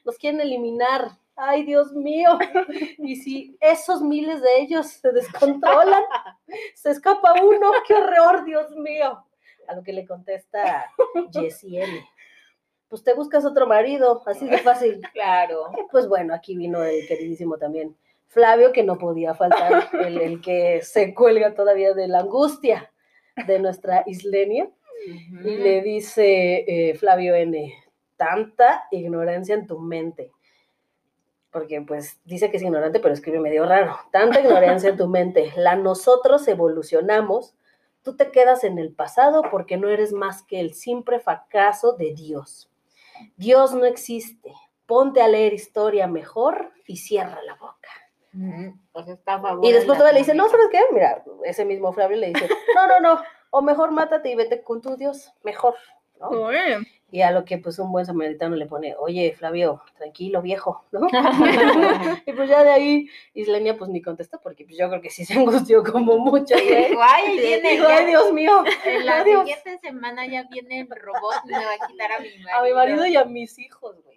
nos 0.04 0.18
quieren 0.18 0.42
eliminar. 0.42 1.12
Ay, 1.36 1.64
Dios 1.64 1.94
mío. 1.94 2.38
Y 2.98 3.16
si 3.18 3.58
esos 3.60 4.02
miles 4.02 4.42
de 4.42 4.60
ellos 4.60 4.88
se 4.88 5.12
descontrolan, 5.12 6.04
se 6.74 6.92
escapa 6.92 7.34
uno, 7.42 7.72
qué 7.88 7.94
horror, 7.94 8.46
Dios 8.46 8.72
mío. 8.78 9.24
A 9.68 9.76
lo 9.76 9.84
que 9.84 9.94
le 9.94 10.06
contesta 10.06 10.92
Jessie 11.34 11.84
N. 11.84 12.06
Pues 12.88 13.04
te 13.04 13.14
buscas 13.14 13.46
otro 13.46 13.68
marido, 13.68 14.22
así 14.26 14.48
de 14.48 14.60
fácil. 14.60 15.02
Claro. 15.14 15.72
Pues 15.92 16.08
bueno, 16.08 16.34
aquí 16.34 16.56
vino 16.56 16.84
el 16.84 17.08
queridísimo 17.08 17.58
también 17.58 17.96
Flavio, 18.28 18.72
que 18.74 18.84
no 18.84 18.98
podía 18.98 19.34
faltar, 19.34 19.90
el, 19.94 20.20
el 20.22 20.42
que 20.42 20.82
se 20.82 21.14
cuelga 21.14 21.56
todavía 21.56 21.94
de 21.94 22.08
la 22.08 22.20
angustia 22.20 22.92
de 23.48 23.60
nuestra 23.60 24.04
Islenia. 24.06 24.70
Y 25.08 25.58
le 25.58 25.82
dice 25.82 26.66
eh, 26.68 26.96
Flavio 26.96 27.36
N, 27.36 27.74
tanta 28.18 28.88
ignorancia 28.92 29.56
en 29.56 29.68
tu 29.68 29.80
mente. 29.80 30.32
Porque 31.56 31.80
pues 31.80 32.20
dice 32.26 32.52
que 32.52 32.58
es 32.58 32.64
ignorante, 32.64 33.00
pero 33.00 33.14
escribe 33.14 33.40
medio 33.40 33.66
raro. 33.66 33.98
Tanta 34.12 34.42
ignorancia 34.42 34.90
en 34.90 34.98
tu 34.98 35.08
mente. 35.08 35.54
La 35.56 35.78
nosotros 35.78 36.46
evolucionamos. 36.50 37.56
Tú 38.04 38.18
te 38.18 38.30
quedas 38.30 38.66
en 38.66 38.78
el 38.78 38.92
pasado 38.92 39.42
porque 39.50 39.78
no 39.78 39.88
eres 39.88 40.12
más 40.12 40.44
que 40.44 40.60
el 40.60 40.74
simple 40.74 41.22
fracaso 41.22 41.94
de 41.94 42.14
Dios. 42.14 42.70
Dios 43.38 43.74
no 43.74 43.86
existe. 43.86 44.52
Ponte 44.86 45.22
a 45.22 45.30
leer 45.30 45.54
historia 45.54 46.08
mejor 46.08 46.74
y 46.88 46.98
cierra 46.98 47.42
la 47.44 47.56
boca. 47.56 47.90
Está 49.08 49.42
Y 49.62 49.72
de 49.72 49.78
después 49.78 49.98
todavía 49.98 50.20
le 50.20 50.26
dice, 50.26 50.36
no. 50.36 50.50
¿sabes 50.50 50.68
qué? 50.70 50.82
Mira, 50.92 51.24
ese 51.46 51.64
mismo 51.64 51.94
Flavio 51.94 52.18
le 52.18 52.34
dice, 52.34 52.50
no, 52.76 52.86
no, 52.86 53.00
no, 53.00 53.22
o 53.52 53.62
mejor 53.62 53.92
mátate 53.92 54.30
y 54.30 54.36
vete 54.36 54.62
con 54.62 54.82
tu 54.82 54.98
Dios, 54.98 55.32
mejor, 55.42 55.76
¿no? 56.20 56.50
Y 57.12 57.22
a 57.22 57.32
lo 57.32 57.46
que 57.46 57.58
pues 57.60 57.80
un 57.80 57.92
buen 57.92 58.06
samaritano 58.06 58.56
le 58.56 58.66
pone, 58.66 58.96
oye, 59.00 59.34
Flavio, 59.38 59.82
tranquilo, 59.98 60.42
viejo, 60.42 60.84
¿no? 60.92 61.08
y 62.26 62.34
pues 62.34 62.50
ya 62.50 62.64
de 62.64 62.72
ahí 62.72 63.08
Islenia 63.34 63.78
pues 63.78 63.90
ni 63.90 64.02
contestó, 64.02 64.40
porque 64.42 64.66
pues 64.66 64.78
yo 64.78 64.90
creo 64.90 65.02
que 65.02 65.10
sí 65.10 65.24
se 65.24 65.36
angustió 65.36 65.84
como 65.84 66.18
mucho, 66.18 66.56
ahí 66.56 67.40
viene. 67.40 67.72
Dijo, 67.72 67.86
ay. 67.88 68.06
Dios 68.08 68.34
mío, 68.34 68.64
En 68.86 69.06
la 69.06 69.22
adiós. 69.22 69.42
siguiente 69.46 69.80
semana 69.88 70.26
ya 70.26 70.44
viene 70.52 70.82
el 70.82 70.90
robot 70.90 71.36
y 71.46 71.48
me 71.50 71.54
va 71.66 71.72
a 71.82 71.88
quitar 71.88 72.12
a 72.12 72.20
mi 72.20 72.30
marido. 72.30 72.50
a 72.60 72.64
mi 72.64 72.74
marido 72.74 73.06
y 73.06 73.16
a 73.16 73.24
mis 73.26 73.60
hijos, 73.60 73.96
güey. 74.04 74.16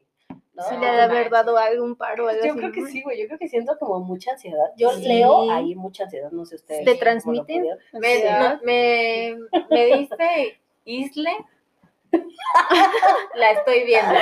¿no? 0.54 0.64
si 0.64 0.76
le 0.76 0.88
ha 0.88 0.92
de 0.92 1.02
haber 1.02 1.30
manches. 1.30 1.30
dado 1.30 1.56
algún 1.56 1.94
paro 1.94 2.26
algo 2.26 2.42
Yo 2.44 2.50
así, 2.52 2.58
creo 2.58 2.72
que 2.72 2.86
sí, 2.86 3.02
güey, 3.02 3.20
yo 3.20 3.26
creo 3.28 3.38
que 3.38 3.48
siento 3.48 3.78
como 3.78 4.00
mucha 4.00 4.32
ansiedad. 4.32 4.72
Yo 4.76 4.90
Sí. 4.90 5.06
leo 5.06 5.48
ahí 5.52 5.76
mucha 5.76 6.02
ansiedad, 6.04 6.32
no 6.32 6.44
sé 6.46 6.56
ustedes. 6.56 6.84
¿Te 6.84 6.94
transmiten? 6.96 7.64
Me, 7.92 8.24
no, 8.24 8.60
me, 8.64 9.36
me 9.70 9.86
dice 9.98 10.58
Isle. 10.84 11.30
la 13.34 13.50
estoy 13.52 13.84
viendo. 13.84 14.14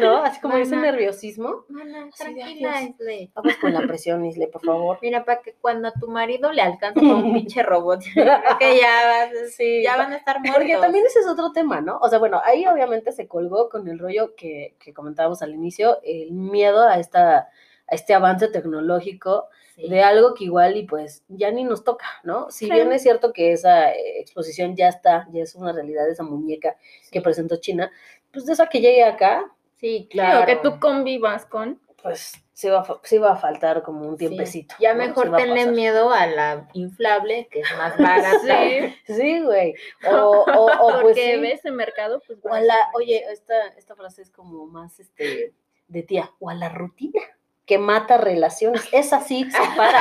¿no? 0.00 0.16
Así 0.22 0.40
como 0.40 0.56
ese 0.56 0.76
nerviosismo. 0.76 1.64
Mana, 1.68 2.08
tranquila. 2.16 2.82
Isle. 2.82 3.30
Vamos 3.34 3.54
con 3.56 3.72
la 3.72 3.80
presión, 3.80 4.24
Isle, 4.24 4.48
por 4.48 4.64
favor. 4.64 4.98
Mira, 5.02 5.24
para 5.24 5.40
que 5.42 5.54
cuando 5.60 5.88
a 5.88 5.92
tu 5.92 6.08
marido 6.08 6.52
le 6.52 6.62
alcance 6.62 7.00
con 7.00 7.10
un 7.24 7.32
pinche 7.32 7.62
robot, 7.62 8.00
creo 8.14 8.58
que 8.58 8.78
ya, 8.80 9.06
vas- 9.06 9.52
Sí, 9.56 9.82
ya 9.82 9.96
van 9.96 10.12
a 10.12 10.16
estar 10.16 10.40
muertos. 10.40 10.56
Porque 10.58 10.76
también 10.76 11.06
ese 11.06 11.20
es 11.20 11.26
otro 11.26 11.52
tema, 11.52 11.80
¿no? 11.80 11.98
O 11.98 12.08
sea, 12.08 12.18
bueno, 12.18 12.40
ahí 12.44 12.66
obviamente 12.66 13.12
se 13.12 13.26
colgó 13.28 13.68
con 13.68 13.88
el 13.88 13.98
rollo 13.98 14.34
que, 14.36 14.74
que 14.78 14.92
comentábamos 14.92 15.42
al 15.42 15.54
inicio, 15.54 15.98
el 16.02 16.32
miedo 16.32 16.86
a 16.86 16.98
esta 16.98 17.48
a 17.90 17.94
este 17.94 18.14
avance 18.14 18.48
tecnológico 18.48 19.48
Sí. 19.74 19.88
de 19.88 20.02
algo 20.02 20.34
que 20.34 20.42
igual 20.44 20.76
y 20.76 20.82
pues 20.82 21.22
ya 21.28 21.52
ni 21.52 21.62
nos 21.62 21.84
toca, 21.84 22.06
¿no? 22.24 22.50
Si 22.50 22.64
Sí. 22.66 22.70
bien 22.72 22.90
es 22.90 23.00
cierto 23.02 23.32
que 23.32 23.52
esa 23.52 23.92
eh, 23.92 24.18
exposición 24.18 24.74
ya 24.74 24.88
está, 24.88 25.28
ya 25.30 25.42
es 25.44 25.54
una 25.54 25.72
realidad 25.72 26.08
esa 26.10 26.24
muñeca 26.24 26.76
que 27.12 27.20
presentó 27.22 27.58
China, 27.58 27.88
pues 28.32 28.44
de 28.46 28.54
esa 28.54 28.66
que 28.66 28.80
llegue 28.80 29.04
acá, 29.04 29.44
Sí, 29.76 30.08
Claro, 30.10 30.44
que 30.44 30.56
tú 30.56 30.80
convivas 30.80 31.46
con. 31.46 31.80
pues 32.02 32.32
sí 32.52 32.68
va, 32.68 32.84
sí 33.04 33.18
va 33.18 33.34
a 33.34 33.36
faltar 33.36 33.84
como 33.84 34.08
un 34.08 34.16
tiempecito. 34.16 34.74
Ya 34.80 34.92
¿no? 34.94 34.98
mejor 35.06 35.36
tenle 35.36 35.66
miedo 35.66 36.10
a 36.12 36.26
la 36.26 36.68
inflable, 36.72 37.46
que 37.48 37.60
es 37.60 37.68
más 37.78 37.96
barata. 37.96 38.40
Sí, 39.06 39.14
Sí, 39.14 39.40
güey. 39.42 39.74
O, 40.10 40.44
o, 40.44 40.66
o 40.66 40.92
porque 41.02 41.36
pues 41.38 41.40
ves 41.40 41.64
el 41.64 41.74
mercado, 41.74 42.20
pues 42.26 42.40
O 42.42 42.52
a 42.52 42.60
la, 42.60 42.74
oye, 42.94 43.24
esta, 43.30 43.68
esta 43.76 43.94
frase 43.94 44.22
es 44.22 44.30
como 44.32 44.66
más 44.66 44.98
este 44.98 45.54
de 45.86 46.02
tía, 46.02 46.32
o 46.40 46.50
a 46.50 46.54
la 46.54 46.68
rutina 46.68 47.20
que 47.68 47.78
mata 47.78 48.16
relaciones. 48.16 48.88
Es 48.90 49.12
así, 49.12 49.44
separa. 49.50 50.00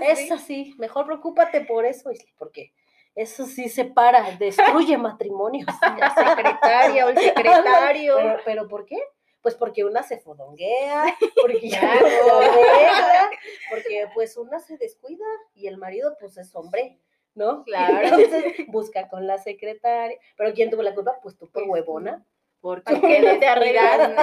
Es 0.00 0.30
así. 0.30 0.74
Mejor 0.78 1.04
preocúpate 1.04 1.60
por 1.62 1.84
eso, 1.84 2.10
porque 2.38 2.72
Eso 3.14 3.44
sí 3.44 3.68
separa, 3.68 4.36
destruye 4.38 4.96
matrimonios. 4.98 5.66
La 5.98 6.14
secretaria 6.14 7.04
o 7.04 7.08
el 7.10 7.18
secretario. 7.18 8.16
Pero, 8.16 8.36
pero 8.44 8.68
¿por 8.68 8.86
qué? 8.86 8.96
Pues 9.42 9.56
porque 9.56 9.84
una 9.84 10.04
se 10.04 10.18
fodonguea, 10.18 11.16
porque 11.42 11.68
ya 11.68 11.82
no 11.82 13.30
porque 13.68 14.06
pues 14.14 14.36
una 14.36 14.60
se 14.60 14.78
descuida 14.78 15.24
y 15.52 15.66
el 15.66 15.78
marido 15.78 16.16
pues 16.20 16.38
es 16.38 16.54
hombre, 16.54 17.00
¿no? 17.34 17.64
Claro. 17.64 18.16
Entonces 18.16 18.54
busca 18.68 19.08
con 19.08 19.26
la 19.26 19.38
secretaria. 19.38 20.16
Pero 20.36 20.54
¿quién 20.54 20.70
tuvo 20.70 20.82
la 20.82 20.94
culpa? 20.94 21.18
Pues 21.20 21.36
tú 21.36 21.50
por 21.50 21.64
huevona. 21.64 22.24
Porque 22.62 22.94
¿Por 22.94 23.00
qué 23.00 23.20
no 23.20 23.40
te 23.40 23.46
arreglaste? 23.46 24.14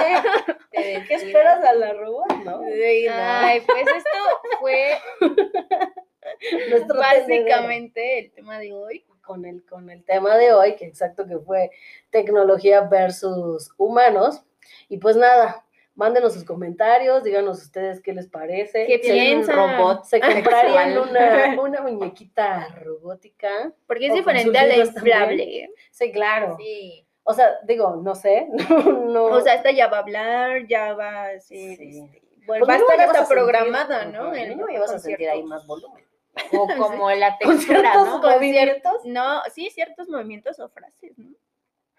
Te 0.70 1.04
¿Qué 1.08 1.14
esperas 1.14 1.62
a 1.62 1.74
la 1.74 1.92
robot, 1.92 2.32
no? 2.42 2.62
Sí, 2.62 3.06
no. 3.06 3.12
Ay, 3.14 3.60
pues 3.60 3.84
esto 3.86 4.58
fue 4.58 4.98
básicamente 6.98 8.18
el 8.18 8.32
tema 8.32 8.58
de 8.58 8.72
hoy. 8.72 9.04
con 9.20 9.44
el, 9.44 9.62
con 9.66 9.90
el 9.90 10.02
tema 10.04 10.38
de 10.38 10.54
hoy, 10.54 10.74
que 10.76 10.86
exacto 10.86 11.26
que 11.26 11.38
fue 11.38 11.70
tecnología 12.08 12.80
versus 12.80 13.72
humanos. 13.76 14.42
Y 14.88 14.96
pues 14.96 15.16
nada, 15.16 15.66
mándenos 15.94 16.32
sus 16.32 16.44
comentarios, 16.44 17.22
díganos 17.22 17.62
ustedes 17.62 18.00
qué 18.00 18.14
les 18.14 18.26
parece. 18.26 18.86
¿Qué 18.86 19.00
piensan? 19.00 19.54
robot 19.54 20.04
¿Se 20.04 20.18
comprarían 20.18 20.96
una, 20.96 21.60
una 21.60 21.82
muñequita 21.82 22.68
robótica? 22.68 23.70
Porque 23.86 24.06
es 24.06 24.14
diferente 24.14 24.58
a 24.58 24.64
la 24.64 24.76
inflable. 24.76 25.70
Sí, 25.90 26.10
claro. 26.10 26.56
Sí. 26.58 27.06
O 27.24 27.34
sea, 27.34 27.58
digo, 27.64 27.96
no 28.02 28.14
sé, 28.14 28.48
no, 28.50 28.78
no. 28.92 29.24
O 29.26 29.40
sea, 29.40 29.54
esta 29.54 29.70
ya 29.70 29.88
va 29.88 29.98
a 29.98 30.00
hablar, 30.00 30.66
ya 30.66 30.94
va 30.94 31.26
a 31.26 31.40
ser, 31.40 31.76
Sí. 31.76 32.00
este, 32.04 32.22
bueno, 32.46 32.64
Pues 32.66 32.68
va 32.68 32.74
a 32.74 32.76
estar 32.78 33.00
hasta 33.00 33.18
sentir- 33.26 33.28
programada, 33.28 34.04
¿no? 34.06 34.34
En 34.34 34.48
mínimo 34.48 34.68
ya 34.72 34.80
vas 34.80 34.92
a 34.92 34.98
sentir 34.98 35.28
ahí 35.28 35.40
conciertos. 35.42 35.48
más 35.48 35.66
volumen. 35.66 36.04
O 36.52 36.66
como 36.78 37.10
la 37.10 37.36
Con 37.38 37.56
textura, 37.56 37.80
ciertos 37.92 38.06
¿no? 38.08 38.18
movimientos. 38.20 39.04
No, 39.04 39.42
sí, 39.52 39.68
ciertos 39.70 40.08
movimientos 40.08 40.58
o 40.60 40.68
frases, 40.68 41.18
¿no? 41.18 41.30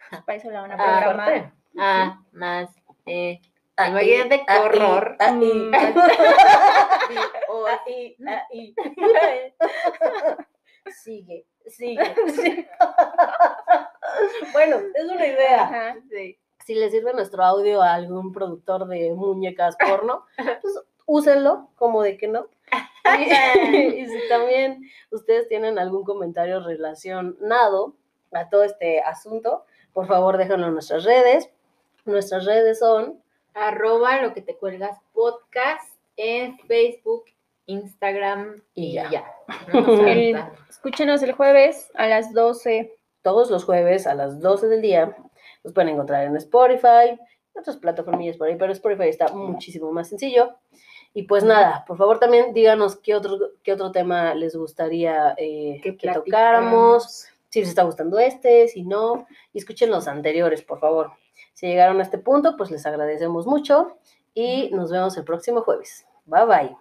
Pues 0.10 0.22
para 0.24 0.38
eso 0.38 0.50
la 0.50 0.62
van 0.62 0.72
a 0.72 0.76
Ah, 0.76 1.00
programar. 1.02 1.54
Ah, 1.78 2.22
más. 2.32 2.70
Eh, 3.06 3.40
Ah, 3.78 3.88
Imagínate 3.88 4.40
qué 4.40 4.46
ah, 4.48 4.62
horror. 4.62 5.16
ah, 5.20 5.32
Mm. 5.32 5.72
o 7.50 7.66
ah, 7.68 7.80
y- 8.52 8.76
y. 10.86 10.92
Sigue, 10.92 11.46
sigue. 11.68 12.16
bueno, 14.54 14.78
es 14.96 15.06
una 15.06 15.28
idea. 15.28 15.64
Ajá. 15.64 15.96
sí. 16.10 16.38
Si 16.66 16.76
le 16.76 16.92
sirve 16.92 17.14
nuestro 17.14 17.44
audio 17.44 17.82
a 17.82 17.96
algún 17.96 18.32
productor 18.32 18.88
de 18.88 19.14
muñecas 19.14 19.76
porno, 19.78 20.26
pues 20.62 20.80
úsenlo, 21.06 21.70
como 21.76 22.04
de 22.04 22.18
que 22.18 22.28
no. 22.28 22.48
Y, 23.18 23.78
y 23.78 24.08
si 24.08 24.30
también 24.30 24.84
ustedes 25.10 25.48
tienen 25.48 25.80
algún 25.80 26.04
comentario 26.04 26.60
relacionado 26.60 27.96
a 28.32 28.50
todo 28.50 28.64
este 28.64 29.02
asunto, 29.02 29.66
por 29.92 30.08
favor 30.08 30.38
déjenlo 30.38 30.68
en 30.68 30.74
nuestras 30.74 31.04
redes. 31.04 31.50
Nuestras 32.06 32.46
redes 32.46 32.80
son 32.80 33.22
Arroba 33.54 34.22
lo 34.22 34.34
que 34.34 34.42
te 34.42 34.56
cuelgas 34.56 34.98
podcast 35.14 35.98
en 36.16 36.58
Facebook, 36.60 37.26
Instagram 37.72 38.62
Y 38.74 38.90
y 38.90 38.94
ya. 38.94 39.10
ya. 39.10 39.26
No 39.74 39.82
nos 39.88 40.00
El- 40.08 40.44
escúchenos 40.70 41.22
el 41.24 41.32
jueves 41.34 41.92
a 41.96 42.08
las 42.08 42.34
12. 42.34 42.94
todos 43.22 43.50
los 43.52 43.64
jueves 43.66 44.08
a 44.08 44.16
las 44.16 44.40
12 44.40 44.68
del 44.68 44.82
día. 44.82 45.16
Los 45.64 45.74
pueden 45.74 45.90
encontrar 45.90 46.26
en 46.26 46.36
Spotify, 46.38 47.20
otras 47.54 47.78
plataformas 47.78 48.38
por 48.38 48.48
ahí, 48.48 48.56
pero 48.56 48.72
Spotify 48.72 49.10
está 49.10 49.28
muchísimo 49.34 49.92
más 49.92 50.10
sencillo. 50.10 50.56
Y 51.14 51.24
pues 51.24 51.44
nada, 51.44 51.84
por 51.86 51.98
favor 51.98 52.20
también 52.20 52.54
díganos 52.54 52.96
qué 52.96 53.14
otro, 53.16 53.38
qué 53.64 53.74
otro 53.74 53.92
tema 53.92 54.34
les 54.34 54.56
gustaría 54.56 55.36
eh, 55.38 55.80
Que 55.84 55.98
que 55.98 56.12
tocáramos, 56.14 57.28
si 57.50 57.60
les 57.60 57.70
está 57.70 57.84
gustando 57.84 58.18
este, 58.18 58.68
si 58.70 58.84
no, 58.84 59.28
y 59.54 59.58
escuchen 59.60 59.92
los 59.92 60.08
anteriores, 60.08 60.62
por 60.64 60.80
favor. 60.80 61.12
Si 61.54 61.68
llegaron 61.68 62.00
a 62.00 62.04
este 62.04 62.18
punto, 62.18 62.56
pues 62.58 62.72
les 62.72 62.86
agradecemos 62.86 63.46
mucho 63.46 63.98
y 64.34 64.70
nos 64.72 64.90
vemos 64.90 65.18
el 65.18 65.26
próximo 65.26 65.62
jueves. 65.62 66.06
Bye 66.26 66.46
bye. 66.46 66.81